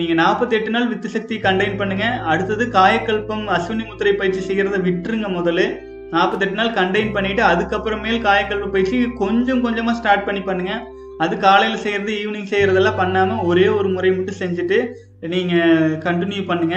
நீங்கள் 0.00 0.20
நாற்பத்தெட்டு 0.22 0.70
நாள் 0.70 0.88
வித்து 0.92 1.08
சக்தி 1.08 1.34
கண்டெயின் 1.36 1.78
பண்ணுங்கள் 1.80 2.16
அடுத்தது 2.32 2.64
காயக்கல்பம் 2.78 3.44
அஸ்வினி 3.56 3.84
முத்திரை 3.88 4.14
பயிற்சி 4.14 4.40
செய்கிறத 4.46 4.78
விட்டுருங்க 4.86 5.28
முதல்ல. 5.36 5.64
48 6.12 6.58
நாள் 6.58 6.76
கண்டெயின் 6.78 7.14
பண்ணிட்டு 7.16 7.42
அதுக்கப்புறமேல் 7.52 8.22
காயக்கல்ப 8.26 8.68
பயிற்சி 8.74 8.98
கொஞ்சம் 9.22 9.64
கொஞ்சமா 9.64 9.92
ஸ்டார்ட் 10.00 10.26
பண்ணி 10.28 10.42
பண்ணுங்க. 10.48 10.74
அது 11.24 11.34
காலையில 11.44 11.76
செய்யறது 11.84 12.12
ஈவினிங் 12.22 12.50
செய்யறதெல்லாம் 12.52 13.00
பண்ணாம 13.02 13.38
ஒரே 13.50 13.66
ஒரு 13.78 13.88
முறை 13.96 14.10
மட்டும் 14.16 14.40
செஞ்சுட்டு 14.42 14.78
நீங்க 15.34 15.56
கண்டினியூ 16.06 16.42
பண்ணுங்க. 16.50 16.76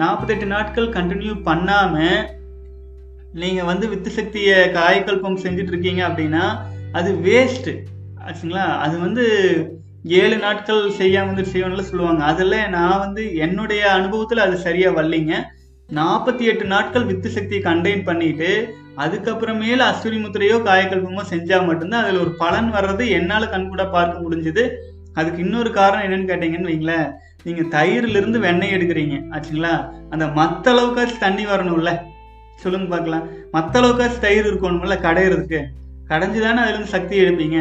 நாற்பத்தெட்டு 0.00 0.46
நாட்கள் 0.54 0.88
கண்டினியூ 0.96 1.34
பண்ணாம 1.48 1.94
நீங்க 3.42 3.62
வந்து 3.70 3.86
வித்து 3.92 4.10
சக்தியை 4.18 4.56
காயக்கல்பம் 4.76 5.42
செஞ்சுட்டு 5.44 5.72
இருக்கீங்க 5.72 6.02
அப்படின்னா 6.08 6.44
அது 6.98 7.10
வேஸ்ட் 7.26 7.70
ஆச்சுங்களா? 8.26 8.66
அது 8.84 8.94
வந்து 9.06 9.24
ஏழு 10.20 10.36
நாட்கள் 10.44 10.82
செய்யாம 11.00 11.30
வந்து 11.32 11.44
செய்யணும்ல 11.52 11.84
சொல்லுவாங்க. 11.90 12.22
அதில் 12.32 12.56
நான் 12.76 13.02
வந்து 13.04 13.22
என்னுடைய 13.46 13.82
அனுபவத்தில் 13.98 14.46
அது 14.46 14.56
சரியாக 14.66 14.96
வரலைங்க. 14.98 15.36
நாற்பத்தி 15.94 16.40
எட்டு 16.40 16.64
நாட்கள் 16.64 17.04
வித்து 17.04 17.28
சக்தியை 17.30 17.62
கண்டெயின் 17.64 18.04
பண்ணிட்டு 18.04 18.74
அதுக்கப்புறமேல 18.96 19.84
அஸ்வினி 19.90 20.18
முத்திரையோ 20.22 20.56
காயக்கல்பமோ 20.68 21.22
செஞ்சா 21.30 21.66
மட்டும்தான் 21.66 22.04
அதுல 22.04 22.20
ஒரு 22.20 22.30
பலன் 22.30 22.72
வர்றது 22.72 23.08
என்னால 23.08 23.46
கண்கூட 23.46 23.90
பார்க்க 23.90 24.24
முடிஞ்சது. 24.24 24.70
அதுக்கு 25.14 25.42
இன்னொரு 25.42 25.70
காரணம் 25.72 26.06
என்னன்னு 26.06 26.30
கேட்டீங்கன்னு 26.30 26.70
வைங்களேன் 26.70 27.06
நீங்க 27.44 27.62
தயிர்ல 27.76 28.18
இருந்து 28.20 28.38
வெண்ணெய் 28.38 28.74
எடுக்கிறீங்க 28.76 29.16
ஆச்சுங்களா? 29.30 29.90
அந்த 30.10 30.26
மத்த 30.26 30.64
அளவுக்காச்சும் 30.72 31.18
தண்ணி 31.18 31.46
வரணும்ல. 31.46 32.00
சொல்லுங்க 32.56 32.96
பார்க்கலாம். 32.96 33.28
மத்த 33.52 33.80
அளவுக்காச்சும் 33.80 34.24
தயிர் 34.26 34.54
இருக்கணும்ல 34.54 34.96
கடையிறதுக்கு. 35.06 35.62
கடைஞ்சி 36.10 36.40
தானே 36.42 36.60
அதுலேருந்து 36.64 36.94
சக்தி 36.94 37.14
எடுப்பீங்க? 37.22 37.58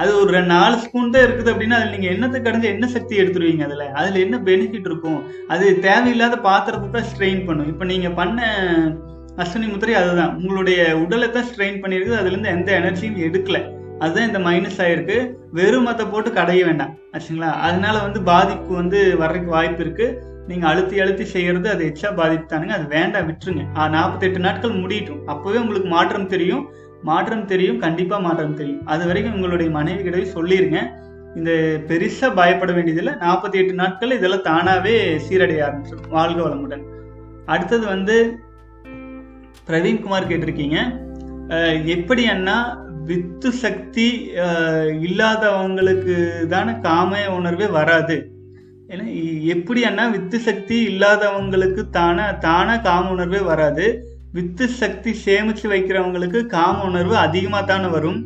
அது 0.00 0.10
ஒரு 0.20 0.30
ரெண்டு 0.36 0.50
நாலு 0.56 0.74
ஸ்பூன் 0.82 1.14
தான் 1.14 1.24
இருக்குது 1.26 1.50
அப்படின்னா 1.52 1.78
அதில் 1.78 1.94
நீங்கள் 1.94 2.12
என்னத்தை 2.14 2.40
கடைஞ்சி 2.44 2.68
என்ன 2.74 2.88
சக்தி 2.96 3.14
எடுத்துருவீங்க 3.22 3.64
அதில்? 3.68 3.86
அதில் 4.00 4.22
என்ன 4.24 4.36
பெனிஃபிட் 4.48 4.88
இருக்கும்? 4.90 5.20
அது 5.54 5.66
தேவையில்லாத 5.86 6.36
பாத்திரத்தை 6.48 6.90
தான் 6.96 7.08
ஸ்ட்ரெயின் 7.10 7.42
பண்ணும். 7.48 7.70
இப்போ 7.72 7.86
நீங்கள் 7.92 8.16
பண்ண 8.20 8.46
அஸ்வினி 9.42 9.66
முத்திரை 9.72 9.96
அதுதான். 10.02 10.32
உங்களுடைய 10.38 10.78
உடலை 11.02 11.26
தான் 11.34 11.48
ஸ்ட்ரெயின் 11.50 11.82
பண்ணியிருக்குது 11.82 12.20
அதுலேருந்து 12.20 12.54
எந்த 12.56 12.70
எனர்ஜியும் 12.80 13.20
எடுக்கல. 13.26 13.58
அதுதான் 14.02 14.28
இந்த 14.30 14.40
மைனஸ் 14.46 14.80
ஆகிருக்கு 14.84 15.18
வெறும் 15.58 15.86
மத்தை 15.88 16.04
போட்டு 16.10 16.30
கடைய 16.40 16.62
வேண்டாம். 16.70 16.92
ஆச்சுங்களா? 17.14 17.52
அதனால 17.66 17.94
வந்து 18.06 18.20
பாதிப்பு 18.32 18.72
வந்து 18.80 18.98
வர்றதுக்கு 19.22 19.54
வாய்ப்பு 19.58 19.82
இருக்குது 19.84 20.26
நீங்கள் 20.50 20.68
அழுத்தி 20.70 20.96
அழுத்தி 21.04 21.24
செய்கிறது 21.32 21.68
அது 21.72 21.82
எச்சா 21.90 22.10
பாதிப்பு 22.20 22.46
தானுங்க. 22.52 22.74
அது 22.78 22.86
வேண்டாம் 22.96 23.26
விட்டுருங்க. 23.28 23.64
நாற்பத்தெட்டு 23.94 24.40
நாட்கள் 24.46 24.80
முடியட்டும். 24.82 25.24
அப்போவே 25.32 25.58
உங்களுக்கு 25.64 25.90
மாற்றம் 25.96 26.32
தெரியும். 26.34 26.62
மாற்றம் 27.02 27.44
தெரியும் 27.46 27.78
கண்டிப்பாக 27.78 28.22
மாற்றம் 28.22 28.54
தெரியும். 28.54 28.86
அது 28.86 29.06
வரைக்கும் 29.06 29.34
உங்களுடைய 29.34 29.72
மனைவி 29.72 30.02
கிட்டவே 30.02 30.26
சொல்லிருங்க. 30.34 30.80
இந்த 31.36 31.50
பெருசாக 31.88 32.34
பயப்பட 32.34 32.72
வேண்டியதில்லை. 32.72 33.14
நாற்பத்தி 33.14 33.52
எட்டு 33.52 33.74
நாட்கள் 33.74 34.10
இதெல்லாம் 34.10 34.42
தானாகவே 34.42 34.94
சீரடைய 35.26 35.64
ஆரம்பிச்சிடும் 35.66 36.08
வாழ்க 36.08 36.40
வளமுடன். 36.48 36.84
அடுத்தது 37.46 37.86
வந்து 37.86 38.38
பிரவீன்குமார் 39.68 40.30
கேட்டிருக்கீங்க. 40.30 40.78
எப்படி 41.84 42.26
அண்ணா 42.26 42.86
வித்து 43.04 43.52
சக்தி 43.52 44.32
இல்லாதவங்களுக்கு 45.08 46.16
தானே 46.48 46.72
காம 46.80 47.20
உணர்வே 47.36 47.66
வராது. 47.66 48.32
ஏன்னா 48.88 49.06
எப்படி 49.44 49.84
அண்ணா 49.84 50.06
வித்து 50.06 50.38
சக்தி 50.38 50.76
இல்லாதவங்களுக்கு 50.88 51.90
தானே 51.90 52.22
தானே 52.40 52.80
காம 52.80 53.10
உணர்வே 53.10 53.38
வராது. 53.38 54.07
வித்து 54.38 54.64
சக்தி 54.80 55.10
சேமிச்சு 55.26 55.66
வைக்கிறவங்களுக்கு 55.70 56.40
காம 56.56 56.82
உணர்வு 56.88 57.14
அதிகமா 57.26 57.60
தானே 57.70 57.88
வரும். 57.94 58.18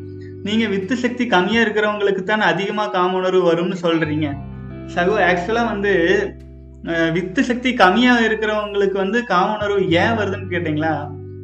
நீங்க 0.47 0.65
வித்து 0.73 0.95
சக்தி 1.03 1.25
கம்மியா 1.35 1.61
இருக்கிறவங்களுக்கு 1.65 2.23
தானே 2.31 2.45
அதிகமா 2.53 2.85
காம 2.95 3.17
உணர்வு 3.21 3.43
வரும்னு 3.51 3.77
சொல்றீங்க. 3.83 4.29
சகோ 4.95 5.15
ஆக்சுவலா 5.29 5.63
வந்து 5.73 5.93
வித்து 7.17 7.41
சக்தி 7.51 7.71
கம்மியா 7.83 8.15
இருக்கிறவங்களுக்கு 8.29 8.97
வந்து 9.03 9.19
காம 9.33 9.53
உணர்வு 9.57 9.81
ஏன் 10.03 10.17
வருதுன்னு 10.21 10.53
கேட்டீங்களா? 10.55 10.95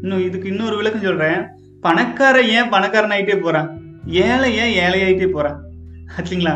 இன்னும் 0.03 0.25
இதுக்கு 0.29 0.51
இன்னொரு 0.53 0.77
விளக்கம் 0.81 1.07
சொல்றேன். 1.09 1.41
பணக்காரன் 1.87 2.51
ஏன் 2.57 2.73
பணக்காரன் 2.75 3.15
ஆயிட்டே 3.17 3.37
போறான்? 3.45 3.69
ஏழை 4.25 4.49
ஏன் 4.63 4.75
ஏழையாயிட்டே 4.85 5.29
போறான்? 5.37 5.61
ஆச்சுங்களா? 6.17 6.55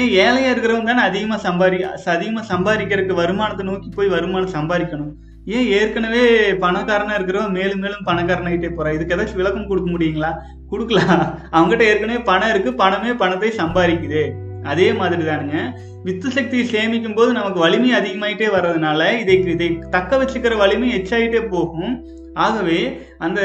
ஏன் 0.00 0.12
ஏழையா 0.24 0.52
இருக்கிறவங்க 0.52 0.90
தானே 0.92 1.04
அதிகமா 1.10 1.38
சம்பாதி 1.46 1.80
அதிகமா 2.14 2.44
சம்பாதிக்கிறதுக்கு 2.52 3.22
வருமானத்தை 3.22 3.66
நோக்கி 3.70 3.90
போய் 3.98 4.14
வருமானம் 4.16 4.56
சம்பாதிக்கணும்? 4.58 5.12
ஏன் 5.56 5.68
ஏற்கனவே 5.78 6.22
பணக்காரனா 6.64 7.14
இருக்கிறவன் 7.18 7.56
மேலும் 7.58 7.82
மேலும் 7.84 8.06
பணக்காரனாகிட்டே 8.06 8.70
போறான்? 8.74 8.94
இதுக்கு 8.96 9.14
ஏதாச்சும் 9.16 9.40
விளக்கம் 9.40 9.66
கொடுக்க 9.66 9.90
முடியுங்களா? 9.90 10.30
கொடுக்கலாம். 10.70 11.22
அவங்ககிட்ட 11.52 11.84
ஏற்கனவே 11.90 12.20
பணம் 12.20 12.50
இருக்கு 12.50 12.72
பணமே 12.74 13.12
பணத்தை 13.12 13.50
சம்பாதிக்குது. 13.56 14.22
அதே 14.62 14.92
மாதிரி 14.92 15.22
தானுங்க. 15.22 15.58
வித்து 16.04 16.28
சக்தியை 16.30 16.64
சேமிக்கும் 16.66 17.14
போது 17.14 17.30
நமக்கு 17.32 17.58
வலிமை 17.58 17.90
அதிகமாயிட்டே 17.92 18.48
வர்றதுனால 18.56 19.00
இதை 19.18 19.34
இதை 19.46 19.68
தக்க 19.90 20.16
வச்சுக்கிற 20.16 20.56
வலிமை 20.56 20.88
எச்சாயிட்டே 20.98 21.40
போகும். 21.48 21.94
ஆகவே 22.34 22.80
அந்த 23.18 23.40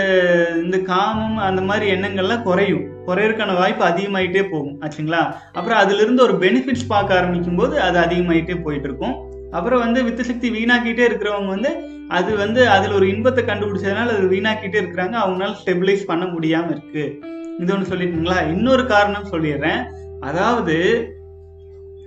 இந்த 0.63 0.77
காமம் 0.91 1.37
அந்த 1.47 1.61
மாதிரி 1.61 1.85
எண்ணங்கள்லாம் 1.95 2.45
குறையும். 2.47 2.83
குறையறக்கான 3.07 3.55
வாய்ப்பு 3.55 3.83
அதிகமாயிட்டே 3.85 4.43
போகும். 4.51 4.77
ஆச்சுங்களா? 4.81 5.21
அப்புறம் 5.53 5.79
அதுல 5.79 6.01
இருந்து 6.01 6.23
ஒரு 6.23 6.33
பெனிஃபிட்ஸ் 6.33 6.91
பார்க்க 6.93 7.17
ஆரம்பிக்கும் 7.17 7.55
போது 7.55 7.75
அது 7.87 7.97
அதிகமாயிட்டே 7.99 8.57
போயிட்டு 8.63 8.89
இருக்கும் 8.89 9.15
அப்புறம் 9.51 9.83
வந்து 9.85 9.99
வித்து 10.03 10.23
சக்தி 10.23 10.47
வீணாக்கிட்டே 10.49 11.03
இருக்கிறவங்க 11.09 11.51
வந்து 11.55 11.71
அது 12.09 12.37
வந்து 12.37 12.69
அதில் 12.69 12.91
ஒரு 12.91 13.09
இன்பத்தை 13.09 13.43
கண்டுபிடிச்சதுனால 13.43 14.13
அது 14.15 14.27
வீணாக்கிட்டே 14.27 14.79
இருக்கிறாங்க. 14.81 15.15
அவங்களால 15.23 15.55
ஸ்டெபிலைஸ் 15.61 16.03
பண்ண 16.03 16.25
முடியாமல் 16.25 16.71
இருக்கு. 16.71 17.19
இது 17.59 17.73
ஒன்று 17.73 17.95
சொல்லிட்டுங்களா 17.95 18.49
இன்னொரு 18.49 18.85
காரணம் 18.85 19.31
சொல்லிடுறேன். 19.31 19.83
அதாவது 20.19 20.75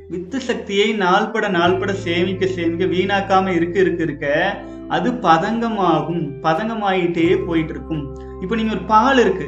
வித்து 0.08 0.40
சக்தியை 0.40 0.92
நாள்பட 0.92 1.48
நாள்பட 1.48 1.92
சேமிக்க 1.92 2.46
சேமிக்க 2.46 2.84
வீணாக்காம 2.84 3.54
இருக்க 3.54 3.78
இருக்க 3.80 4.02
இருக்க 4.02 4.56
அது 4.88 5.12
பதங்கமாகும். 5.12 6.24
பதங்கமாயிட்டே 6.42 7.46
போயிட்டு 7.46 7.72
இருக்கும் 7.72 8.05
இப்போ 8.40 8.57
நீங்க 8.57 8.72
ஒரு 8.72 8.82
பால் 8.82 9.18
இருக்கு. 9.18 9.46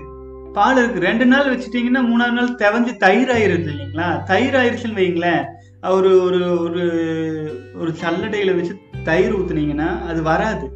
பால் 0.52 0.76
இருக்கு. 0.76 1.00
ரெண்டு 1.00 1.26
நாள் 1.26 1.56
வச்சுட்டீங்கன்னா 1.56 2.02
மூணாவது 2.10 2.38
நாள் 2.38 2.54
தெவஞ்சு 2.54 2.96
தயிர் 2.96 3.28
ஆயிருது 3.28 3.70
இல்லைங்களா? 3.74 4.24
தயிர் 4.24 4.54
ஆயிருச்சுன்னு 4.54 5.00
வைங்களேன். 5.02 5.44
ஒரு 5.82 6.22
ஒரு 6.22 6.60
ஒரு 6.60 6.84
ஒரு 7.74 7.92
சல்லடையில 8.02 8.56
வச்சு 8.56 8.78
தயிர் 9.10 9.38
ஊத்துனீங்கன்னா 9.38 10.06
அது 10.06 10.22
வராது. 10.22 10.70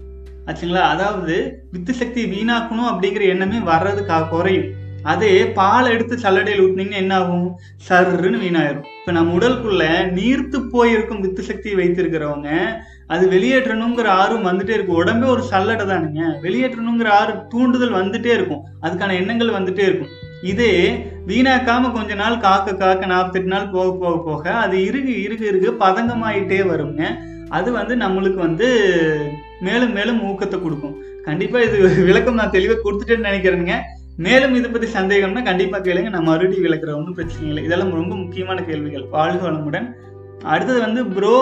ஆச்சுங்களா? 0.47 0.80
அதாவது 0.80 1.62
வித்து 1.72 1.95
சக்தி 1.95 2.24
வீணாக்கணும் 2.24 2.89
அப்படிங்கிற 2.91 3.20
எண்ணமே 3.20 3.57
வர்றது 3.57 4.03
கா- 4.09 4.28
குறையும். 4.28 4.64
அதே 5.03 5.47
பால் 5.47 5.91
எடுத்து 5.91 6.16
சல்லடையில் 6.16 6.61
ஊத்துனீங்கன்னா 6.61 6.93
என்ன 6.93 7.16
ஆகும்? 7.16 7.59
சர்ருன்னு 7.89 8.43
வீணாயிரும். 8.47 8.85
இப்போ 9.01 9.12
நம்ம 9.12 9.39
உடலுக்குள்ள 9.39 9.85
நீர்த்து 10.12 10.68
போயிருக்கும் 10.68 11.20
வித்து 11.20 11.43
சக்தியை 11.43 11.78
வைத்திருக்கிறவங்க 11.78 12.49
அது 13.07 13.30
வெளியேற்றணுங்கிற 13.30 14.05
ஆர்வம் 14.05 14.47
வந்துட்டே 14.47 14.68
இருக்கும். 14.68 14.97
உடம்பே 14.97 15.26
ஒரு 15.26 15.43
சல்லடை 15.51 15.87
தானுங்க. 15.87 16.20
வெளியேற்றணுங்கிற 16.43 17.07
ஆர்வம் 17.07 17.49
தூண்டுதல் 17.49 17.95
வந்துட்டே 17.95 18.26
இருக்கும். 18.26 18.64
அதுக்கான 18.82 19.12
எண்ணங்கள் 19.12 19.49
வந்துட்டே 19.49 19.78
இருக்கும். 19.78 20.32
இதே 20.43 21.07
வீணாக்காம 21.26 21.93
கொஞ்ச 21.93 22.14
நாள் 22.14 22.39
காக்க 22.39 22.74
காக்க 22.74 23.07
நாற்பத்தெட்டு 23.07 23.49
நாள் 23.49 23.68
போக 23.68 23.97
போக 24.01 24.22
போக 24.24 24.51
அது 24.51 24.78
இறுகு 24.78 25.22
இறுகு 25.22 25.47
இறுகு 25.47 25.74
பதங்கமாயிட்டே 25.80 26.66
வருங்க. 26.66 27.32
அது 27.57 27.69
வந்து 27.79 27.95
நம்மளுக்கு 28.05 28.41
வந்து 28.47 28.69
மேலும் 29.67 29.93
மேலும் 29.99 30.23
ஊக்கத்தை 30.31 30.59
கொடுக்கும். 30.63 30.95
கண்டிப்பாக 31.27 31.67
இது 31.67 32.05
விளக்கம் 32.09 32.41
நான் 32.41 32.55
தெளிவாக 32.57 32.83
கொடுத்துட்டேன்னு 32.85 33.29
நினைக்கிறேனுங்க. 33.31 33.77
மேலும் 34.27 34.55
இதை 34.59 34.69
பற்றி 34.71 34.89
சந்தேகம்னா 34.97 35.43
கண்டிப்பாக 35.51 35.85
கேளுங்க. 35.87 36.11
நான் 36.15 36.29
மறுபடியும் 36.31 36.67
விளக்குற 36.67 36.91
ஒன்றும் 36.99 37.17
பிரச்சனை 37.19 37.47
இல்லை. 37.53 37.63
இதெல்லாம் 37.69 37.95
ரொம்ப 38.01 38.15
முக்கியமான 38.23 38.59
கேள்விகள். 38.69 39.07
வாழ்க 39.17 39.41
வளமுடன். 39.47 39.89
அடுத்தது 40.53 40.79
வந்து 40.87 41.03
ப்ரோ 41.17 41.35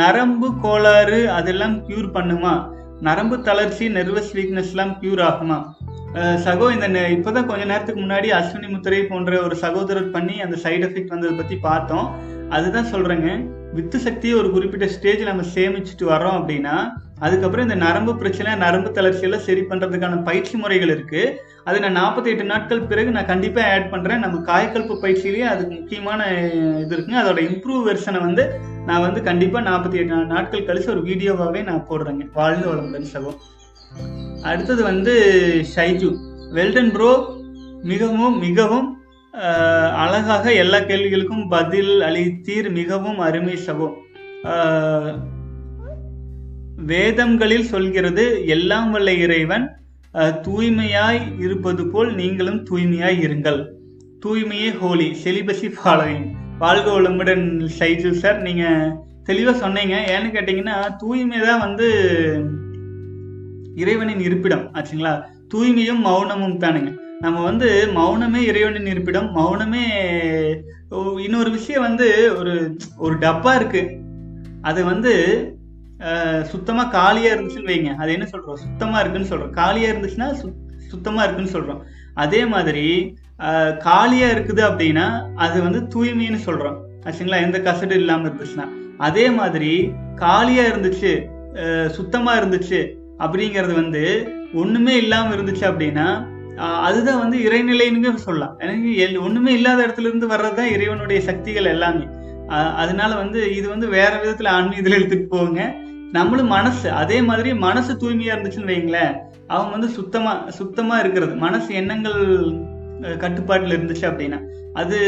நரம்பு 0.00 0.48
கோளாறு 0.64 1.20
அதெல்லாம் 1.38 1.76
க்யூர் 1.86 2.08
பண்ணுமா? 2.16 2.54
நரம்பு 3.08 3.36
தளர்ச்சி 3.46 3.84
நெர்வஸ் 3.98 4.32
வீக்னஸ்லாம் 4.38 4.92
க்யூர் 5.00 5.22
ஆகுமா? 5.28 5.58
சகோ 6.14 6.72
இந்த 6.72 6.88
நெ- 6.88 7.20
கொஞ்ச 7.20 7.64
நேரத்துக்கு 7.64 8.02
முன்னாடி 8.02 8.28
அஸ்வினி 8.40 8.68
முத்திரை 8.68 9.04
போன்ற 9.04 9.42
ஒரு 9.42 9.54
சகோதரர் 9.54 10.10
பண்ணி 10.10 10.40
அந்த 10.40 10.56
சைடு 10.62 10.82
எஃபெக்ட் 10.82 11.06
வந்ததை 11.06 11.36
பத்தி 11.36 11.56
பார்த்தோம். 11.56 12.10
அதுதான் 12.50 12.84
சொல்றேங்க. 12.84 13.48
வித்து 13.72 13.98
சக்தியை 13.98 14.38
ஒரு 14.38 14.50
குறிப்பிட்ட 14.50 14.86
ஸ்டேஜில் 14.86 15.22
நம்ம 15.22 15.42
சேமிச்சுட்டு 15.54 16.02
வரோம் 16.02 16.38
அப்படின்னா 16.40 16.92
அதுக்கப்புறம் 17.18 17.70
இந்த 17.70 17.84
நரம்பு 17.84 18.16
பிரச்சனை 18.16 18.54
நரம்பு 18.54 18.90
தளர்ச்சியெல்லாம் 18.90 19.36
சரி 19.36 19.60
பண்ணுறதுக்கான 19.60 20.22
பயிற்சி 20.24 20.56
முறைகள் 20.56 20.88
இருக்குது 20.88 21.36
அதை 21.64 21.90
நான் 21.90 22.14
48 22.14 22.42
நாட்கள் 22.42 22.82
பிறகு 22.82 23.10
நான் 23.10 23.26
கண்டிப்பாக 23.26 23.72
ஆட் 23.72 23.92
பண்ணுறேன் 23.92 24.18
நம்ம 24.18 24.38
காயக்கல்ப 24.38 24.98
பயிற்சியிலேயே 25.02 25.46
அதுக்கு 25.46 25.74
முக்கியமான 25.74 26.26
இது 26.78 26.96
இருக்குங்க. 26.96 27.20
அதோட 27.22 27.40
இம்ப்ரூவ் 27.40 27.86
வெர்ஷனை 27.86 28.20
வந்து 28.20 28.60
நான் 28.86 29.00
வந்து 29.00 29.22
கண்டிப்பாக 29.22 29.70
நாற்பத்தி 29.70 29.94
எட்டு 29.94 30.24
நாட்கள் 30.24 30.64
கழிச்சு 30.64 30.88
ஒரு 30.88 31.02
வீடியோவாகவே 31.02 31.62
நான் 31.62 31.86
போடுறேங்க. 31.90 32.28
வாழ்ந்து 32.32 32.74
வளமுடன் 32.74 33.06
சகோ. 33.12 33.34
அடுத்தது 34.50 34.82
வந்து 34.90 35.14
ஷைஜு. 35.74 36.10
வெல்டன் 36.56 36.92
ப்ரோ 36.96 37.12
மிகவும் 37.90 38.36
மிகவும் 38.46 38.88
அழகாக 40.04 40.44
எல்லா 40.62 40.78
கேள்விகளுக்கும் 40.78 41.44
பதில் 41.54 41.92
அளித்தீர். 42.08 42.68
மிகவும் 42.80 43.20
அருமை 43.26 43.56
சகோ. 43.66 43.88
வேதங்களில் 46.90 47.70
சொல்கிறது 47.72 48.24
எல்லாம் 48.54 48.90
வல்ல 48.90 49.10
இறைவன் 49.24 49.66
தூய்மையாய் 50.46 51.20
இருப்பது 51.44 51.82
போல் 51.92 52.10
நீங்களும் 52.20 52.60
தூய்மையாய் 52.70 53.20
இருங்கள். 53.26 53.60
தூய்மையே 54.24 54.70
ஹோலி. 54.80 55.08
செலிபஸி 55.22 55.68
ஃபாலோயிங் 55.76 56.26
வாழ்க 56.58 56.88
வளமுடன் 56.96 57.44
ஷைஜு 57.78 58.10
சார். 58.22 58.40
நீங்கள் 58.46 58.90
தெளிவாக 59.28 59.56
சொன்னீங்க. 59.62 59.94
ஏன்னு 60.14 60.34
கேட்டிங்கன்னா 60.34 60.76
தூய்மை 61.00 61.38
தான் 61.46 61.64
வந்து 61.66 61.88
இறைவனின் 63.76 64.20
இருப்பிடம் 64.20 64.70
ஆச்சுங்களா? 64.74 65.12
தூய்மையும் 65.54 66.04
மௌனமும் 66.04 66.58
தானுங்க. 66.64 66.90
நம்ம 67.20 67.42
வந்து 67.42 67.88
மௌனமே 67.94 68.40
இறைவனின் 68.44 68.86
இருப்பிடம் 68.86 69.28
மௌனமே 69.36 69.84
இன்னொரு 71.22 71.50
விஷயம் 71.50 71.82
வந்து 71.82 72.08
ஒரு 72.38 72.76
ஒரு 72.96 73.14
டப்பா 73.18 73.54
இருக்கு. 73.54 73.82
அது 74.62 74.84
வந்து 74.84 75.12
சுத்தமாக 76.42 76.90
காலியாக 76.90 77.40
இருந்துச்சுன்னு 77.40 77.70
வைங்க. 77.72 77.94
அது 77.94 78.12
என்ன 78.12 78.26
சொல்கிறோம் 78.26 78.56
சுத்தமாக 78.56 79.00
இருக்குன்னு 79.00 79.28
சொல்கிறோம் 79.28 79.52
காலியாக 79.52 79.98
இருந்துச்சுன்னா 79.98 80.28
சுத்- 80.42 80.60
சுத்தமாக 80.88 81.24
இருக்குன்னு 81.24 81.52
சொல்கிறோம் 81.52 81.82
அதே 82.14 82.44
மாதிரி 82.44 82.86
காலியாக 83.78 84.34
இருக்குது 84.38 84.62
அப்படின்னா 84.70 85.06
அது 85.34 85.62
வந்து 85.62 85.80
தூய்மைன்னு 85.94 86.40
சொல்கிறோம் 86.48 86.78
ஆச்சுங்களா? 87.06 87.36
எந்த 87.42 87.58
கசடு 87.58 87.90
இல்லாமல் 87.90 88.32
இருந்துச்சுன்னா. 88.32 88.66
அதே 88.98 89.30
மாதிரி 89.30 89.92
காலியாக 90.14 90.68
இருந்துச்சு 90.72 91.12
சுத்தமாக 91.88 92.40
இருந்துச்சு 92.40 92.80
அப்படிங்கிறது 93.22 93.74
வந்து 93.74 94.32
ஒன்றுமே 94.54 94.96
இல்லாமல் 94.96 95.38
இருந்துச்சு 95.38 95.64
அப்படின்னா 95.64 96.30
அதுதான் 96.56 97.18
வந்து 97.18 97.38
இறைநிலைன்னு 97.38 98.14
சொல்லலாம். 98.14 98.58
எனக்கு 98.58 99.08
எல்- 99.08 99.20
ஒன்றுமே 99.20 99.52
இல்லாத 99.52 99.86
இடத்துல 99.86 100.00
இருந்து 100.00 100.28
வர்றதுதான் 100.28 100.70
இறைவனுடைய 100.70 101.22
சக்திகள் 101.22 101.64
எல்லாமே. 101.64 102.06
அதனால 102.76 103.14
வந்து 103.14 103.56
இது 103.56 103.68
வந்து 103.68 103.88
வேற 103.88 104.18
விதத்தில் 104.18 104.46
ஆன்மீகத்தில் 104.46 104.92
எடுத்துட்டு 104.92 105.36
போவோங்க 105.36 105.72
நம்மளும் 106.12 106.46
மனசு 106.46 106.90
அதே 106.90 107.22
மாதிரி 107.22 107.54
மனசு 107.54 107.96
தூய்மையாக 107.96 108.40
இருந்துச்சுன்னு 108.40 108.70
வைங்களேன் 108.70 109.16
அவங்க 109.46 109.70
வந்து 109.70 109.88
சுத்தமாக 109.88 110.50
சுத்தமாக 110.50 111.00
இருக்கிறது. 111.00 111.34
மனசு 111.34 111.74
எண்ணங்கள் 111.74 112.52
கட்டுப்பாட்டில் 113.22 113.74
இருந்துச்சு 113.76 114.06
அப்படின்னா. 114.10 114.38
அது 114.80 114.98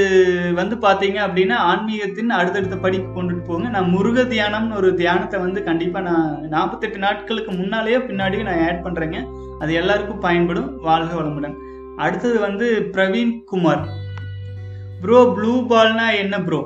வந்து 0.59 0.75
பார்த்தீங்க 0.85 1.19
அப்படின்னா 1.27 1.57
ஆன்மீகத்தின் 1.71 2.37
அடுத்தடுத்த 2.39 2.77
படிப்பு 2.85 3.11
கொண்டுட்டு 3.17 3.45
போங்க 3.49 3.69
நான் 3.77 3.93
முருக 3.95 4.25
தியானம்னு 4.33 4.79
ஒரு 4.81 4.91
தியானத்தை 5.01 5.39
வந்து 5.45 5.61
கண்டிப்பாக 5.69 6.05
நான் 6.09 6.29
நாற்பத்தெட்டு 6.55 6.99
நாட்களுக்கு 7.07 7.53
முன்னாலேயோ 7.61 8.01
பின்னாடியோ 8.09 8.45
நான் 8.49 8.63
ஆட் 8.69 8.85
பண்ணுறேங்க 8.87 9.21
அது 9.63 9.73
எல்லாருக்கும் 9.81 10.25
பயன்படும். 10.27 10.71
வாழ்க 10.89 11.13
வளமுடன். 11.21 11.57
அடுத்தது 12.05 12.39
வந்து 12.47 12.67
பிரவீன் 12.95 13.35
குமார். 13.51 13.85
ப்ரோ 15.03 15.19
ப்ளூ 15.37 15.53
பால்னா 15.73 16.07
என்ன 16.23 16.37
ப்ரோ 16.49 16.61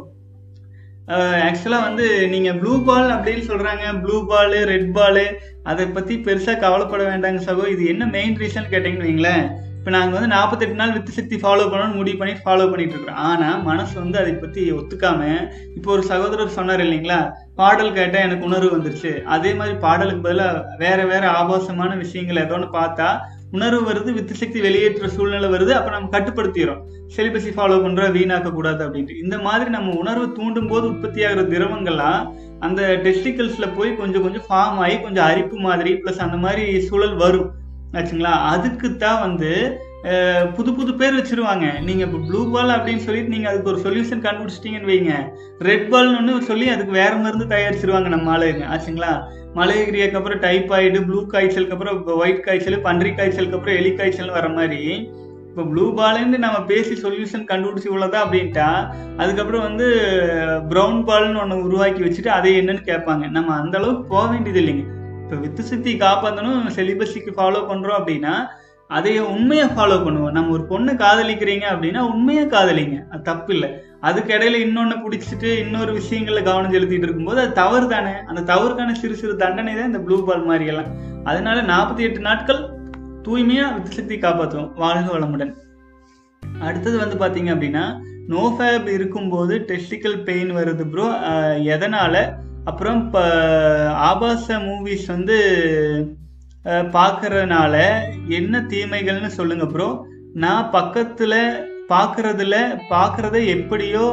ஆக்சுவலாக 1.48 1.86
வந்து 1.88 2.06
நீங்கள் 2.32 2.56
ப்ளூ 2.60 2.72
பால் 2.88 3.08
அப்படின்னு 3.14 3.44
சொல்கிறாங்க 3.50 3.84
ப்ளூ 4.02 4.16
பாலு 4.30 4.58
ரெட் 4.70 4.90
பாலு 4.96 5.24
அதை 5.70 5.84
பற்றி 5.96 6.14
பெருசாக 6.26 6.62
கவலைப்பட 6.64 7.02
வேண்டாங்க 7.10 7.40
சகோ. 7.46 7.64
இது 7.74 7.82
என்ன 7.92 8.06
மெயின் 8.16 8.36
ரீசன் 8.42 8.70
கேட்டிங்கன்னு 8.72 9.08
வைங்களேன். 9.08 9.46
இப்போ 9.78 9.90
நாங்கள் 9.94 10.16
வந்து 10.16 10.30
நாற்பத்தெட்டு 10.34 10.78
நாள் 10.80 10.94
வித்து 10.94 11.12
சக்தி 11.18 11.36
ஃபாலோ 11.42 11.66
பண்ணணும்னு 11.72 11.98
முடிவு 11.98 12.18
பண்ணி 12.20 12.34
ஃபாலோ 12.44 12.64
பண்ணிட்டு 12.70 12.94
இருக்கிறோம். 12.94 13.20
ஆனால் 13.28 13.62
மனசு 13.68 13.94
வந்து 14.02 14.18
அதை 14.22 14.32
பற்றி 14.42 14.62
ஒத்துக்காம 14.78 15.20
இப்போ 15.76 15.88
ஒரு 15.96 16.02
சகோதரர் 16.10 16.56
சொன்னார் 16.56 16.82
இல்லைங்களா? 16.86 17.18
பாடல் 17.60 17.96
கேட்டால் 17.98 18.26
எனக்கு 18.26 18.48
உணர்வு 18.48 18.70
வந்துருச்சு. 18.76 19.12
அதே 19.34 19.50
மாதிரி 19.60 19.74
பாடலுக்கு 19.84 20.24
பதிலாக 20.26 20.64
வேற 20.82 20.98
வேற 21.12 21.24
ஆபாசமான 21.40 21.92
விஷயங்கள் 22.04 22.42
ஏதோ 22.44 22.56
ஒன்று 22.58 22.68
பார்த்தா 22.78 23.08
உணர்வு 23.56 23.82
வருது 23.90 24.10
வித்து 24.16 24.34
சக்தி 24.40 24.58
வெளியேற்ற 24.64 25.08
சூழ்நிலை 25.14 25.48
வருது 25.54 25.72
அப்போ 25.76 25.90
நம்ம 25.94 26.10
கட்டுப்படுத்திடுறோம். 26.14 26.82
செலிபஸி 27.14 27.50
ஃபாலோ 27.56 27.78
பண்ணுறோம் 27.84 28.14
வீணாக்க 28.16 28.48
கூடாது 28.56 28.80
அப்படின்ட்டு. 28.86 29.14
இந்த 29.24 29.36
மாதிரி 29.46 29.70
நம்ம 29.76 29.94
உணர்வு 30.02 30.26
தூண்டும் 30.38 30.68
போது 30.72 30.84
உற்பத்தி 30.92 31.20
ஆகிற 31.28 31.44
திரவங்கள்லாம் 31.54 32.20
அந்த 32.66 32.82
டெஸ்டிக்கல்ஸில் 33.06 33.74
போய் 33.78 33.98
கொஞ்சம் 34.00 34.24
கொஞ்சம் 34.26 34.46
ஃபார்ம் 34.48 34.80
ஆகி 34.84 34.98
கொஞ்சம் 35.06 35.28
அரிப்பு 35.30 35.56
மாதிரி 35.68 35.92
ப்ளஸ் 36.02 36.24
அந்த 36.26 36.38
மாதிரி 36.44 36.66
சூழல் 36.88 37.16
வரும். 37.24 37.48
ஆச்சுங்களா? 37.97 38.32
அதுக்கு 38.53 38.89
தான் 39.05 39.22
வந்து 39.26 39.51
புது 40.57 40.70
புது 40.76 40.91
பேர் 40.99 41.16
வச்சிருவாங்க. 41.18 41.66
நீங்க 41.86 42.03
இப்போ 42.07 42.18
ப்ளூ 42.26 42.41
பால் 42.53 42.74
அப்படின்னு 42.74 43.03
சொல்லிட்டு 43.07 43.32
நீங்க 43.34 43.49
அதுக்கு 43.51 43.70
ஒரு 43.72 43.80
சொல்யூஷன் 43.86 44.22
கண்டுபிடிச்சிட்டீங்கன்னு 44.26 44.91
வைங்க. 44.93 45.14
ரெட் 45.68 45.86
பால்னு 45.93 46.18
ஒன்று 46.18 46.49
சொல்லி 46.51 46.66
அதுக்கு 46.74 46.93
வேற 47.01 47.12
மருந்து 47.24 47.47
தயாரிச்சிருவாங்க 47.55 48.09
நம்ம 48.14 48.32
ஆளுங்க 48.34 48.66
ஆச்சுங்களா? 48.74 49.12
மலேரியாக்கு 49.59 50.18
அப்புறம் 50.18 50.43
டைபாய்டு 50.45 50.99
ப்ளூ 51.07 51.20
காய்ச்சலுக்கு 51.32 51.74
அப்புறம் 51.76 52.18
ஒயிட் 52.22 52.45
காய்ச்சல் 52.47 52.84
பன்றி 52.89 53.11
காய்ச்சலுக்கு 53.18 53.57
அப்புறம் 53.59 53.78
எலி 53.80 53.93
காய்ச்சல் 54.01 54.36
வர 54.36 54.49
மாதிரி 54.59 54.82
இப்போ 55.51 55.62
ப்ளூ 55.70 55.84
பால்னு 55.99 56.39
நம்ம 56.45 56.59
பேசி 56.70 56.95
சொல்யூஷன் 57.05 57.49
கண்டுபிடிச்சி 57.51 57.89
இவ்வளோதான் 57.91 58.24
அப்படின்ட்டா 58.24 58.68
அதுக்கப்புறம் 59.22 59.66
வந்து 59.68 59.86
ப்ரௌன் 60.72 61.01
பால்னு 61.09 61.41
ஒன்று 61.45 61.64
உருவாக்கி 61.68 62.03
வச்சுட்டு 62.07 62.32
அதை 62.36 62.53
என்னன்னு 62.61 62.84
கேட்பாங்க. 62.91 63.24
நம்ம 63.36 63.57
அந்தளவுக்கு 63.62 64.05
போக 64.14 64.24
வேண்டியது 64.34 64.62
இல்லைங்க 64.62 64.84
இப்போ 65.28 65.38
வித்து 65.40 65.62
சித்தி 65.70 65.92
காப்பாற்றணும் 66.02 66.68
செலிபஸிக்கு 66.76 67.32
ஃபாலோ 67.38 67.58
பண்ணுறோம் 67.70 67.96
அப்படின்னா 67.98 68.34
அதையே 68.96 69.22
உண்மையை 69.32 69.66
ஃபாலோ 69.74 69.96
பண்ணுவோம். 70.04 70.32
நம்ம 70.36 70.52
ஒரு 70.54 70.64
பொண்ணை 70.70 70.92
காதலிக்கிறீங்க 71.02 71.64
அப்படின்னா 71.72 72.02
உண்மையாக 72.12 72.48
காதலிங்க. 72.54 72.96
அது 73.10 73.26
தப்பு 73.28 73.50
இல்லை 73.56 73.68
அதுக்கு 74.08 74.30
இடையில 74.36 74.62
இன்னொன்று 74.66 74.96
பிடிச்சிட்டு 75.02 75.50
இன்னொரு 75.64 75.92
விஷயங்களில் 75.98 76.46
கவனம் 76.48 76.74
செலுத்திட்டு 76.76 77.06
இருக்கும்போது 77.08 77.42
அது 77.44 77.52
தவறு 77.60 77.86
தானே. 77.92 78.14
அந்த 78.30 78.46
தவறுக்கான 78.52 78.96
சிறு 79.02 79.18
சிறு 79.20 79.36
தண்டனை 79.44 79.74
தான் 79.74 79.90
இந்த 79.90 80.02
ப்ளூ 80.06 80.18
பால் 80.30 80.48
மாதிரி 80.50 80.72
எல்லாம். 80.72 80.90
அதனால 81.30 81.66
நாற்பத்தி 81.72 82.08
எட்டு 82.08 82.22
நாட்கள் 82.30 82.64
தூய்மையாக 83.28 83.74
வித்து 83.76 83.98
சக்தி 84.00 84.18
காப்பாற்றுவோம் 84.26 84.72
வாழ்க 84.84 85.06
வளமுடன். 85.18 85.54
அடுத்தது 86.68 86.96
வந்து 87.04 87.18
பார்த்தீங்க 87.24 87.52
அப்படின்னா 87.56 87.86
நோஃபேப் 88.34 88.90
இருக்கும்போது 88.98 89.54
டெஸ்டிக்கல் 89.72 90.20
பெயின் 90.30 90.52
வருது 90.60 90.86
ப்ரோ 90.94 91.06
எதனால்? 91.76 92.22
அப்புறம் 92.68 92.98
இப்போ 93.04 93.22
ஆபாச 94.10 94.58
மூவிஸ் 94.66 95.06
வந்து 95.14 95.36
பார்க்கறதுனால 96.96 97.74
என்ன 98.38 98.60
தீமைகள்னு 98.72 99.30
சொல்லுங்க 99.38 99.66
ப்ரோ 99.74 99.88
நான் 100.42 100.70
பக்கத்தில் 100.76 101.40
பார்க்கறதுல 101.92 102.56
பார்க்கறத 102.94 103.36
எப்படியோ 103.54 104.04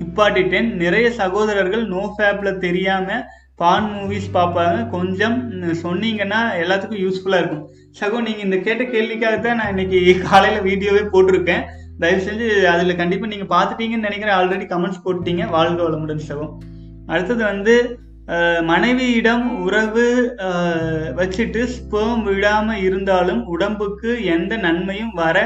நிப்பாட்டிட்டேன். 0.00 0.68
நிறைய 0.82 1.06
சகோதரர்கள் 1.22 1.84
நோ 1.94 2.02
ஃபேப்பில் 2.14 2.60
தெரியாமல் 2.66 3.24
பான் 3.60 3.88
மூவிஸ் 3.94 4.28
பார்ப்பாங்க. 4.36 4.78
கொஞ்சம் 4.94 5.36
சொன்னீங்கன்னா 5.84 6.40
எல்லாத்துக்கும் 6.62 7.02
யூஸ்ஃபுல்லாக 7.04 7.42
இருக்கும். 7.42 7.64
சகோ 8.00 8.18
நீங்கள் 8.26 8.46
இந்த 8.48 8.58
கேட்ட 8.66 8.82
கேள்விக்காக 8.94 9.36
தான் 9.46 9.58
நான் 9.60 9.72
இன்னைக்கு 9.74 10.00
காலையில் 10.28 10.66
வீடியோவே 10.70 11.02
போட்டிருக்கேன். 11.14 11.64
தயவு 12.02 12.20
செஞ்சு 12.28 12.48
அதில் 12.72 13.00
கண்டிப்பாக 13.02 13.32
நீங்கள் 13.34 13.52
பார்த்துட்டீங்கன்னு 13.54 14.08
நினைக்கிறேன். 14.08 14.38
ஆல்ரெடி 14.40 14.66
கமெண்ட்ஸ் 14.74 15.04
போட்டீங்க. 15.06 15.44
வாழ்க 15.56 15.80
வளமுடன் 15.86 16.28
சகோ. 16.30 16.46
அடுத்தது 17.12 17.42
வந்து 17.50 17.76
மனைவியிடம் 18.70 19.44
உறவு 19.66 20.06
வச்சுட்டு 21.18 21.60
ஸ்பேம் 21.76 22.22
விடாமல் 22.28 22.82
இருந்தாலும் 22.86 23.40
உடம்புக்கு 23.54 24.10
எந்த 24.34 24.52
நன்மையும் 24.66 25.14
வர 25.22 25.36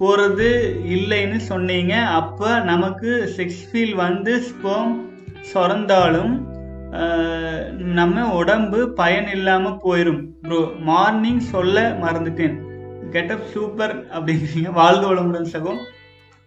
போகிறது 0.00 0.48
இல்லைன்னு 0.96 1.38
சொன்னீங்க. 1.48 1.94
அப்போ 2.20 2.50
நமக்கு 2.70 3.10
செக்ஸ் 3.36 3.64
ஃபீல் 3.70 3.94
வந்து 4.04 4.34
ஸ்பேம் 4.50 4.92
சுரந்தாலும் 5.50 6.34
நம்ம 7.98 8.22
உடம்பு 8.38 8.78
பயன் 9.00 9.28
இல்லாமல் 9.36 9.80
போயிடும் 9.84 10.22
ப்ரோ 10.46 10.60
மார்னிங் 10.88 11.42
சொல்ல 11.52 11.82
மறந்துட்டேன். 12.04 12.56
கெட்டப் 13.14 13.46
சூப்பர் 13.52 13.94
அப்படிங்கிறீங்க. 14.14 14.70
வாழ்ந்து 14.80 15.06
வளமுடன் 15.10 15.52
சகம் 15.54 15.80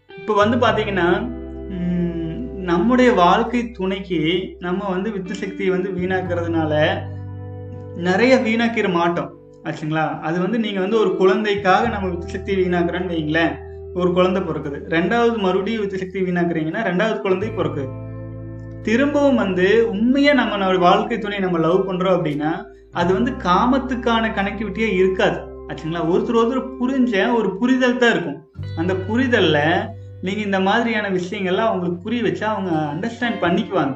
இப்போ 0.09 0.33
வந்து 0.41 0.57
பார்த்தீங்கன்னா 0.65 1.07
நம்முடைய 2.63 3.13
வாழ்க்கை 3.13 3.71
துணைக்கு 3.71 4.55
நம்ம 4.59 4.89
வந்து 4.89 5.11
வித்து 5.11 5.35
சக்தியை 5.35 5.71
வந்து 5.71 5.89
வீணாக்கிறதுனால 5.89 7.01
நிறைய 7.95 8.35
வீணாக்கிற 8.35 8.91
மாட்டோம். 8.91 9.31
ஆச்சுங்களா? 9.63 10.19
அது 10.19 10.39
வந்து 10.39 10.59
நீங்கள் 10.59 10.81
வந்து 10.81 10.99
ஒரு 10.99 11.15
குழந்தைக்காக 11.15 11.87
நம்ம 11.87 12.09
வித்து 12.09 12.27
சக்தி 12.27 12.55
வீணாக்குறோன்னு 12.55 13.13
வைங்களேன். 13.13 13.55
ஒரு 13.93 14.13
குழந்தை 14.13 14.41
பிறக்குது. 14.41 14.77
ரெண்டாவது 14.89 15.37
மறுபடியும் 15.37 15.81
வித்து 15.81 15.97
சக்தி 15.97 16.21
வீணாக்குறீங்கன்னா 16.21 16.81
ரெண்டாவது 16.89 17.19
குழந்தை 17.19 17.49
பிறக்குது. 17.49 17.85
திரும்பவும் 18.81 19.35
வந்து 19.35 19.89
உண்மையாக 19.89 20.41
நம்ம 20.41 20.57
நம்ம 20.57 20.77
வாழ்க்கை 20.77 21.17
துணை 21.17 21.39
நம்ம 21.39 21.57
லவ் 21.57 21.89
பண்ணுறோம் 21.89 22.17
அப்படின்னா 22.19 22.65
அது 22.91 23.13
வந்து 23.13 23.31
காமத்துக்கான 23.31 24.29
கனெக்டிவிட்டியே 24.29 24.93
இருக்காது. 24.93 25.37
ஆச்சுங்களா? 25.67 26.01
ஒருத்தர் 26.13 26.39
ஒருத்தர் 26.41 26.69
புரிஞ்ச 26.79 27.33
ஒரு 27.33 27.57
புரிதல் 27.57 27.97
தான் 27.97 28.11
இருக்கும். 28.11 28.49
அந்த 28.77 28.95
புரிதலில் 28.95 30.01
நீங்கள் 30.25 30.45
இந்த 30.45 30.59
மாதிரியான 30.59 31.07
விஷயங்கள்லாம் 31.09 31.69
அவங்களுக்கு 31.69 32.03
புரிய 32.03 32.21
வச்சா 32.23 32.45
அவங்க 32.51 32.71
அண்டர்ஸ்டாண்ட் 32.93 33.39
பண்ணிக்குவாங்க. 33.41 33.95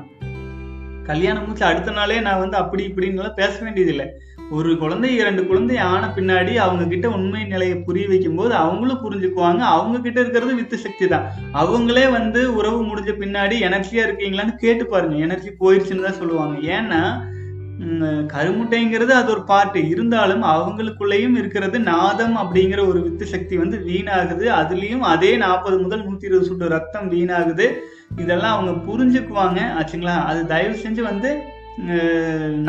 கல்யாணம் 1.04 1.42
முடிச்சு 1.42 1.66
அடுத்த 1.66 1.92
நாளே 1.92 2.20
நான் 2.20 2.40
வந்து 2.40 2.58
அப்படி 2.58 2.84
இப்படின்னுலாம் 2.88 3.36
பேச 3.36 3.54
வேண்டியதில்லை. 3.62 4.08
ஒரு 4.52 4.78
குழந்தை 4.78 5.16
இரண்டு 5.16 5.42
குழந்தை 5.48 5.78
ஆன 5.78 6.14
பின்னாடி 6.16 6.56
அவங்க 6.56 6.84
கிட்ட 6.86 7.10
உண்மை 7.10 7.44
நிலையை 7.44 7.78
புரிய 7.78 8.08
வைக்கும் 8.08 8.36
போது 8.36 8.54
அவங்களும் 8.54 9.02
புரிஞ்சுக்குவாங்க. 9.06 9.64
அவங்க 9.76 10.00
கிட்ட 10.00 10.20
இருக்கிறது 10.20 10.56
வித்து 10.56 10.78
சக்தி 10.78 11.08
தான். 11.08 11.26
அவங்களே 11.54 12.06
வந்து 12.12 12.56
உறவு 12.56 12.82
முடிஞ்ச 12.84 13.14
பின்னாடி 13.24 13.58
எனர்ஜியா 13.70 14.06
இருக்கீங்களான்னு 14.08 14.56
கேட்டு 14.56 14.86
பாருங்க. 14.86 15.16
எனர்ஜி 15.16 15.50
போயிடுச்சுன்னு 15.60 16.08
தான் 16.10 16.20
சொல்லுவாங்க. 16.22 16.58
ஏன்னா 16.78 17.02
கருமுட்டைங்கிறது 18.34 19.12
அது 19.20 19.30
ஒரு 19.32 19.44
பாட்டு 19.50 19.80
இருந்தாலும் 19.90 20.44
அவங்களுக்குள்ளேயும் 20.54 21.36
இருக்கிறது 21.42 21.78
நாதம் 21.80 22.36
அப்படிங்கிற 22.42 22.80
ஒரு 22.88 23.00
வித்து 23.02 23.26
சக்தி 23.34 23.56
வந்து 23.58 23.78
வீணாகுது. 23.90 24.46
அதுலேயும் 24.60 25.04
அதே 25.14 25.32
நாற்பது 25.44 25.78
முதல் 25.84 26.06
நூற்றி 26.06 26.28
இருபது 26.30 26.50
சுட்டு 26.50 26.74
ரத்தம் 26.76 27.12
வீணாகுது. 27.12 27.68
இதெல்லாம் 28.24 28.56
அவங்க 28.56 28.74
புரிஞ்சுக்குவாங்க. 28.88 29.60
ஆச்சுங்களா? 29.80 30.16
அது 30.32 30.42
தயவு 30.54 30.76
செஞ்சு 30.84 31.04
வந்து 31.12 31.32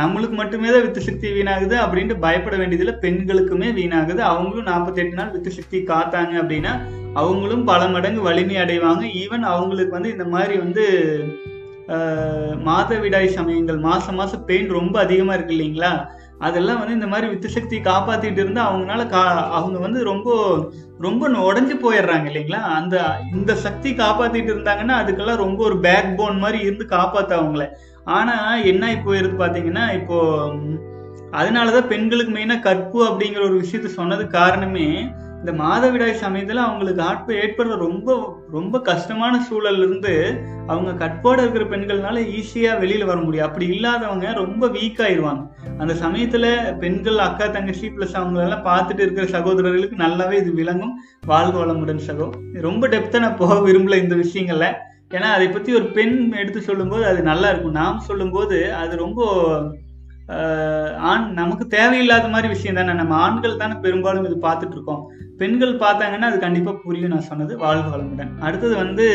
நம்மளுக்கு 0.01 0.37
மட்டுமே 0.41 0.71
தான் 0.73 0.85
வித்து 0.87 1.01
சக்தி 1.09 1.29
வீணாகுது 1.37 1.77
அப்படின்ட்டு 1.85 2.17
பயப்பட 2.25 2.57
வேண்டியதில்லை. 2.57 2.95
பெண்களுக்குமே 3.05 3.69
வீணாகுது. 3.81 4.23
அவங்களும் 4.33 4.71
நாற்பத்தெட்டு 4.73 5.19
நாள் 5.21 5.35
வித்து 5.37 5.51
சக்தி 5.59 5.79
காத்தாங்க 5.93 6.35
அப்படின்னா 6.43 6.73
அவங்களும் 7.23 7.65
பல 7.65 7.83
மடங்கு 7.95 8.23
வலிமை 8.29 8.57
அடைவாங்க. 8.57 9.05
ஈவன் 9.23 9.47
அவங்களுக்கு 9.53 9.97
வந்து 9.99 10.13
இந்த 10.17 10.27
மாதிரி 10.35 10.57
வந்து 10.59 10.85
மாதவிடாய் 12.63 13.29
சமயங்கள் 13.29 13.79
மாசம் 13.81 14.15
மாசம் 14.15 14.45
பெயின் 14.45 14.69
ரொம்ப 14.71 14.97
அதிகமா 15.01 15.35
இருக்கு 15.35 15.55
இல்லைங்களா? 15.57 15.93
அதெல்லாம் 16.39 16.79
வந்து 16.79 16.93
இந்த 16.93 17.07
மாதிரி 17.07 17.27
வித்து 17.29 17.49
சக்தி 17.49 17.77
காப்பாத்திட்டு 17.81 18.41
இருந்தா 18.41 18.63
அவங்கனால 18.65 19.07
கா 19.09 19.23
அவங்க 19.51 19.79
வந்து 19.79 20.01
ரொம்ப 20.05 20.29
ரொம்ப 20.99 21.29
உடஞ்சி 21.43 21.75
போயிடுறாங்க 21.75 22.27
இல்லைங்களா? 22.31 22.61
அந்த 22.79 22.97
இந்த 23.33 23.55
சக்தி 23.57 23.91
காப்பாத்திட்டு 23.95 24.53
இருந்தாங்கன்னா 24.55 24.97
அதுக்கெல்லாம் 25.03 25.37
ரொம்ப 25.37 25.63
ஒரு 25.65 25.79
பேக் 25.81 26.17
போன் 26.17 26.39
மாதிரி 26.39 26.61
இருந்து 26.61 26.87
காப்பாற்ற 26.87 27.35
அவங்கள. 27.37 27.65
ஆனா 28.11 28.37
என்ன 28.65 28.91
இப்போ 28.93 29.17
இருக்கு 29.17 29.39
பாத்தீங்கன்னா 29.45 29.87
இப்போ 29.93 30.19
அதனால 31.33 31.37
அதனாலதான் 31.39 31.89
பெண்களுக்கு 31.89 32.33
மெயினா 32.35 32.61
கற்பு 32.61 32.99
அப்படிங்கிற 33.09 33.43
ஒரு 33.45 33.57
விஷயத்த 33.61 33.89
சொன்னது 33.97 34.27
காரணமே 34.29 34.87
இந்த 35.39 35.53
மாதவிடாய் 35.53 36.21
சமயத்துல 36.23 36.63
அவங்களுக்கு 36.67 37.03
ஆட்பு 37.03 37.33
ஏற்படுற 37.35 37.77
ரொம்ப 37.77 38.15
ரொம்ப 38.53 38.81
கஷ்டமான 38.81 39.45
சூழல்ல 39.49 39.79
இருந்து 39.79 40.15
அவங்க 40.67 40.93
கட்போட 41.05 41.39
இருக்கிற 41.39 41.65
பெண்கள்னால 41.65 42.17
ஈஸியா 42.39 42.73
வெளியில 42.83 43.05
வர 43.05 43.19
முடியும். 43.21 43.47
அப்படி 43.47 43.67
இல்லாதவங்க 43.67 44.33
ரொம்ப 44.33 44.69
வீக் 44.69 45.03
ஆயிருவாங்க 45.07 45.43
அந்த 45.79 45.95
சமயத்துல 45.95 46.79
பெண்கள் 46.79 47.19
அக்கா 47.19 47.47
தங்கச்சி 47.47 47.89
பிளஸ் 47.89 48.17
அவங்களெல்லாம் 48.21 48.67
பார்த்துட்டு 48.69 49.01
இருக்கிற 49.01 49.27
சகோதரர்களுக்கு 49.27 49.97
நல்லாவே 49.97 50.33
இது 50.33 50.53
விளங்கும். 50.53 50.95
வாழ்க 51.27 51.65
வளமுடன் 51.65 52.01
சகோ. 52.07 52.29
ரொம்ப 52.61 52.89
டெப்த்தாக 52.89 53.21
நான் 53.21 53.37
போக 53.37 53.55
விரும்பல 53.55 54.03
இந்த 54.03 54.15
விஷயங்கள்ல. 54.15 54.67
ஏன்னா 55.15 55.29
அதை 55.37 55.49
பத்தி 55.49 55.75
ஒரு 55.75 55.85
பெண் 55.85 56.33
எடுத்து 56.33 56.61
சொல்லும்போது 56.61 57.05
அது 57.07 57.23
நல்லா 57.23 57.49
இருக்கும். 57.51 57.79
நாம் 57.81 57.99
சொல்லும்போது 57.99 58.75
அது 58.75 58.97
ரொம்ப 58.97 59.27
ஆண் 61.11 61.27
நமக்கு 61.33 61.67
தேவையில்லாத 61.67 62.29
மாதிரி 62.29 62.49
விஷயம் 62.49 62.75
தானே. 62.75 62.93
நம்ம 62.93 63.15
ஆண்கள் 63.15 63.57
தானே 63.57 63.75
பெரும்பாலும் 63.83 64.25
இது 64.25 64.37
பார்த்துட்டு 64.49 64.77
இருக்கோம். 64.77 65.05
பெண்கள் 65.41 65.73
பார்த்தாங்கன்னா 65.85 66.29
அது 66.31 66.39
கண்டிப்பாக 66.47 66.83
புரியும் 66.85 67.13
நான் 67.15 67.29
சொன்னது. 67.31 67.53
வாழ்க 67.65 67.87
வளமுடன். 67.95 68.33
அடுத்தது 68.47 68.75
வந்து 68.85 69.07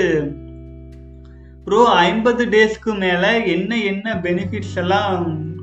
ப்ரோ 1.65 1.81
ஐம்பது 2.07 2.43
டேஸ்க்கு 2.53 2.93
மேலே 3.03 3.31
என்ன 3.55 3.71
என்ன 3.91 4.15
பெனிஃபிட்ஸ் 4.25 4.77
எல்லாம் 4.81 5.13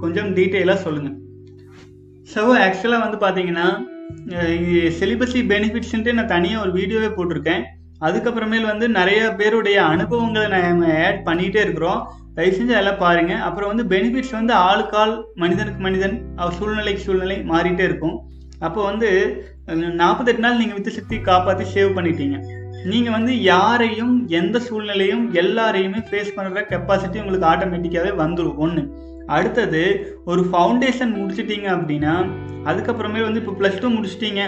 கொஞ்சம் 0.02 0.30
டீட்டெயிலாக 0.36 0.84
சொல்லுங்கள் 0.84 1.16
ஸோ 2.32 2.42
ஆக்சுவலாக 2.66 3.04
வந்து 3.04 3.18
பார்த்தீங்கன்னா 3.24 3.66
செலிபஸி 5.00 5.40
பெனிஃபிட்ஸ்ன்ட்டு 5.52 6.14
நான் 6.18 6.32
தனியாக 6.32 6.62
ஒரு 6.64 6.72
வீடியோவே 6.78 7.10
போட்டிருக்கேன். 7.16 7.62
அதுக்கப்புறமேல் 8.06 8.70
வந்து 8.70 8.86
நிறைய 8.96 9.20
பேருடைய 9.38 9.78
அனுபவங்களை 9.94 10.46
நம்ம 10.52 10.86
ஆட் 11.06 11.20
பண்ணிகிட்டே 11.28 11.60
இருக்கிறோம். 11.64 12.00
தயவு 12.36 12.54
செஞ்சு 12.56 12.74
அதெல்லாம் 12.76 13.02
பாருங்கள் 13.04 13.42
அப்புறம் 13.46 13.70
வந்து 13.72 13.84
பெனிஃபிட்ஸ் 13.92 14.34
வந்து 14.38 14.54
ஆளுக்கால் 14.68 15.14
மனிதனுக்கு 15.42 15.80
மனிதன் 15.86 16.16
அவர் 16.40 16.56
சூழ்நிலைக்கு 16.58 17.04
சூழ்நிலை 17.06 17.36
மாறிட்டே 17.52 17.84
இருக்கும். 17.90 18.16
அப்போ 18.66 18.80
வந்து 18.90 19.10
நாற்பத்தெட்டு 20.00 20.44
நாள் 20.44 20.58
நீங்கள் 20.60 20.78
வித்து 20.78 20.96
சக்தி 20.96 21.16
காப்பாற்றி 21.28 21.66
சேவ் 21.74 21.96
பண்ணிட்டீங்க. 21.98 22.38
நீங்கள் 22.90 23.14
வந்து 23.16 23.32
யாரையும் 23.52 24.14
எந்த 24.40 24.56
சூழ்நிலையும் 24.66 25.24
எல்லாரையுமே 25.42 26.00
ஃபேஸ் 26.08 26.34
பண்ணுற 26.36 26.62
கெப்பாசிட்டி 26.72 27.20
உங்களுக்கு 27.22 27.50
ஆட்டோமேட்டிக்காகவே 27.52 28.12
வந்துடும் 28.22 28.60
ஒன்று 28.66 28.82
அடுத்தது 29.36 29.82
ஒரு 30.30 30.42
ஃபவுண்டேஷன் 30.50 31.12
முடிச்சிட்டீங்க 31.18 31.68
அப்படின்னா 31.76 32.14
அதுக்கப்புறமே 32.70 33.20
வந்து 33.26 33.40
இப்போ 33.42 33.54
ப்ளஸ் 33.58 33.80
டூ 33.82 33.90
முடிச்சிட்டீங்க. 33.96 34.42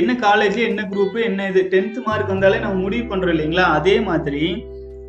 என்ன 0.00 0.10
காலேஜ் 0.26 0.58
என்ன 0.68 0.82
குரூப்பு 0.92 1.18
என்ன 1.28 1.48
இது 1.50 1.62
டென்த்து 1.72 2.02
மார்க் 2.04 2.30
வந்தாலே 2.32 2.60
நம்ம 2.64 2.76
முடிவு 2.84 3.04
பண்ணுறோம் 3.10 3.34
இல்லைங்களா? 3.34 3.64
அதே 3.78 3.96
மாதிரி 4.08 4.44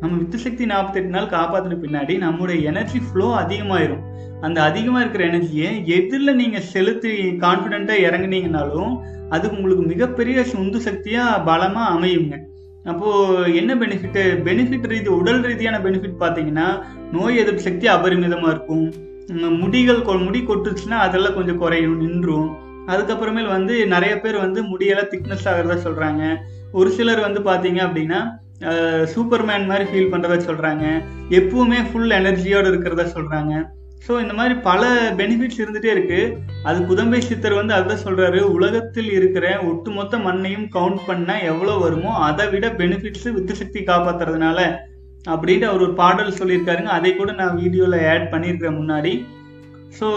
நம்ம 0.00 0.12
வித்து 0.20 0.38
சக்தி 0.46 0.64
நாற்பத்தெட்டு 0.72 1.14
நாள் 1.14 1.34
காப்பாற்றின 1.36 1.78
பின்னாடி 1.84 2.14
நம்மளுடைய 2.24 2.58
எனர்ஜி 2.70 2.98
ஃப்ளோ 3.06 3.28
அதிகமாயிரும். 3.42 4.02
அந்த 4.46 4.58
அதிகமாக 4.62 5.02
இருக்கிற 5.04 5.24
எனர்ஜியை 5.28 5.70
எதிரில் 5.96 6.38
நீங்கள் 6.40 6.66
செலுத்தி 6.72 7.12
கான்ஃபிடெண்ட்டாக 7.44 8.04
இறங்குனீங்கனாலும் 8.06 8.92
அது 9.30 9.46
உங்களுக்கு 9.50 9.84
மிகப்பெரிய 9.92 10.44
உந்து 10.56 10.80
சக்தியாக 10.80 11.42
பலமாக 11.42 11.92
அமையுங்க. 11.94 12.34
அப்போது 12.84 13.54
என்ன 13.56 13.72
பெனிஃபிட்டு 13.74 14.22
பெனிஃபிட் 14.48 14.88
ரீதி 14.92 15.10
உடல் 15.18 15.40
ரீதியான 15.40 15.76
பெனிஃபிட் 15.78 16.20
பார்த்தீங்கன்னா 16.20 16.66
நோய் 17.12 17.40
எதிர்ப்பு 17.42 17.62
சக்தி 17.62 17.86
அபரிமிதமாக 17.88 18.52
இருக்கும். 18.54 18.84
முடிகள் 19.60 20.06
கொ- 20.08 20.24
முடி 20.24 20.40
கொட்டுச்சுன்னா 20.40 20.98
அதெல்லாம் 21.06 21.34
கொஞ்சம் 21.34 21.58
குறையும் 21.58 21.96
நின்றும். 21.96 22.48
அதுக்கப்புறமேல் 22.86 23.48
வந்து 23.48 23.86
நிறைய 23.86 24.14
பேர் 24.20 24.36
வந்து 24.36 24.60
முடியெல்லாம் 24.62 25.10
திக்னஸ் 25.12 25.46
ஆகிறதா 25.50 25.76
சொல்கிறாங்க 25.86 26.22
ஒரு 26.72 26.90
சிலர் 26.90 27.22
வந்து 27.26 27.40
பார்த்தீங்க 27.50 27.80
அப்படின்னா 27.86 28.20
சூப்பர்மேன் 29.12 29.64
மாதிரி 29.70 29.84
ஃபீல் 29.90 30.12
பண்ணுறதா 30.12 30.36
சொல்கிறாங்க 30.48 30.84
எப்பவுமே 31.30 31.78
ஃபுல் 31.90 32.12
எனர்ஜியோடு 32.18 32.68
இருக்கிறதா 32.68 33.06
சொல்கிறாங்க 33.16 33.54
ஸோ 34.06 34.12
இந்த 34.22 34.34
மாதிரி 34.38 34.54
பல 34.68 34.82
பெனிஃபிட்ஸ் 35.18 35.60
இருந்துகிட்டே 35.62 35.92
இருக்குது 35.94 36.32
அது 36.68 36.78
குதம்பை 36.88 37.20
சித்தர் 37.28 37.58
வந்து 37.58 37.76
அதுதான் 37.76 38.02
சொல்கிறாரு 38.06 38.40
உலகத்தில் 38.56 39.10
இருக்கிற 39.18 39.46
ஒட்டுமொத்த 39.68 40.18
மண்ணையும் 40.26 40.66
கவுண்ட் 40.74 41.00
பண்ணால் 41.06 41.46
எவ்வளோ 41.52 41.74
வருமோ 41.84 42.10
அதை 42.26 42.46
விட 42.54 42.68
பெனிஃபிட்ஸு 42.80 43.32
வித்து 43.36 43.54
சக்தி 43.60 43.82
காப்பாற்றுறதுனால 43.90 44.58
அப்படின்ட்டு 45.34 45.68
அவர் 45.70 45.84
ஒரு 45.86 45.94
பாடல் 46.00 46.38
சொல்லியிருக்காருங்க. 46.40 46.90
அதை 46.98 47.10
கூட 47.20 47.30
நான் 47.40 47.58
வீடியோவில் 47.60 48.04
ஆட் 48.12 48.30
பண்ணியிருக்கிறேன் 48.32 48.78
முன்னாடி. 48.80 49.12
ஸோ 49.98 50.08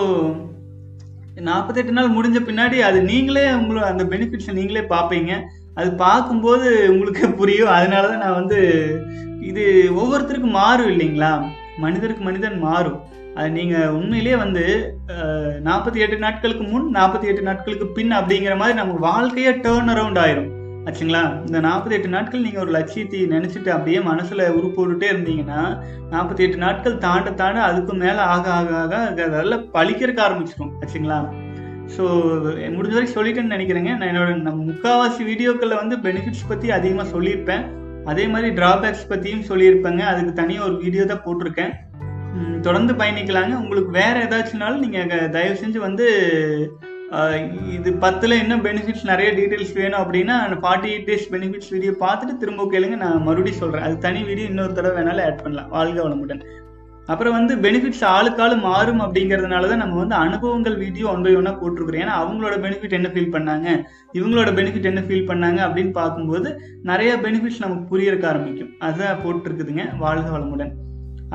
நாற்பத்தெட்டு 1.47 1.97
நாள் 1.97 2.15
முடிஞ்ச 2.15 2.38
பின்னாடி 2.47 2.77
அது 2.88 2.99
நீங்களே 3.11 3.45
உங்களை 3.59 3.81
அந்த 3.91 4.03
பெனிஃபிட்ஸை 4.13 4.53
நீங்களே 4.59 4.83
பார்ப்பீங்க. 4.93 5.33
அது 5.79 5.89
பார்க்கும்போது 6.05 6.67
உங்களுக்கு 6.93 7.25
புரியும். 7.41 7.75
அதனால 7.77 8.07
தான் 8.11 8.23
நான் 8.25 8.39
வந்து 8.41 8.59
இது 9.49 9.65
ஒவ்வொருத்தருக்கும் 10.01 10.59
மாறும் 10.61 10.91
இல்லைங்களா? 10.93 11.31
மனிதருக்கு 11.83 12.23
மனிதன் 12.29 12.57
மாறும். 12.69 12.99
அது 13.39 13.49
நீங்கள் 13.57 13.91
உண்மையிலேயே 13.95 14.38
வந்து 14.43 14.63
நாற்பத்தி 15.67 15.99
எட்டு 16.03 16.17
நாட்களுக்கு 16.23 16.63
முன் 16.71 16.85
நாற்பத்தி 16.99 17.27
எட்டு 17.31 17.43
நாட்களுக்கு 17.47 17.88
பின் 17.97 18.13
அப்படிங்கிற 18.19 18.53
மாதிரி 18.61 18.75
நம்ம 18.79 18.93
வாழ்க்கையே 19.07 19.51
டேர்ன் 19.65 19.91
அரவுண்ட் 19.93 20.19
ஆயிரும். 20.23 20.51
ஆச்சுங்களா? 20.88 21.21
இந்த 21.47 21.59
நாற்பத்தி 21.67 21.95
எட்டு 21.97 22.09
நாட்கள் 22.15 22.43
நீங்கள் 22.45 22.63
ஒரு 22.63 22.71
லட்சியத்தை 22.75 23.21
நினச்சிட்டு 23.35 23.69
அப்படியே 23.75 23.99
மனசில் 24.09 24.43
உருப்போட்டுட்டே 24.57 25.07
இருந்தீங்கன்னா 25.13 25.61
நாற்பத்தி 26.13 26.43
எட்டு 26.45 26.59
நாட்கள் 26.65 27.01
தாண்ட 27.05 27.31
தாண்ட 27.41 27.61
அதுக்கு 27.69 27.95
மேலே 28.03 28.21
ஆக 28.35 28.45
ஆக 28.59 28.71
ஆக 28.83 29.01
அதெல்லாம் 29.29 29.65
பழிக்கிறக்க 29.77 30.21
ஆரம்பிச்சிடும் 30.27 30.75
ஆச்சுங்களா? 30.83 31.19
ஸோ 31.95 32.03
முடிஞ்ச 32.75 32.95
வரைக்கும் 32.95 33.17
சொல்லிட்டேன்னு 33.17 33.55
நினைக்கிறேங்க. 33.55 33.91
நான் 33.97 34.11
என்னோட 34.11 34.31
நம்ம 34.47 34.59
முக்காவாசி 34.71 35.21
வீடியோக்களில் 35.31 35.81
வந்து 35.81 35.97
பெனிஃபிட்ஸ் 36.05 36.49
பற்றி 36.51 36.69
அதிகமாக 36.77 37.07
சொல்லியிருப்பேன். 37.15 37.65
அதே 38.11 38.25
மாதிரி 38.33 38.49
ட்ராபேக்ஸ் 38.59 39.09
பற்றியும் 39.11 39.47
சொல்லியிருப்பேங்க. 39.51 40.03
அதுக்கு 40.11 40.33
தனியாக 40.41 40.67
ஒரு 40.69 40.75
வீடியோ 40.83 41.05
தான் 41.11 41.25
போட்டிருக்கேன். 41.27 41.73
தொடர்ந்து 42.67 42.93
பயணிக்கலாங்க. 43.01 43.53
உங்களுக்கு 43.63 43.91
வேற 44.01 44.15
ஏதாச்சும்னாலும் 44.27 44.85
நீங்கள் 44.85 45.31
தயவு 45.38 45.57
செஞ்சு 45.63 45.81
வந்து 45.88 46.05
இது 47.75 47.89
பத்தில் 48.03 48.41
என்ன 48.43 48.53
பெனிஃபிட்ஸ் 48.65 49.09
நிறைய 49.09 49.29
டீட்டெயில்ஸ் 49.38 49.75
வேணும் 49.79 50.01
அப்படின்னா 50.03 50.38
forty 50.63 50.88
eight 50.93 51.05
days 51.09 51.27
benefits 51.33 51.73
video 51.73 51.91
பார்த்துட்டு 52.01 52.33
திரும்ப 52.41 52.63
கேளுங்க. 52.73 52.95
நான் 53.03 53.25
மறுபடியும் 53.27 53.61
சொல்கிறேன் 53.61 53.85
அது 53.88 53.95
தனி 54.05 54.21
வீடியோ 54.29 54.47
இன்னொரு 54.51 54.73
தடவை 54.77 54.95
வேணாலும் 54.97 55.25
ஆட் 55.27 55.43
பண்ணலாம். 55.43 55.69
வாழ்க 55.75 55.99
வளமுடன். 56.05 56.41
அப்புறம் 57.13 57.35
வந்து 57.38 57.53
பெனிஃபிட்ஸ் 57.65 58.03
ஆளுக்கு 58.13 58.57
மாறும் 58.65 59.01
அப்படிங்கிறதுனால 59.03 59.67
தான் 59.71 59.81
நம்ம 59.83 59.97
வந்து 60.01 60.15
அனுபவங்கள் 60.23 60.75
வீடியோ 60.81 61.05
ஒன் 61.11 61.23
பை 61.25 61.33
ஒன்னாக 61.39 61.55
போட்டிருக்கிறோம். 61.61 62.03
ஏன்னா 62.05 62.15
அவங்களோட 62.23 62.55
பெனிஃபிட் 62.65 62.97
என்ன 62.97 63.11
ஃபீல் 63.13 63.33
பண்ணாங்க? 63.35 63.67
இவங்களோட 64.17 64.51
பெனிஃபிட் 64.57 64.89
என்ன 64.91 65.03
ஃபீல் 65.07 65.29
பண்ணாங்க 65.29 65.61
அப்படின்னு 65.67 65.93
பார்க்கும்போது 66.01 66.51
நிறைய 66.91 67.13
பெனிஃபிட்ஸ் 67.27 67.63
நமக்கு 67.65 67.85
புரியறக்க 67.93 68.27
ஆரம்பிக்கும். 68.33 68.73
அதுதான் 68.88 69.23
போட்டிருக்குதுங்க. 69.23 69.85
வாழ்க 70.03 70.27
வளமுடன். 70.35 70.73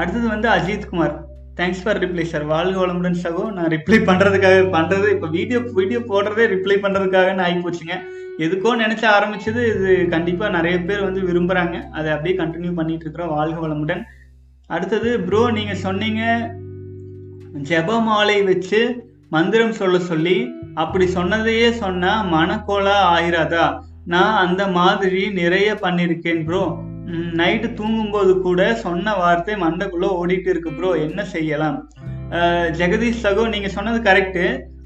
அடுத்தது 0.00 0.26
வந்து 0.34 0.48
Ajith 0.56 0.88
Kumar. 0.90 1.14
Thanks 1.58 1.82
for 1.84 1.98
reply 2.02 2.24
sir 2.32 2.44
வாழ்க 2.52 2.76
வளமுடன் 2.82 3.18
சகோ. 3.24 3.42
நான் 3.56 3.70
ரிப்ளை 3.74 3.98
பண்ணுறதுக்காக 4.08 4.60
பண்ணுறது 4.76 5.08
இப்போ 5.14 5.28
வீடியோ 5.36 5.58
வீடியோ 5.78 6.00
போடுறதே 6.10 6.44
ரிப்ளை 6.54 6.76
பண்ணுறதுக்காக 6.84 7.34
ஆகி 7.46 7.58
போச்சுங்க 7.64 7.96
எதுக்கோ 8.44 8.70
நினச்ச 8.82 9.04
ஆரம்பிச்சது 9.16 9.60
இது 9.72 9.90
கண்டிப்பாக 10.14 10.54
நிறைய 10.56 10.76
பேர் 10.88 11.06
வந்து 11.06 11.20
விரும்புகிறாங்க 11.28 11.76
அதை 11.98 12.08
அப்படியே 12.14 12.34
கண்டினியூ 12.38 12.72
பண்ணிகிட்டு 12.78 13.04
இருக்கிறோம். 13.06 13.34
வாழ்க 13.36 13.58
வளமுடன். 13.64 14.02
அடுத்தது 14.70 15.10
ப்ரோ 15.26 15.42
நீங்கள் 15.58 15.82
சொன்னீங்க 15.86 16.22
ஜெபமாலை 17.70 18.38
வச்சு 18.50 18.80
மந்திரம் 19.34 19.78
சொல்ல 19.80 19.98
சொல்லி 20.10 20.36
அப்படி 20.82 21.06
சொன்னதையே 21.18 21.68
சொன்னால் 21.82 22.28
மனக்கோலா 22.34 22.96
ஆயிராதா? 23.16 23.66
நான் 24.12 24.38
அந்த 24.44 24.62
மாதிரி 24.78 25.22
நிறைய 25.40 25.68
பண்ணியிருக்கேன் 25.84 26.42
ப்ரோ 26.48 26.62
நைட்டு 27.40 27.68
தூங்கும்போது 27.78 28.32
கூட 28.46 28.60
சொன்ன 28.82 29.14
வார்த்தை 29.22 29.54
மண்டக்குள்ளே 29.62 30.08
ஓடிட்டு 30.20 30.48
இருக்கு 30.52 30.70
ப்ரோ 30.76 30.90
என்ன 31.06 31.20
செய்யலாம்? 31.32 31.78
ஜெகதீஷ் 32.80 33.24
சகோ 33.24 33.42
நீங்கள் 33.54 33.74
சொன்னது 33.76 33.98
கரெக்டு 34.08 34.44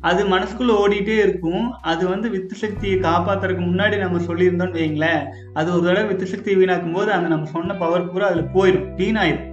அது 0.08 0.22
மனசுக்குள்ளே 0.32 0.74
ஓடிட்டே 0.82 1.16
இருக்கும். 1.24 1.64
அது 1.90 2.02
வந்து 2.12 2.28
வித்து 2.34 2.54
சக்தியை 2.62 2.96
காப்பாத்துறதுக்கு 3.06 3.64
முன்னாடி 3.68 3.96
நம்ம 4.04 4.20
சொல்லியிருந்தோம்னு 4.28 4.80
வைங்களேன் 4.82 5.22
அது 5.58 5.68
ஒரு 5.74 5.84
தடவை 5.86 6.06
வித்து 6.10 6.26
சக்தியை 6.32 6.56
வீணாக்கும் 6.60 6.96
போது 6.98 7.10
அந்த 7.16 7.28
நம்ம 7.34 7.50
சொன்ன 7.56 7.76
பவர் 7.82 8.08
பூரா 8.12 8.28
அதில் 8.30 8.52
போயிடும் 8.56 8.88
வீணாயிடும் 9.00 9.52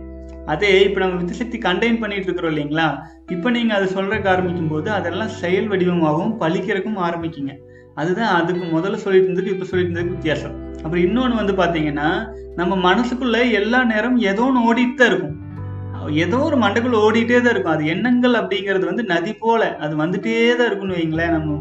அதே 0.53 0.71
இப்போ 0.87 0.99
நம்ம 1.03 1.17
வித்து 1.19 1.41
சக்தி 1.41 1.57
கண்டெயின் 1.65 2.01
பண்ணிட்டு 2.01 2.27
இருக்கிறோம் 2.27 2.53
இல்லைங்களா? 2.53 2.87
இப்போ 3.35 3.49
நீங்கள் 3.57 3.77
அதை 3.77 3.87
சொல்றதுக்கு 3.97 4.31
ஆரம்பிக்கும் 4.31 4.71
போது 4.73 4.89
அதெல்லாம் 4.97 5.31
செயல் 5.41 5.69
வடிவமாகவும் 5.73 6.33
பழிக்கிறக்கும் 6.41 6.99
ஆரம்பிக்குங்க. 7.07 7.53
அதுதான் 8.01 8.31
அதுக்கு 8.39 8.65
முதல்ல 8.75 8.99
சொல்லிட்டு 9.03 9.27
இருந்ததுக்கு 9.27 9.55
இப்போ 9.55 9.67
சொல்லிட்டு 9.71 9.91
இருந்ததுக்கு 9.91 10.17
வித்தியாசம். 10.17 10.55
அப்புறம் 10.83 11.03
இன்னொன்று 11.07 11.41
வந்து 11.41 11.53
பார்த்தீங்கன்னா 11.61 12.09
நம்ம 12.59 12.73
மனசுக்குள்ளே 12.89 13.41
எல்லா 13.59 13.79
நேரம் 13.93 14.17
ஏதோ 14.31 14.45
ஒன்று 14.47 14.65
ஓடிட்டு 14.69 14.97
தான் 15.01 15.11
இருக்கும். 15.11 15.37
ஏதோ 16.23 16.37
ஒரு 16.47 16.57
மண்டைக்குள்ள 16.63 16.97
ஓடிட்டே 17.07 17.37
தான் 17.43 17.53
இருக்கும். 17.55 17.75
அது 17.75 17.83
எண்ணங்கள் 17.93 18.39
அப்படிங்கிறது 18.39 18.85
வந்து 18.89 19.03
நதி 19.11 19.33
போல 19.43 19.61
அது 19.85 19.93
வந்துட்டே 20.01 20.33
தான் 20.59 20.67
இருக்கும்னு 20.69 20.97
வைங்களேன் 20.99 21.35
நம்ம. 21.37 21.59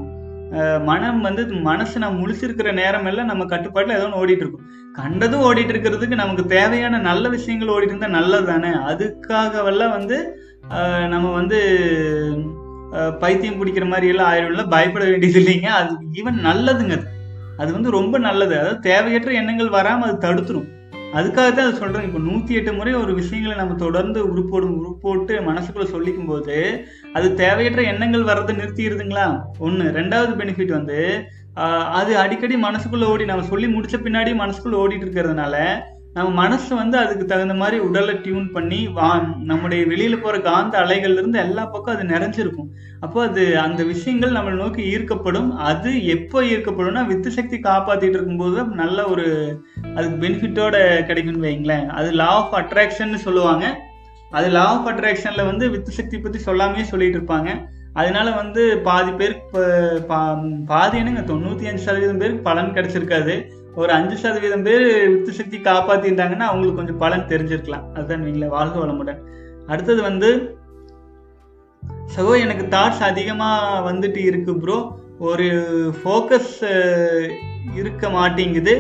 மனம் 0.89 1.21
வந்து 1.27 1.43
மனசு 1.69 1.97
நம்ம 2.03 2.19
முழிச்சிருக்கிற 2.23 2.71
நேரம் 2.81 3.07
எல்லாம் 3.11 3.31
நம்ம 3.33 3.45
கட்டுப்பாட்டில் 3.53 3.97
ஏதோ 3.99 4.07
ஒன்று 4.07 4.21
ஓடிட்டு 4.23 4.45
இருக்கும். 4.45 4.65
கண்டதும் 4.99 5.45
ஓடிட்டு 5.49 5.73
இருக்கிறதுக்கு 5.75 6.17
நமக்கு 6.23 6.45
தேவையான 6.57 7.01
நல்ல 7.11 7.29
விஷயங்கள் 7.37 7.73
ஓடிட்டு 7.75 7.95
இருந்தால் 7.95 8.19
நல்லது 8.19 8.47
தானே 8.51 8.73
அதுக்காகவெல்லாம் 8.91 9.95
வந்து 9.99 10.19
நம்ம 11.13 11.31
வந்து 11.39 11.61
பைத்தியம் 13.23 13.59
பிடிக்கிற 13.61 13.87
மாதிரி 13.89 14.07
எல்லாம் 14.13 14.31
ஆயிடும்ல 14.33 14.65
பயப்பட 14.75 15.05
வேண்டியது 15.11 15.41
இல்லைங்க. 15.43 15.69
அது 15.81 15.93
ஈவன் 16.21 16.39
நல்லதுங்க 16.49 16.95
அது. 16.99 17.09
அது 17.63 17.71
வந்து 17.73 17.91
ரொம்ப 17.99 18.19
நல்லது. 18.19 18.55
அதாவது 18.61 18.81
தேவையற்ற 18.91 19.33
எண்ணங்கள் 19.41 19.77
வராமல் 19.79 20.09
அது 20.11 20.25
தடுத்துரும். 20.27 20.71
அதுக்காக 21.19 21.49
தான் 21.55 21.67
அது 21.69 21.81
சொல்கிறேன் 21.81 22.07
இப்போ 22.09 22.21
நூற்றி 22.27 22.53
எட்டு 22.59 22.73
முறை 22.73 22.93
ஒரு 22.95 23.13
விஷயங்களை 23.15 23.55
நம்ம 23.57 23.75
தொடர்ந்து 23.83 24.21
உருப்போடு 24.33 24.67
உருப்போட்டு 24.79 25.35
மனசுக்குள்ளே 25.49 25.89
சொல்லிக்கும் 25.95 26.31
போது 26.31 26.57
அது 27.13 27.27
தேவையற்ற 27.43 27.83
எண்ணங்கள் 27.93 28.29
வர்றதை 28.31 28.53
நிறுத்திடுதுங்களா? 28.57 29.27
ஒன்று 29.59 29.87
ரெண்டாவது 29.99 30.33
பெனிஃபிட் 30.41 30.77
வந்து 30.79 30.99
அது 32.01 32.13
அடிக்கடி 32.19 32.57
மனசுக்குள்ளே 32.57 33.09
ஓடி 33.13 33.25
நம்ம 33.25 33.43
சொல்லி 33.43 33.67
முடித்த 33.69 33.97
பின்னாடி 33.99 34.31
மனசுக்குள்ளே 34.35 34.79
ஓடிட்டு 34.83 35.07
இருக்கிறதுனால 35.07 35.57
நம்ம 36.15 36.31
மனசு 36.31 36.75
வந்து 36.75 36.99
அதுக்கு 36.99 37.25
தகுந்த 37.25 37.55
மாதிரி 37.55 37.79
உடலை 37.79 38.21
டியூன் 38.21 38.51
பண்ணி 38.51 38.89
வா 38.89 39.35
நம்முடைய 39.39 39.85
வெளியில 39.85 40.23
போற 40.23 40.41
காந்த 40.41 40.79
அலைகள்ல 40.79 41.13
இருந்து 41.13 41.39
எல்லா 41.39 41.67
பக்கம் 41.67 41.97
அது 41.97 42.05
நிறைஞ்சிருக்கும். 42.05 42.69
அப்போ 43.01 43.23
அது 43.23 43.59
அந்த 43.59 43.85
விஷயங்கள் 43.85 44.31
நம்மளை 44.31 44.57
நோக்கி 44.57 44.97
ஈர்க்கப்படும். 44.97 45.53
அது 45.57 46.07
எப்போ 46.07 46.43
ஈர்க்கப்படும்னா 46.43 47.07
வித்து 47.07 47.31
சக்தி 47.31 47.59
காப்பாத்திட்டு 47.59 48.09
இருக்கும்போது 48.09 48.65
நல்ல 48.65 49.05
ஒரு 49.05 49.59
அதுக்கு 49.97 50.27
பெனிஃபிட்டோட 50.27 51.05
கிடைக்கும்னு 51.05 51.49
வைங்களேன் 51.49 51.87
அது 51.87 52.11
லா 52.11 52.27
ஆஃப் 52.27 52.55
அட்ராக்ஷன் 52.55 53.15
சொல்லுவாங்க. 53.15 53.81
அது 54.31 54.49
லா 54.49 54.65
ஆஃப் 54.65 54.87
அட்ராக்ஷன்ல 54.87 55.45
வந்து 55.45 55.71
வித்து 55.71 55.91
சக்தி 55.91 56.19
பத்தி 56.19 56.39
சொல்லாமே 56.39 56.83
சொல்லிட்டு 56.83 57.19
இருப்பாங்க. 57.19 57.49
அதனால 57.93 58.31
வந்து 58.31 58.79
பாதி 58.79 59.11
பேருக்கு 59.11 59.59
பா- 60.09 60.65
பாதி 60.67 60.99
என்னங்க 60.99 61.33
தொண்ணூத்தி 61.33 61.67
அஞ்சு 61.67 61.79
சதவீதம் 61.79 62.19
பேருக்கு 62.19 62.43
பலன் 62.43 62.73
கிடைச்சிருக்காது. 62.73 63.47
ஒரு 63.81 63.91
அஞ்சு 63.93 64.17
சதவீதம் 64.23 64.65
பேர் 64.67 64.85
வித்து 65.13 65.33
சக்தி 65.33 65.59
காப்பாத்திட்டாங்கன்னா 65.59 66.47
அவங்களுக்கு 66.49 66.81
கொஞ்சம் 66.81 67.03
பலன் 67.05 67.31
தெரிஞ்சிருக்கலாம். 67.31 67.85
அதுதான் 67.95 68.25
நீங்களே 68.25 68.49
வாழ்க 68.57 68.77
வளமுடன். 68.83 69.21
அடுத்தது 69.67 70.01
வந்து 70.03 70.31
சகோ 72.15 72.33
எனக்கு 72.45 72.65
தாட்ஸ் 72.75 73.05
அதிகமாக 73.11 73.81
வந்துட்டு 73.91 74.21
இருக்கு 74.31 74.53
ப்ரோ 74.63 74.77
ஒரு 75.29 75.47
ஃபோக்கஸ் 75.99 76.57
இருக்க 77.81 78.09
மாட்டேங்குது. 78.09 78.75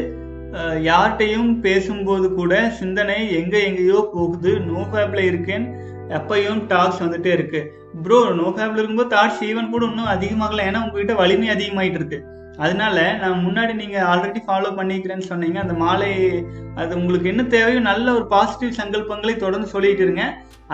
யார்கிட்டையும் 0.88 1.51
பேசும்போது 1.61 2.26
கூட 2.34 2.55
சிந்தனை 2.80 3.18
எங்கே 3.40 3.61
எங்கேயோ 3.68 4.01
போகுது. 4.14 4.53
நோ 4.70 4.80
ஃபேப்ல 4.93 5.20
இருக்கேன். 5.30 5.64
எப்பயும் 6.18 6.61
டாக்ஸ் 6.72 7.03
வந்துட்டே 7.03 7.30
இருக்கு. 7.38 7.61
ப்ரோ 8.05 8.18
நோ 8.40 8.49
ஃபேப்ல 8.57 8.80
இருக்கும்போது 8.80 9.14
தாட்ஸ் 9.16 9.43
ஈவன் 9.51 9.72
கூட 9.74 9.84
இன்னும் 9.90 10.12
அதிகமாகல. 10.16 10.66
ஏன்னா 10.70 10.82
உங்ககிட்ட 10.84 11.14
வலிமை 11.22 11.49
அதிகமாயிட்டு 11.49 12.01
இருக்கு. 12.01 12.20
அதனால 12.64 12.96
நான் 13.22 13.44
முன்னாடி 13.46 13.72
நீங்க 13.80 13.98
ஆல்ரெடி 14.12 14.40
ஃபாலோ 14.46 14.70
பண்ணிக்கிறேன்னு 14.78 15.28
சொன்னீங்க. 15.30 15.58
அந்த 15.64 15.74
மாலை 15.84 16.10
அது 16.80 16.92
உங்களுக்கு 17.00 17.30
என்ன 17.32 17.42
தேவையோ 17.54 17.80
நல்ல 17.90 18.06
ஒரு 18.18 18.26
பாசிட்டிவ் 18.34 18.78
சங்கல்பங்களை 18.80 19.34
தொடர்ந்து 19.44 19.68
சொல்லிட்டு 19.74 20.04
இருங்க. 20.06 20.24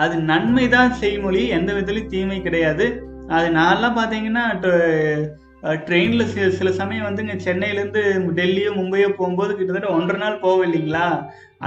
அது 0.03 0.15
நன்மை 0.31 0.65
தான் 0.75 0.91
செய்மொழி 1.03 1.43
எந்த 1.57 1.69
விதத்துலையும் 1.77 2.13
தீமை 2.15 2.39
கிடையாது. 2.47 2.87
அது 3.37 3.47
நான்லாம் 3.59 3.97
பார்த்தீங்கன்னா 3.99 4.45
ட்ரெயினில் 5.87 6.29
சில 6.33 6.45
சில 6.59 6.69
சமயம் 6.81 7.07
வந்துங்க 7.07 7.33
சென்னையிலேருந்து 7.47 8.01
டெல்லியோ 8.37 8.69
மும்பையோ 8.77 9.09
போகும்போது 9.17 9.51
கிட்டத்தட்ட 9.57 9.89
ஒன்றரை 9.97 10.19
நாள் 10.21 10.43
போக 10.45 10.67
இல்லைங்களா? 10.67 11.07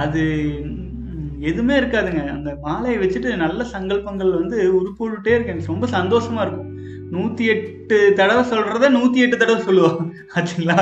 அது 0.03 0.21
எதுவுமே 1.49 1.75
இருக்காதுங்க. 1.81 2.21
அந்த 2.37 2.51
மாலையை 2.65 2.97
வச்சுட்டு 3.01 3.29
நல்ல 3.43 3.61
சங்கல்பங்கள் 3.73 4.31
வந்து 4.39 4.57
உருப்போட்டுட்டே 4.79 5.33
இருக்கேன். 5.35 5.55
எனக்கு 5.55 5.73
ரொம்ப 5.73 5.89
சந்தோஷமா 5.97 6.41
இருக்கும். 6.45 6.69
நூற்றி 7.15 7.43
எட்டு 7.53 7.97
தடவை 8.19 8.43
சொல்கிறத 8.51 8.89
நூற்றி 8.95 9.19
எட்டு 9.25 9.37
தடவை 9.41 9.59
சொல்லுவோம். 9.67 9.99
ஆச்சுங்களா? 10.35 10.77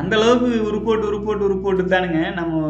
அந்த 0.00 0.12
அளவுக்கு 0.18 0.48
உருப்போட்டு 0.68 1.04
உருப்போட்டு 1.10 1.46
உருப்போட்டு 1.48 1.84
தானுங்க. 1.92 2.20
நம்ம 2.40 2.62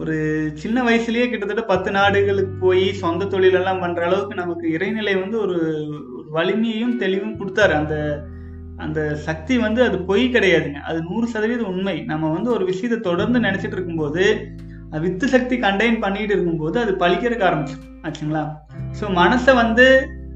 ஒரு 0.00 0.14
சின்ன 0.62 0.78
வயசுலயே 0.86 1.26
கிட்டத்தட்ட 1.30 1.62
பத்து 1.72 1.90
நாடுகளுக்கு 1.98 2.54
போய் 2.64 2.84
சொந்த 3.02 3.28
தொழிலெல்லாம் 3.34 3.82
பண்ற 3.84 4.02
அளவுக்கு 4.08 4.34
நமக்கு 4.42 4.66
இறைநிலை 4.76 5.14
வந்து 5.20 5.36
ஒரு 5.46 5.58
வலிமையும் 6.36 6.96
தெளிவும் 7.02 7.38
கொடுத்தாரு. 7.40 7.74
அந்த 7.82 7.96
அந்த 8.84 9.00
சக்தி 9.26 9.54
வந்து 9.64 9.80
அது 9.86 9.96
பொய் 10.08 10.24
கிடையாதுங்க. 10.34 10.80
அது 10.88 10.98
நூறு 11.08 11.26
சதவீதம் 11.34 11.70
உண்மை. 11.72 11.96
நம்ம 12.10 12.30
வந்து 12.36 12.50
ஒரு 12.56 12.64
விஷயத்தை 12.70 12.98
தொடர்ந்து 13.00 13.38
நினைச்சிட்டு 13.46 13.76
இருக்கும்போது 13.76 14.24
அது 14.90 15.02
வித்து 15.04 15.26
சக்தி 15.34 15.54
கண்டெயின் 15.64 16.02
பண்ணிட்டு 16.04 16.32
இருக்கும்போது 16.34 16.76
அது 16.82 16.92
பழிக்கிறதுக்கு 17.02 17.48
ஆரம்பிச்சிடும் 17.48 17.92
ஆச்சுங்களா? 18.06 18.42
ஸோ 18.98 19.04
மனசை 19.20 19.52
வந்து 19.62 19.86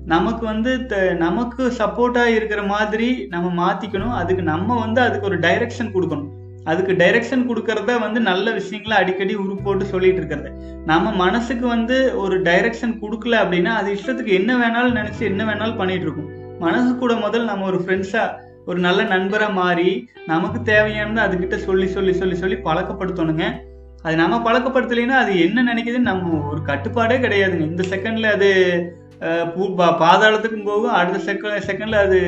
நமக்கு 0.08 0.44
வந்து 0.46 0.86
த- 0.86 1.14
நமக்கு 1.18 1.72
சப்போர்ட்டாக 1.78 2.24
இருக்கிற 2.24 2.62
மாதிரி 2.62 3.26
நம்ம 3.30 3.48
மாற்றிக்கணும் 3.62 4.12
அதுக்கு 4.12 4.42
நம்ம 4.42 4.78
வந்து 4.80 5.00
அதுக்கு 5.00 5.26
ஒரு 5.26 5.38
டைரக்ஷன் 5.38 5.92
கொடுக்கணும். 5.94 6.28
அதுக்கு 6.64 6.92
டைரக்ஷன் 6.92 7.48
கொடுக்கறத 7.50 8.00
வந்து 8.00 8.20
நல்ல 8.20 8.50
விஷயங்களை 8.50 8.96
அடிக்கடி 8.96 9.36
உருப்போட்டு 9.36 9.82
சொல்லிட்டு 9.82 10.16
இருக்கிறது. 10.16 10.50
நம்ம 10.86 11.12
மனசுக்கு 11.12 11.66
வந்து 11.66 12.18
ஒரு 12.18 12.42
டைரக்ஷன் 12.42 12.98
கொடுக்கல 13.02 13.36
அப்படின்னா 13.42 13.72
அது 13.80 13.92
இஷ்டத்துக்கு 13.94 14.32
என்ன 14.32 14.56
வேணாலும் 14.56 14.96
நினச்சி 14.96 15.20
என்ன 15.20 15.44
வேணாலும் 15.44 15.76
பண்ணிட்டு 15.76 16.02
இருக்கும். 16.02 16.30
மனசு 16.58 16.96
கூட 16.96 17.14
முதல் 17.14 17.44
நம்ம 17.44 17.66
ஒரு 17.66 17.78
ஃப்ரெண்ட்ஸாக 17.78 18.34
ஒரு 18.66 18.78
நல்ல 18.78 19.02
நண்பராக 19.02 19.52
மாறி 19.52 20.08
நமக்கு 20.26 20.72
தேவையானதை 20.72 21.22
அதுக்கிட்ட 21.24 21.56
சொல்லி 21.56 21.86
சொல்லி 21.86 22.12
சொல்லி 22.12 22.34
சொல்லி 22.34 22.54
பழக்கப்படுத்தணுங்க. 22.54 23.44
அது 24.02 24.16
நம்ம 24.16 24.52
பழக்கப்படுத்தலைன்னா 24.52 25.16
அது 25.22 25.40
என்ன 25.40 25.74
நினைக்குதுன்னு 25.74 26.08
நம்ம 26.10 26.48
ஒரு 26.48 26.62
கட்டுப்பாடே 26.66 27.16
கிடையாதுங்க. 27.18 27.60
இந்த 27.60 27.84
செகண்டில் 27.88 28.32
அது 28.32 28.50
பூ- 29.20 29.74
பா- 29.78 29.96
பாதாளத்துக்கும் 29.98 30.64
போகும் 30.64 30.90
அடுத்த 30.90 31.32
செகண்ட் 31.32 31.62
செகண்ட்ல 31.66 31.94
அது 31.94 32.18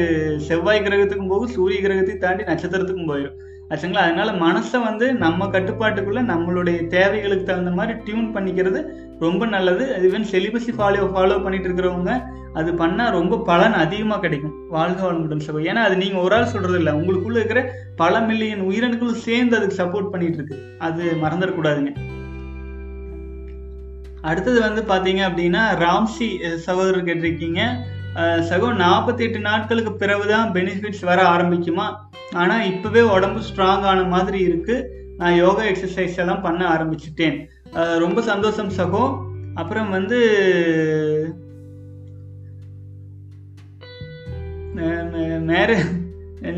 செவ்வாய் 0.40 0.80
கிரகத்துக்கும் 0.80 1.28
போகும் 1.28 1.48
சூரிய 1.48 1.88
கிரகத்தையும் 1.88 2.18
தாண்டி 2.18 2.42
நட்சத்திரத்துக்கும் 2.42 3.08
போயிடும் 3.08 3.36
ஆச்சுங்களா? 3.68 3.96
அதனால 3.96 4.30
மனசை 4.32 4.82
வந்து 4.84 5.14
நம்ம 5.14 5.46
கட்டுப்பாட்டுக்குள்ள 5.46 6.20
நம்மளுடைய 6.22 6.86
தேவைகளுக்கு 6.86 7.44
தகுந்த 7.44 7.70
மாதிரி 7.70 7.98
டியூன் 8.04 8.34
பண்ணிக்கிறது 8.34 8.84
ரொம்ப 9.20 9.46
நல்லது. 9.46 9.96
ஈவன் 10.02 10.34
செலிபஸி 10.34 10.74
ஃபாலோ 10.78 11.06
ஃபாலோ 11.06 11.42
பண்ணிட்டு 11.42 11.68
இருக்கிறவங்க 11.68 12.22
அது 12.52 12.72
பண்ணால் 12.72 13.10
ரொம்ப 13.10 13.42
பலன் 13.42 13.72
அதிகமாக 13.72 14.20
கிடைக்கும். 14.20 14.68
வாழ்க 14.68 15.12
வளமுடன் 15.12 15.38
சபை 15.38 15.64
ஏன்னா 15.64 15.74
அது 15.74 15.96
நீங்கள் 15.96 16.22
ஒரு 16.22 16.34
ஆள் 16.34 16.44
சொல்கிறது 16.44 16.78
இல்லை. 16.78 16.92
உங்களுக்குள்ளே 16.92 17.34
இருக்கிற 17.34 17.72
பல 17.96 18.20
மில்லியன் 18.20 18.60
உயிரணுக்களும் 18.60 19.20
சேர்ந்து 19.26 19.56
அதுக்கு 19.56 19.84
சப்போர்ட் 19.84 20.10
பண்ணிட்டு 20.10 20.36
இருக்கு. 20.36 20.58
அது 20.78 21.16
மறந்துடக்கூடாதுங்க. 21.22 21.92
அடுத்தது 24.28 24.58
வந்து 24.66 24.82
பார்த்தீங்க 24.90 25.22
அப்படின்னா 25.28 25.62
ராம்சி 25.84 26.28
சகோதரர் 26.66 27.06
கேட்டிருக்கீங்க. 27.08 27.60
சகோ 28.50 28.68
நாற்பத்தி 28.84 29.22
எட்டு 29.26 29.40
நாட்களுக்கு 29.48 29.92
பிறகுதான் 30.02 30.48
பெனிஃபிட்ஸ் 30.56 31.04
வர 31.10 31.20
ஆரம்பிக்குமா? 31.34 31.86
ஆனால் 32.40 32.66
இப்போவே 32.70 33.02
உடம்பு 33.16 33.40
ஸ்ட்ராங் 33.48 33.86
ஆன 33.90 34.02
மாதிரி 34.14 34.40
இருக்குது 34.48 34.86
நான் 35.20 35.38
யோகா 35.42 35.62
எக்ஸசைஸ் 35.70 36.20
எல்லாம் 36.22 36.44
பண்ண 36.46 36.62
ஆரம்பிச்சிட்டேன். 36.74 37.38
ரொம்ப 38.04 38.20
சந்தோஷம் 38.32 38.74
சகோ. 38.80 39.04
அப்புறம் 39.60 39.90
வந்து 39.96 40.18
மேரே 45.48 45.78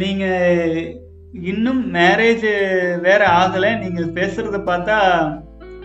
நீங்கள் 0.01 1.01
இன்னும் 1.51 1.81
மேரேஜ் 1.95 2.49
வேற 3.07 3.23
ஆகலை. 3.41 3.71
நீங்கள் 3.83 4.13
பேசுகிறத 4.19 4.59
பார்த்தா 4.69 4.99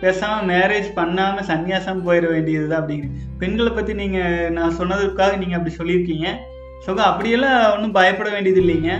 பேசாமல் 0.02 0.48
மேரேஜ் 0.50 0.88
பண்ணாமல் 0.98 1.46
சன்னியாசம் 1.50 2.04
போயிட 2.06 2.26
வேண்டியதுதான் 2.34 2.80
அப்படிங்கிறீங்க. 2.82 3.20
பெண்களை 3.42 3.70
பற்றி 3.76 3.92
நீங்கள் 4.02 4.52
நான் 4.58 4.76
சொன்னதுக்காக 4.80 5.36
நீங்கள் 5.42 5.58
அப்படி 5.58 5.74
சொல்லியிருக்கீங்க. 5.80 6.28
சகோ 6.86 7.02
அப்படியெல்லாம் 7.10 7.60
ஒன்றும் 7.74 7.96
பயப்பட 7.98 8.28
வேண்டியது 8.34 8.60
இல்லைங்க. 8.64 8.92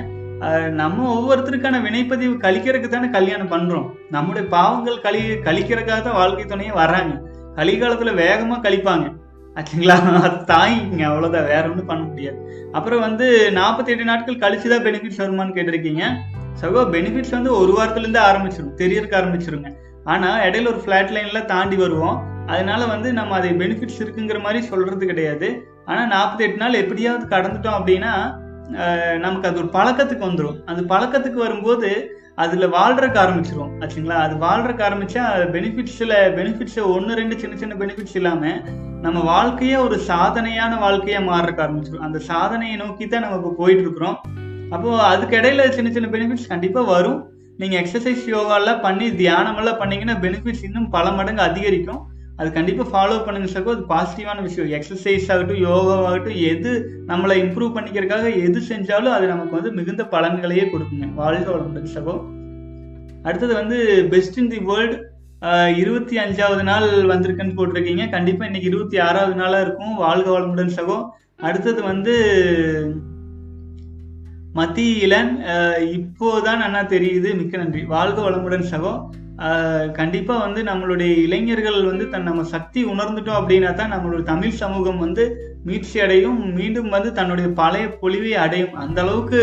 நம்ம 0.81 1.07
ஒவ்வொருத்தருக்கான 1.15 1.77
வினைப்பதிவு 1.87 2.35
கழிக்கிறதுக்கு 2.45 2.89
தானே 2.91 3.09
கல்யாணம் 3.15 3.53
பண்ணுறோம் 3.55 3.87
நம்முடைய 4.15 4.45
பாவங்கள் 4.57 4.99
கழி 5.07 5.23
கழிக்கிறதுக்காக 5.47 6.01
தான் 6.03 6.19
வாழ்க்கை 6.21 6.45
துணையே 6.45 6.75
வர்றாங்க. 6.83 7.15
கலிகாலத்தில் 7.59 8.19
வேகமாக 8.23 8.61
கழிப்பாங்க. 8.67 9.07
ஆச்சுங்களா? 9.57 9.97
அது 10.27 10.37
தாங்கிங்க 10.53 11.05
அவ்வளோதான் 11.11 11.49
வேற 11.53 11.63
ஒன்றும் 11.71 11.91
பண்ண 11.91 12.03
முடியாது. 12.11 12.39
அப்புறம் 12.79 13.05
வந்து 13.07 13.27
நாற்பத்தி 13.59 13.93
எட்டு 13.95 14.11
நாட்கள் 14.11 14.43
கழிச்சுதான் 14.45 14.85
பெனிஃபிட்ஸ் 14.87 15.23
வருமான்னு 15.23 15.57
கேட்டிருக்கீங்க. 15.57 16.05
சகோ 16.61 16.81
பெனிஃபிட்ஸ் 16.95 17.37
வந்து 17.37 17.51
ஒரு 17.61 17.73
வாரத்துலேருந்து 17.79 18.23
ஆரம்பிச்சிடும் 18.29 18.77
தெரியறதுக்கு 18.83 19.19
ஆரம்பிச்சிருங்க. 19.21 19.71
ஆனா 20.13 20.29
இடையில 20.47 20.71
ஒரு 20.73 20.81
ஃப்ளாட் 20.85 21.15
லைன்ல 21.17 21.41
தாண்டி 21.53 21.77
வருவோம். 21.85 22.19
அதனால 22.53 22.83
வந்து 22.93 23.09
நம்ம 23.19 23.35
அதை 23.39 23.51
பெனிஃபிட்ஸ் 23.63 24.03
இருக்குங்கிற 24.03 24.39
மாதிரி 24.45 24.61
சொல்றது 24.71 25.05
கிடையாது. 25.11 25.49
ஆனா 25.91 26.03
நாற்பத்தி 26.15 26.45
எட்டு 26.47 26.61
நாள் 26.63 26.83
எப்படியாவது 26.83 27.25
கடந்துட்டோம் 27.35 27.79
அப்படின்னா 27.79 28.13
நமக்கு 29.25 29.49
அது 29.49 29.61
ஒரு 29.63 29.71
பழக்கத்துக்கு 29.77 30.25
வந்துடும் 30.29 30.59
அந்த 30.71 30.81
பழக்கத்துக்கு 30.93 31.39
வரும்போது 31.45 31.91
அதுல 32.43 32.67
வாழ்றதுக்கு 32.75 33.19
ஆரம்பிச்சிரும் 33.23 33.71
ஆச்சுங்களா? 33.83 34.19
அது 34.25 34.35
வாழ்றதுக்கு 34.45 34.83
ஆரம்பிச்சா 34.89 35.23
பெனிஃபிட்ஸ்ல 35.55 36.17
பெனிஃபிட்ஸை 36.37 36.83
ஒன்று 36.95 37.19
ரெண்டு 37.21 37.37
சின்ன 37.43 37.55
சின்ன 37.63 37.77
பெனிஃபிட்ஸ் 37.81 38.19
இல்லாம 38.21 38.53
நம்ம 39.07 39.19
வாழ்க்கையே 39.31 39.77
ஒரு 39.87 39.97
சாதனையான 40.11 40.73
வாழ்க்கையாக 40.85 41.29
மாறுறக்கு 41.31 41.65
ஆரம்பிச்சிடும் 41.65 42.07
அந்த 42.09 42.21
சாதனையை 42.29 42.77
நோக்கி 42.83 43.07
தான் 43.07 43.25
நம்ம 43.25 43.39
இப்போ 43.41 43.53
போயிட்டு 43.63 43.85
இருக்கிறோம். 43.87 44.17
அப்போ 44.75 44.91
அதுக்கு 45.13 45.35
இடையில 45.41 45.67
சின்ன 45.77 45.91
சின்ன 45.97 46.09
பெனிஃபிட்ஸ் 46.15 46.51
கண்டிப்பாக 46.53 46.93
வரும். 46.95 47.19
நீங்கள் 47.59 47.81
எக்ஸசைஸ் 47.83 48.23
யோகாலாம் 48.27 48.81
பண்ணி 48.81 49.07
தியானமெல்லாம் 49.11 49.79
பண்ணீங்கன்னா 49.79 50.15
பெனிஃபிட்ஸ் 50.21 50.63
இன்னும் 50.63 50.91
பல 50.91 51.11
மடங்கு 51.13 51.43
அதிகரிக்கும். 51.43 52.03
அது 52.37 52.53
கண்டிப்பாக 52.53 52.91
ஃபாலோ 52.91 53.25
பண்ணுங்க 53.25 53.49
சகோ. 53.55 53.71
அது 53.75 53.85
பாசிட்டிவான 53.89 54.43
விஷயம். 54.43 54.81
எக்ஸசைஸ் 54.81 55.33
ஆகட்டும் 55.33 55.65
யோகாவாகட்டும் 55.65 56.41
எது 56.51 57.03
நம்மளை 57.07 57.37
இம்ப்ரூவ் 57.45 57.75
பண்ணிக்கிறதுக்காக 57.77 58.27
எது 58.43 58.61
செஞ்சாலும் 58.69 59.15
அது 59.17 59.27
நமக்கு 59.27 59.55
வந்து 59.55 59.73
மிகுந்த 59.73 60.05
பலன்களையே 60.05 60.67
கொடுக்குங்க. 60.67 61.15
வாழ்க 61.15 61.53
வளமுடன் 61.53 61.89
சகோ. 61.95 62.17
அடுத்தது 63.23 63.55
வந்து 63.55 64.07
பெஸ்ட் 64.11 64.39
இன் 64.39 64.49
தி 64.49 64.59
வேர்ல்டு 64.59 65.05
இருபத்தி 65.77 66.17
அஞ்சாவது 66.17 66.63
நாள் 66.63 66.89
வந்திருக்குன்னு 66.89 67.57
போட்டிருக்கீங்க. 67.59 68.11
கண்டிப்பாக 68.11 68.51
இன்னைக்கு 68.51 68.71
இருபத்தி 68.71 68.99
ஆறாவது 68.99 69.35
நாளாக 69.35 69.63
இருக்கும். 69.63 69.95
வாழ்க 69.97 70.39
வளமுடன் 70.39 70.77
சகோ. 70.77 70.99
அடுத்தது 71.37 71.83
வந்து 71.83 72.15
மத்தியிலன் 74.59 75.33
இப்போதான் 75.97 76.63
அண்ணா 76.67 76.83
தெரியுது. 76.95 77.31
மிக்க 77.41 77.55
நன்றி. 77.63 77.83
வாழ்க 77.95 78.19
வளமுடன் 78.27 78.69
சகோ. 78.73 78.93
கண்டிப்பாக 79.99 80.45
வந்து 80.45 80.61
நம்மளுடைய 80.69 81.11
இளைஞர்கள் 81.25 81.79
வந்து 81.89 82.05
தன் 82.13 82.27
நம்ம 82.29 82.45
சக்தி 82.55 82.81
உணர்ந்துட்டோம் 82.85 83.39
அப்படின்னா 83.41 83.71
தான் 83.81 83.93
நம்மளுடைய 83.93 84.23
தமிழ் 84.33 84.59
சமூகம் 84.63 85.03
வந்து 85.05 85.25
மீட்சி 85.65 86.01
அடையும். 86.01 86.41
மீண்டும் 86.59 86.89
வந்து 86.97 87.11
தன்னுடைய 87.19 87.49
பழைய 87.61 87.87
பொலிவை 88.03 88.33
அடையும். 88.45 88.75
அந்த 88.85 88.99
அளவுக்கு 89.03 89.41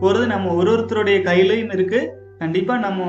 போகிறது 0.00 0.26
நம்ம 0.34 0.52
ஒரு 0.60 0.70
ஒருத்தருடைய 0.74 1.18
கையிலையும் 1.28 1.74
இருக்குது 1.78 2.08
கண்டிப்பாக 2.42 2.84
நம்ம 2.84 3.00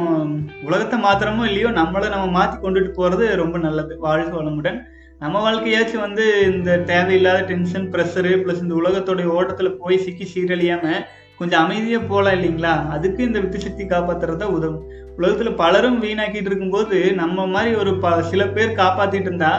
உலகத்தை 0.70 0.98
மாத்திரமோ 1.04 1.44
இல்லையோ 1.50 1.70
நம்மளை 1.82 2.08
நம்ம 2.16 2.26
மாற்றி 2.38 2.58
கொண்டுட்டு 2.58 2.90
போகிறது 2.98 3.26
ரொம்ப 3.42 3.58
நல்லது. 3.68 3.94
வாழ்க 4.08 4.34
வளமுடன். 4.40 4.80
நம்ம 5.22 5.40
வாழ்க்கையாச்சும் 5.46 6.04
வந்து 6.06 6.24
இந்த 6.52 6.78
தேவையில்லாத 6.92 7.42
டென்ஷன் 7.50 7.86
ப்ரெஷரு 7.94 8.32
ப்ளஸ் 8.44 8.62
இந்த 8.64 8.76
உலகத்தோடைய 8.82 9.28
ஓட்டத்தில் 9.38 9.78
போய் 9.82 9.98
சிக்கி 10.06 10.26
சீரழியாம 10.32 10.94
கொஞ்சம் 11.40 11.62
அமைதியாக 11.66 12.08
போகலாம் 12.12 12.36
இல்லைங்களா? 12.38 12.72
அதுக்கு 12.96 13.22
இந்த 13.28 13.40
வித்து 13.44 13.60
சக்தி 13.66 13.86
தான் 13.88 14.56
உதவும். 14.56 14.82
உலகத்தில் 15.18 15.60
பலரும் 15.62 16.00
வீணாக்கிட்டு 16.04 16.50
இருக்கும்போது 16.52 16.98
நம்ம 17.22 17.46
மாதிரி 17.54 17.72
ஒரு 17.82 17.92
ப 18.04 18.14
சில 18.32 18.42
பேர் 18.56 18.78
காப்பாற்றிட்டு 18.82 19.30
இருந்தா 19.30 19.54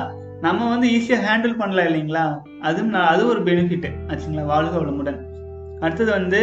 நம்ம 0.47 0.69
வந்து 0.73 0.89
ஈஸியாக 0.97 1.25
ஹேண்டில் 1.27 1.59
பண்ணலாம் 1.61 1.89
இல்லைங்களா? 1.91 2.25
அதுவும் 2.69 2.93
நான் 2.95 3.11
அது 3.15 3.23
ஒரு 3.33 3.43
பெனிஃபிட்டு 3.49 3.91
ஆச்சுங்களா? 4.11 4.47
வாழ்க 4.53 4.75
வளமுடன். 4.83 5.21
அடுத்தது 5.85 6.11
வந்து 6.19 6.41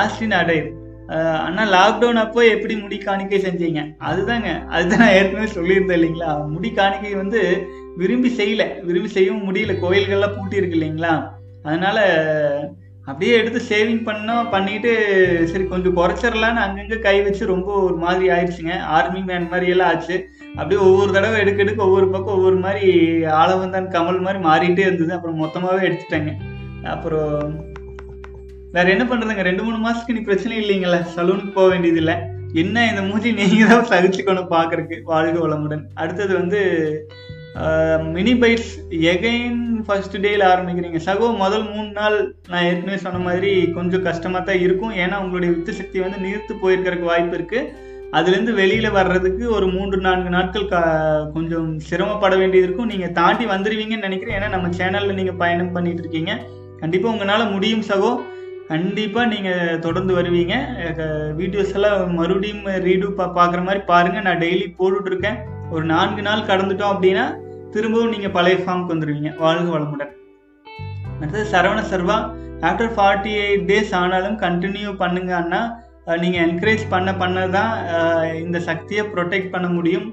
ஆஸ்டின் 0.00 0.38
அடையர் 0.40 0.70
ஆனால் 1.16 1.68
லாக்டவுன் 1.68 2.22
அப்போ 2.24 2.46
எப்படி 2.46 2.76
முடி 2.76 2.98
காணிக்கை 2.98 3.40
செஞ்சீங்க? 3.40 3.94
அதுதாங்க. 4.00 4.66
அதுதான் 4.66 4.98
நான் 4.98 5.12
ஏற்கனவே 5.12 5.52
சொல்லியிருந்தேன் 5.52 6.00
இல்லைங்களா? 6.00 6.48
முடி 6.48 6.72
காணிக்கை 6.72 7.14
வந்து 7.14 7.66
விரும்பி 7.96 8.34
செய்யல. 8.36 8.84
விரும்பி 8.84 9.08
செய்யவும் 9.08 9.54
முடியல. 9.54 9.74
கோயில்கள்லாம் 9.82 10.36
பூட்டி 10.36 10.56
இருக்கு 10.56 10.78
இல்லைங்களா? 10.78 11.30
அதனால 11.62 11.98
அப்படியே 13.04 13.36
எடுத்து 13.36 13.60
சேவிங் 13.68 14.08
பண்ணோம். 14.08 14.50
பண்ணிட்டு 14.50 14.92
சரி 15.48 15.64
கொஞ்சம் 15.64 15.96
குறைச்சிடலான்னு 15.96 16.64
அங்கங்கே 16.64 16.98
கை 16.98 17.22
வச்சு 17.22 17.46
ரொம்ப 17.46 17.80
ஒரு 17.80 17.96
மாதிரி 17.96 18.28
ஆயிடுச்சுங்க. 18.28 18.78
ஆர்மி 18.78 19.22
மேன் 19.22 19.48
மாதிரி 19.48 19.70
எல்லாம் 19.70 19.88
ஆச்சு. 19.88 20.28
அப்படியே 20.54 20.80
ஒவ்வொரு 20.80 21.12
தடவை 21.12 21.40
எடுக்க 21.40 21.62
எடுக்க 21.62 21.84
ஒவ்வொரு 21.84 22.08
பக்கம் 22.08 22.34
ஒவ்வொரு 22.34 22.56
மாதிரி 22.56 22.92
ஆளவந்தான் 23.24 23.90
கமல் 23.90 24.20
மாதிரி 24.20 24.44
மாறிட்டே 24.44 24.78
இருந்தது. 24.78 25.12
அப்புறம் 25.12 25.42
மொத்தமாகவே 25.42 25.86
எடுத்துட்டேங்க. 25.88 26.34
அப்புறம் 26.84 27.66
வேற 28.74 28.86
என்ன 28.94 29.04
பண்றதுங்க? 29.10 29.44
ரெண்டு 29.48 29.62
மூணு 29.66 29.78
மாசத்துக்கு 29.84 30.16
நீ 30.16 30.22
பிரச்சனை 30.26 30.54
இல்லைங்களா. 30.62 30.98
சலூனுக்கு 31.14 31.52
போக 31.58 31.68
வேண்டியது 31.72 32.00
இல்லை 32.02 32.16
என்ன 32.62 32.84
இந்த 32.90 33.02
மூஞ்சி 33.06 33.30
நீங்க 33.38 33.64
தான் 33.70 33.88
சகிச்சுக்கணும் 33.92 34.52
பாக்குறதுக்கு 34.52 34.96
வாழ்க 35.12 35.36
வளமுடன். 35.44 35.82
அடுத்தது 36.02 36.32
வந்து 36.40 36.60
மினி 38.16 38.32
பைட்ஸ் 38.40 38.72
எகைன் 39.12 39.62
ஃபர்ஸ்ட் 39.86 40.16
டேல 40.24 40.42
ஆரம்பிக்கிறீங்க. 40.52 40.98
சகோ 41.06 41.26
முதல் 41.42 41.64
மூணு 41.72 41.90
நாள் 41.98 42.16
நான் 42.50 42.66
ஏற்கனவே 42.68 42.98
சொன்ன 43.04 43.22
மாதிரி 43.26 43.50
கொஞ்சம் 43.76 44.04
கஷ்டமா 44.08 44.40
தான் 44.48 44.62
இருக்கும். 44.66 44.94
ஏன்னா 45.02 45.16
உங்களுடைய 45.24 45.50
வித்து 45.54 45.72
சக்தி 45.80 45.98
வந்து 46.04 46.18
நீர்த்து 46.26 46.60
போயிருக்கிறதுக்கு 46.62 47.10
வாய்ப்பு 47.12 47.36
இருக்கு. 47.38 47.60
அதுலேருந்து 48.18 48.52
வெளியில 48.60 48.88
வர்றதுக்கு 48.98 49.44
ஒரு 49.56 49.66
மூன்று 49.74 49.98
நான்கு 50.06 50.30
நாட்கள் 50.36 50.70
கா 50.72 50.82
கொஞ்சம் 51.36 51.68
சிரமப்பட 51.88 52.34
வேண்டியது 52.42 52.66
இருக்கும். 52.68 52.90
நீங்க 52.92 53.08
தாண்டி 53.20 53.46
வந்துடுவீங்கன்னு 53.54 54.08
நினைக்கிறேன். 54.08 54.36
ஏன்னா 54.38 54.50
நம்ம 54.56 54.70
சேனல்ல 54.80 55.18
நீங்க 55.20 55.34
பயணம் 55.42 55.74
பண்ணிட்டு 55.76 56.04
இருக்கீங்க. 56.04 56.34
கண்டிப்பா 56.82 57.12
உங்களால 57.14 57.44
முடியும் 57.54 57.86
சகோ. 57.90 58.12
கண்டிப்பாக 58.70 59.30
நீங்கள் 59.32 59.78
தொடர்ந்து 59.84 60.12
வருவீங்க. 60.16 60.54
வீடியோஸ் 61.38 61.74
எல்லாம் 61.76 62.00
மறுபடியும் 62.18 62.64
ரீடு 62.86 63.06
பா 63.18 63.26
பார்க்குற 63.38 63.60
மாதிரி 63.66 63.80
பாருங்கள் 63.90 64.26
நான் 64.26 64.42
டெய்லி 64.42 64.66
போட்டுட்ருக்கேன். 64.80 65.38
ஒரு 65.74 65.84
நான்கு 65.92 66.22
நாள் 66.26 66.48
கடந்துட்டோம் 66.50 66.92
அப்படின்னா 66.94 67.24
திரும்பவும் 67.74 68.12
நீங்கள் 68.14 68.34
பழைய 68.36 68.58
ஃபார்முக்கு 68.60 68.94
வந்துடுவீங்க 68.94 69.30
வாழ்க 69.44 69.68
வளமுடன். 69.74 70.12
அடுத்தது 71.18 71.44
Saravana 71.54 71.80
Sarva 71.92 72.18
after 72.68 72.94
forty 72.96 73.32
eight 73.44 73.66
days 73.70 73.92
ஆனாலும் 74.02 74.38
கண்டினியூ 74.44 74.90
பண்ணுங்க 75.02 75.32
அண்ணா. 75.42 75.60
நீங்கள் 76.22 76.44
என்கரேஜ் 76.48 76.84
பண்ண 76.94 77.10
பண்ண 77.22 77.38
தான் 77.56 77.72
இந்த 78.44 78.58
சக்தியை 78.68 79.02
ப்ரொடெக்ட் 79.14 79.52
பண்ண 79.54 79.68
முடியும். 79.78 80.06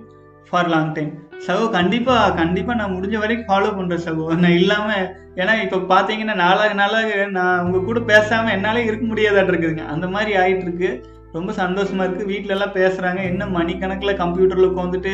ஃபார் 0.49 0.69
லாங் 0.73 0.91
டைம் 0.97 1.13
சகோ 1.45 1.63
கண்டிப்பாக 1.77 2.33
கண்டிப்பாக 2.39 2.77
நான் 2.79 2.93
முடிஞ்ச 2.95 3.15
வரைக்கும் 3.21 3.49
ஃபாலோ 3.49 3.71
பண்ணுறேன் 3.77 4.05
சகோ. 4.05 4.25
நான் 4.43 4.57
இல்லாமல் 4.59 5.05
ஏன்னா 5.41 5.53
இப்போ 5.63 5.77
பார்த்தீங்கன்னா 5.91 6.35
நாளாக 6.43 6.75
நாளாக 6.81 7.25
நான் 7.37 7.63
உங்கள் 7.65 7.87
கூட 7.87 7.99
பேசாமல் 8.11 8.55
என்னாலே 8.57 8.85
இருக்க 8.89 9.05
முடியாதாட்டு 9.11 9.51
இருக்குதுங்க. 9.53 9.85
அந்த 9.93 10.07
மாதிரி 10.07 10.33
ஆகிட்டு 10.41 10.65
இருக்கு 10.67 10.89
ரொம்ப 11.37 11.53
சந்தோஷமாக 11.61 12.05
இருக்குது 12.07 12.31
வீட்டிலலாம் 12.31 12.75
பேசுகிறாங்க 12.77 13.21
என்ன 13.31 13.45
மணிக்கணக்கில் 13.57 14.19
கம்ப்யூட்டரில் 14.21 14.69
உட்காந்துட்டு 14.71 15.13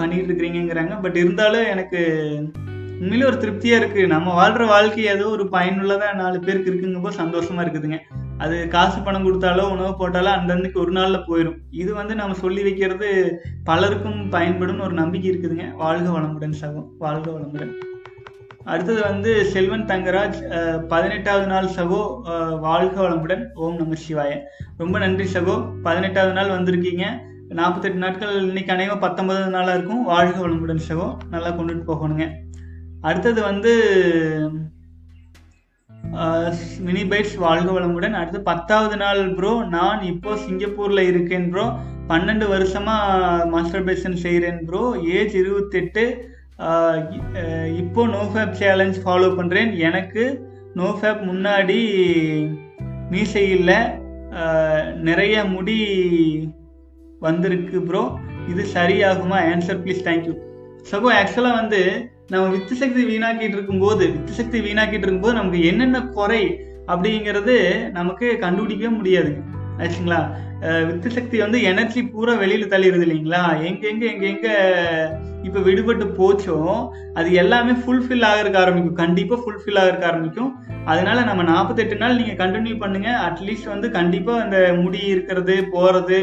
பண்ணிகிட்டு 0.00 0.30
இருக்கிறீங்கிறாங்க 0.30 0.96
பட் 1.04 1.18
இருந்தாலும் 1.22 1.70
எனக்கு 1.74 2.00
உண்மையிலே 3.00 3.28
ஒரு 3.30 3.38
திருப்தியாக 3.42 3.80
இருக்குது 3.80 4.12
நம்ம 4.14 4.34
வாழ்கிற 4.40 4.64
வாழ்க்கை 4.74 5.04
ஏதோ 5.14 5.26
ஒரு 5.36 5.44
பயனுள்ளதாக 5.56 6.18
நாலு 6.22 6.38
பேருக்கு 6.46 6.70
இருக்குங்கப்போ 6.70 7.12
சந்தோஷமாக 7.22 7.64
இருக்குதுங்க. 7.64 8.00
அது 8.44 8.56
காசு 8.68 8.98
பணம் 9.00 9.24
கொடுத்தாலோ 9.24 9.62
உணவு 9.74 9.92
போட்டாலோ 10.00 10.30
அந்தன்னைக்கு 10.38 10.78
ஒரு 10.82 10.92
நாளில் 10.96 11.24
போயிடும் 11.28 11.56
இது 11.82 11.90
வந்து 11.94 12.14
நம்ம 12.14 12.34
சொல்லி 12.42 12.62
வைக்கிறது 12.62 13.08
பலருக்கும் 13.64 14.20
பயன்படும் 14.34 14.80
ஒரு 14.80 14.94
நம்பிக்கை 15.00 15.30
இருக்குதுங்க. 15.30 15.64
வாழ்க 15.82 16.06
வளமுடன் 16.16 16.54
சகோ 16.60 16.82
வாழ்க 16.98 17.26
வளமுடன். 17.30 17.72
அடுத்தது 18.64 19.00
வந்து 19.02 19.32
செல்வன் 19.52 19.84
தங்கராஜ் 19.84 20.38
பதினெட்டாவது 20.92 21.46
நாள் 21.46 21.68
சகோ 21.76 22.00
வாழ்க 22.60 22.96
வளமுடன். 23.02 23.44
ஓம் 23.54 23.78
நம 23.80 23.98
சிவாய. 24.04 24.32
ரொம்ப 24.76 24.98
நன்றி 25.04 25.26
சகோ. 25.32 25.56
பதினெட்டாவது 25.82 26.34
நாள் 26.38 26.54
வந்திருக்கீங்க. 26.56 27.04
நாற்பத்தெட்டு 27.60 27.98
நாட்கள் 27.98 28.34
இன்னைக்கு 28.46 28.72
அநேகம் 28.72 29.04
பத்தொன்பதாவது 29.06 29.54
நாளாக 29.56 29.76
இருக்கும். 29.78 30.02
வாழ்க 30.04 30.36
வளமுடன் 30.46 30.86
சகோ. 30.88 31.06
நல்லா 31.30 31.50
கொண்டுட்டு 31.50 31.86
போகணுங்க. 31.92 32.26
அடுத்தது 33.00 33.40
வந்து 33.42 33.72
மினி 36.86 37.02
பைட்ஸ் 37.10 37.36
வாழ்க 37.44 37.68
வளமுடன். 37.76 38.16
அடுத்து 38.20 38.40
பத்தாவது 38.48 38.96
நாள் 39.02 39.22
ப்ரோ 39.38 39.52
நான் 39.76 40.00
இப்போ 40.12 40.30
சிங்கப்பூர்ல 40.44 41.00
இருக்கேன் 41.12 41.46
ப்ரோ 41.52 41.64
பன்னெண்டு 42.10 42.46
வருஷமா 42.54 42.96
மாஸ்டர்பேஷன் 43.54 44.16
செய்கிறேன் 44.24 44.60
ப்ரோ 44.68 44.82
ஏஜ் 45.18 45.34
இருபத்தெட்டு. 45.42 46.04
இப்போ 47.82 48.04
நோஃபேப் 48.14 48.58
சேலஞ்ச் 48.62 48.98
ஃபாலோ 49.04 49.28
பண்ணுறேன் 49.38 49.72
எனக்கு 49.88 50.24
நோஃபேப் 50.80 51.20
முன்னாடி 51.30 51.80
மீசை 53.12 53.44
இல்லை. 53.58 53.78
நிறைய 55.08 55.34
முடி 55.54 55.78
வந்திருக்கு 57.26 57.78
ப்ரோ 57.88 58.02
இது 58.52 58.62
சரியாகுமா? 58.76 59.38
ஆன்சர் 59.52 59.82
ப்ளீஸ் 59.84 60.06
தேங்க்யூ 60.08 60.34
சகோ 60.90 61.08
ஆக்சுவலாக 61.20 61.60
வந்து 61.60 61.80
நம்ம 62.32 62.46
வித்து 62.54 62.74
சக்தி 62.80 63.02
வீணாக்கிட்டு 63.10 63.56
இருக்கும்போது 63.56 64.04
வித்து 64.14 64.32
சக்தி 64.38 64.58
வீணாக்கிட்டு 64.64 65.06
இருக்கும்போது 65.06 65.38
நமக்கு 65.38 65.60
என்னென்ன 65.68 66.00
குறை 66.16 66.42
அப்படிங்கிறது 66.92 67.54
நமக்கு 67.98 68.26
கண்டுபிடிக்கவே 68.42 68.90
முடியாதுங்க. 68.96 69.40
ஆச்சுங்களா? 69.82 70.18
வித்து 70.88 71.08
சக்தி 71.16 71.36
வந்து 71.42 71.58
எனர்ஜி 71.70 72.00
பூரா 72.12 72.32
வெளியில் 72.42 72.70
தள்ளிடுது 72.72 73.04
இல்லைங்களா? 73.06 73.42
எங்கெங்க 73.68 74.04
எங்கெங்க 74.12 74.48
இப்போ 75.46 75.60
விடுபட்டு 75.68 76.06
போச்சோ 76.18 76.56
அது 77.18 77.28
எல்லாமே 77.42 77.74
ஃபுல்ஃபில் 77.82 78.26
ஆகிறதுக்கு 78.30 78.60
ஆரம்பிக்கும். 78.62 78.98
கண்டிப்பாக 79.02 79.40
ஃபுல்ஃபில் 79.42 79.80
ஆகிறதுக்கு 79.82 80.10
ஆரம்பிக்கும். 80.10 80.50
அதனால 80.92 81.18
நம்ம 81.30 81.42
நாற்பத்தெட்டு 81.52 81.98
நாள் 82.02 82.18
நீங்கள் 82.20 82.40
கண்டினியூ 82.42 82.76
பண்ணுங்கள் 82.82 83.20
அட்லீஸ்ட் 83.28 83.72
வந்து 83.74 83.90
கண்டிப்பாக 83.98 84.44
அந்த 84.46 84.58
முடி 84.82 85.02
இருக்கிறது 85.14 85.56
போகிறது 85.74 86.20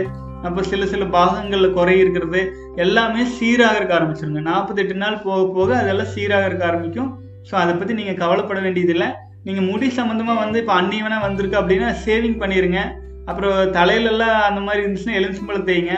அப்போ 0.47 0.61
சில 0.71 0.85
சில 0.93 1.03
பாகங்களில் 1.17 1.75
குறை 1.77 1.95
இருக்கிறது 2.03 2.41
எல்லாமே 2.83 3.21
சீராகிறதுக்கு 3.37 3.97
ஆரம்பிச்சிருங்க. 3.97 4.41
நாற்பத்தெட்டு 4.49 4.95
நாள் 5.03 5.23
போக 5.27 5.41
போக 5.57 5.69
அதெல்லாம் 5.81 6.11
சீராகிறதுக்கு 6.15 6.67
ஆரம்பிக்கும். 6.69 7.11
ஸோ 7.49 7.53
அதை 7.61 7.73
பற்றி 7.79 7.93
நீங்கள் 8.01 8.19
கவலைப்பட 8.23 8.59
வேண்டியதில்லை. 8.65 9.09
நீங்கள் 9.47 9.67
முடி 9.71 9.87
சம்மந்தமாக 9.99 10.41
வந்து 10.43 10.59
இப்போ 10.63 10.73
அன்னியவனாக 10.81 11.25
வந்திருக்கு 11.27 11.61
அப்படின்னா 11.61 11.89
சேவிங் 12.05 12.37
பண்ணிடுங்க 12.43 12.79
அப்புறம் 13.29 13.57
தலையிலெல்லாம் 13.77 14.37
அந்த 14.49 14.61
மாதிரி 14.65 14.83
இருந்துச்சுன்னா 14.83 15.17
எலுமிச்சம்பழம் 15.19 15.67
தேய்ங்க. 15.69 15.93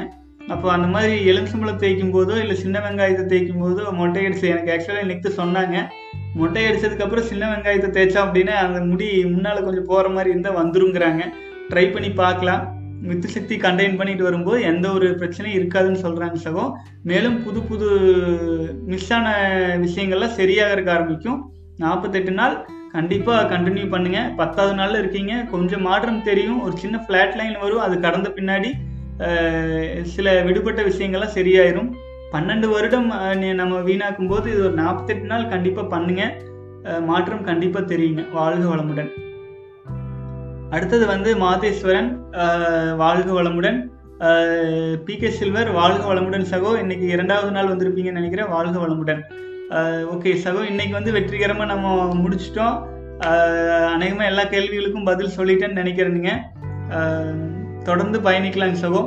அப்போ 0.54 0.68
அந்த 0.76 0.88
மாதிரி 0.94 1.16
எலுமிச்சம்பழம் 1.32 1.82
தேய்க்கும் 1.84 2.14
போதோ 2.16 2.36
இல்லை 2.44 2.56
சின்ன 2.64 2.80
வெங்காயத்தை 2.86 3.24
தேய்க்கும் 3.32 3.64
போதோ 3.64 3.86
மொட்டை 4.00 4.22
அடிச்சு 4.28 4.52
எனக்கு 4.54 4.74
ஆக்சுவலாக 4.76 5.06
இன்னைக்கு 5.06 5.30
சொன்னாங்க. 5.40 5.78
மொட்டை 6.40 6.64
அடித்ததுக்கப்புறம் 6.68 7.28
சின்ன 7.32 7.44
வெங்காயத்தை 7.52 7.90
தேய்ச்சோம் 7.98 8.26
அப்படின்னா 8.28 8.56
அந்த 8.66 8.80
முடி 8.92 9.08
முன்னால் 9.34 9.66
கொஞ்சம் 9.68 9.90
போகிற 9.92 10.10
மாதிரி 10.16 10.32
இருந்தால் 10.34 10.60
வந்துருங்கிறாங்க. 10.62 11.24
ட்ரை 11.72 11.86
பண்ணி 11.94 12.10
பார்க்கலாம். 12.24 12.64
மித்து 13.04 13.26
சக்தி 13.26 13.58
கண்டெயின் 13.58 13.98
பண்ணிட்டு 13.98 14.24
வரும்போது 14.24 14.62
எந்த 14.62 14.92
ஒரு 14.92 15.10
பிரச்சனையும் 15.10 15.60
இருக்காதுன்னு 15.60 15.98
சொல்றாங்க 16.04 16.36
சகோ 16.44 16.72
மேலும் 17.04 17.44
புது 17.44 17.62
புது 17.62 17.90
மிஸ் 18.86 19.14
ஆன 19.14 19.36
விஷயங்கள்லாம் 19.82 20.30
சரியாகிறதுக்கு 20.38 20.90
ஆரம்பிக்கும். 20.90 21.52
நாற்பத்தெட்டு 21.78 22.32
நாள் 22.32 22.70
கண்டிப்பா 22.92 23.52
கண்டினியூ 23.52 23.90
பண்ணுங்க. 23.90 24.34
பத்தாவது 24.36 24.76
நாள்ல 24.76 25.00
இருக்கீங்க. 25.00 25.46
கொஞ்சம் 25.52 25.82
மாற்றம் 25.82 26.24
தெரியும். 26.24 26.62
ஒரு 26.62 26.78
சின்ன 26.78 27.06
ஃப்ளாட் 27.08 27.36
லைன் 27.36 27.60
வரும். 27.62 27.80
அது 27.80 28.00
கடந்த 28.00 28.30
பின்னாடி 28.36 28.72
சில 30.02 30.42
விடுபட்ட 30.42 30.82
விஷயங்கள்லாம் 30.82 31.36
சரியாயிரும். 31.36 31.94
பன்னெண்டு 32.32 32.70
வருடம் 32.70 33.12
நீ- 33.12 33.54
நம்ம 33.54 33.80
வீணாக்கும் 33.80 34.30
போது 34.30 34.52
இது 34.52 34.64
ஒரு 34.64 34.74
நாற்பத்தெட்டு 34.74 35.26
நாள் 35.26 35.48
கண்டிப்பா 35.48 35.82
பண்ணுங்க. 35.82 36.36
மாற்றம் 37.06 37.44
கண்டிப்பா 37.44 37.80
தெரியுங்க. 37.80 38.32
வாழ்க 38.32 38.76
வளமுடன். 38.76 39.27
அடுத்தது 40.76 41.06
வந்து 41.12 41.30
மாதேஸ்வரன் 41.44 42.10
வாழ்க 43.02 43.30
வளமுடன். 43.38 43.78
பி 45.06 45.14
கே 45.18 45.30
சில்வர் 45.38 45.70
வாழ்க 45.78 46.02
வளமுடன் 46.10 46.46
சகோ. 46.52 46.72
இன்னைக்கு 46.84 47.06
இரண்டாவது 47.16 47.52
நாள் 47.56 47.70
வந்திருப்பீங்கன்னு 47.72 48.20
நினைக்கிறேன் 48.20 48.50
வாழ்க 48.56 48.76
வளமுடன். 48.84 49.22
ஓகே 50.14 50.32
சகோ 50.46 50.62
இன்னைக்கு 50.72 50.94
வந்து 50.98 51.12
வெற்றிகரமாக 51.18 51.70
நம்ம 51.74 51.94
முடிச்சிட்டோம். 52.24 52.76
அநேகமாக 53.94 54.30
எல்லா 54.32 54.46
கேள்விகளுக்கும் 54.56 55.08
பதில் 55.12 55.36
சொல்லிட்டேன்னு 55.38 55.82
நினைக்கிறேனுங்க 55.82 56.34
தொடர்ந்து 57.88 58.20
பயணிக்கலாங்க 58.28 58.78
சகோ. 58.86 59.04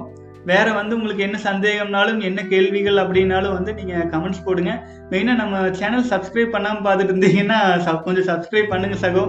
வேற 0.51 0.67
வந்து 0.81 0.95
உங்களுக்கு 0.97 1.27
என்ன 1.29 1.39
சந்தேகம்னாலும் 1.51 2.21
என்ன 2.29 2.41
கேள்விகள் 2.53 2.99
அப்படின்னாலும் 3.03 3.57
வந்து 3.59 3.73
நீங்க 3.79 3.95
கமெண்ட்ஸ் 4.13 4.45
போடுங்க. 4.47 4.73
மெயினாக 5.11 5.41
நம்ம 5.43 5.57
சேனல் 5.81 6.11
சப்ஸ்கிரைப் 6.13 6.55
பண்ணாமல் 6.55 6.87
பார்த்துட்டு 6.87 7.13
இருந்தீங்கன்னா 7.15 7.59
கொஞ்சம் 8.07 8.29
சப்ஸ்கிரைப் 8.33 8.73
பண்ணுங்க 8.75 8.99
சகோ. 9.07 9.25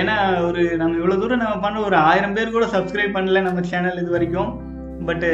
ஏன்னா 0.00 0.14
ஒரு 0.46 0.62
நம்ம 0.80 0.96
இவ்வளோ 1.00 1.16
தூரம் 1.20 1.42
நம்ம 1.42 1.60
பண்ண 1.64 1.76
ஒரு 1.88 1.96
ஆயிரம் 2.08 2.34
பேர் 2.36 2.56
கூட 2.56 2.66
சப்ஸ்கிரைப் 2.74 3.14
பண்ணல 3.16 3.42
நம்ம 3.46 3.60
சேனல் 3.70 4.00
இது 4.02 4.10
வரைக்கும். 4.16 4.50
பட்டு 5.08 5.28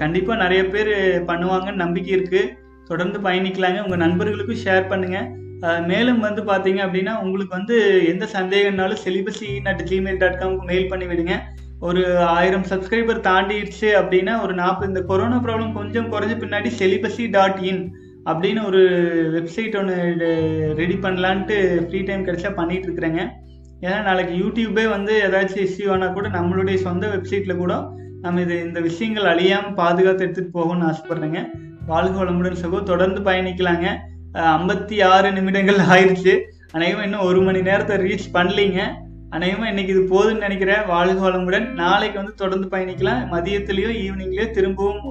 கண்டிப்பாக 0.00 0.42
நிறைய 0.42 0.62
பேர் 0.74 0.92
பண்ணுவாங்கன்னு 1.30 1.82
நம்பிக்கை 1.84 2.12
இருக்குது 2.16 2.50
தொடர்ந்து 2.90 3.18
பயணிக்கலாங்க. 3.26 3.80
உங்கள் 3.86 4.02
நண்பர்களுக்கும் 4.04 4.62
ஷேர் 4.64 4.90
பண்ணுங்கள் 4.92 5.28
மேலும் 5.90 6.20
வந்து 6.26 6.42
பார்த்தீங்க 6.50 6.80
அப்படின்னா 6.86 7.12
உங்களுக்கு 7.24 7.52
வந்து 7.58 7.76
எந்த 8.12 8.24
சந்தேகம்னாலும் 8.36 9.02
செலிபஸி 9.04 9.50
அட் 9.72 9.82
ஜிமெயில் 9.90 10.20
டாட் 10.22 10.40
காம்க்கு 10.40 10.70
மெயில் 10.70 10.90
பண்ணி 10.92 11.06
விடுங்க. 11.10 11.34
ஒரு 11.88 12.02
ஆயிரம் 12.38 12.66
சப்ஸ்கிரைபர் 12.72 13.26
தாண்டிடுச்சு 13.28 13.88
அப்படின்னா 14.00 14.34
ஒரு 14.44 14.54
நாற்பது 14.62 14.90
இந்த 14.92 15.02
கொரோனா 15.10 15.38
ப்ராப்ளம் 15.44 15.76
கொஞ்சம் 15.78 16.10
குறைஞ்ச 16.12 16.34
பின்னாடி 16.42 16.70
செலிபசி 16.80 17.24
டாட் 17.36 17.60
இன் 17.70 17.82
அப்படின்னு 18.30 18.60
ஒரு 18.70 18.82
வெப்சைட் 19.36 19.78
ஒன்று 19.80 19.96
ரெடி 20.80 20.96
பண்ணலான்ட்டு 21.06 21.56
ஃப்ரீ 21.86 22.00
டைம் 22.10 22.26
கிடைச்சா 22.26 22.50
பண்ணிகிட்ருக்குறேங்க 22.58 23.22
இருக்கிறேங்க. 23.22 23.22
ஏன்னா 23.82 24.02
நாளைக்கு 24.02 24.34
யூடியூபே 24.44 24.88
வந்து 24.88 25.22
ஏதாச்சும் 25.22 25.66
இஷ்யூ 25.66 25.90
ஆனால் 25.90 26.12
கூட 26.12 26.28
நம்மளுடைய 26.28 26.74
சொந்த 26.74 27.06
வெப்சைட்டில் 27.06 27.56
கூட 27.56 27.88
நம்ம 28.20 28.40
இது 28.40 28.64
இந்த 28.64 28.80
விஷயங்கள் 28.80 29.24
அழியாமல் 29.24 29.74
பாதுகாத்து 29.74 30.26
எடுத்துகிட்டு 30.26 30.56
போகணும்னு 30.56 30.88
ஆசைப்பட்றேங்க. 30.90 31.46
வாழ்க 31.86 32.24
வளமுடன் 32.24 32.56
சகோ. 32.62 32.82
தொடர்ந்து 32.82 33.20
பயணிக்கலாங்க. 33.20 33.96
ஐம்பத்தி 34.34 35.04
ஆறு 35.04 35.32
நிமிடங்கள் 35.32 35.76
ஆயிடுச்சு. 35.76 36.40
அநேகமாக 36.70 37.04
இன்னும் 37.04 37.20
ஒரு 37.20 37.40
மணி 37.40 37.62
நேரத்தை 37.62 37.96
ரீச் 37.96 38.28
பண்ணலீங்க. 38.32 38.80
அநேகமாக 39.30 39.68
இன்னைக்கு 39.68 39.94
இது 39.94 40.02
போதும்னு 40.04 40.38
நினைக்கிறேன். 40.38 40.86
வாழ்க 40.86 41.30
வளமுடன். 41.30 41.68
நாளைக்கு 41.68 42.18
வந்து 42.18 42.34
தொடர்ந்து 42.34 42.68
பயணிக்கலாம். 42.76 43.22
மதியத்துலேயோ 43.32 43.92
ஈவினிங்லேயோ 44.04 44.50
திரும்பவும் 44.50 45.04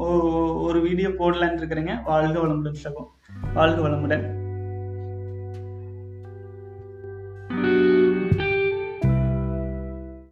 ஒரு 0.61 0.81
வீடியோ 0.81 1.09
போடலான்னு 1.09 1.59
இருக்கிறேங்க. 1.61 2.03
வாழ்க 2.03 2.39
வளமுடன் 2.39 2.83
சகோ. 2.83 3.03
வாழ்க 3.53 3.89
வளமுடன். 3.89 4.40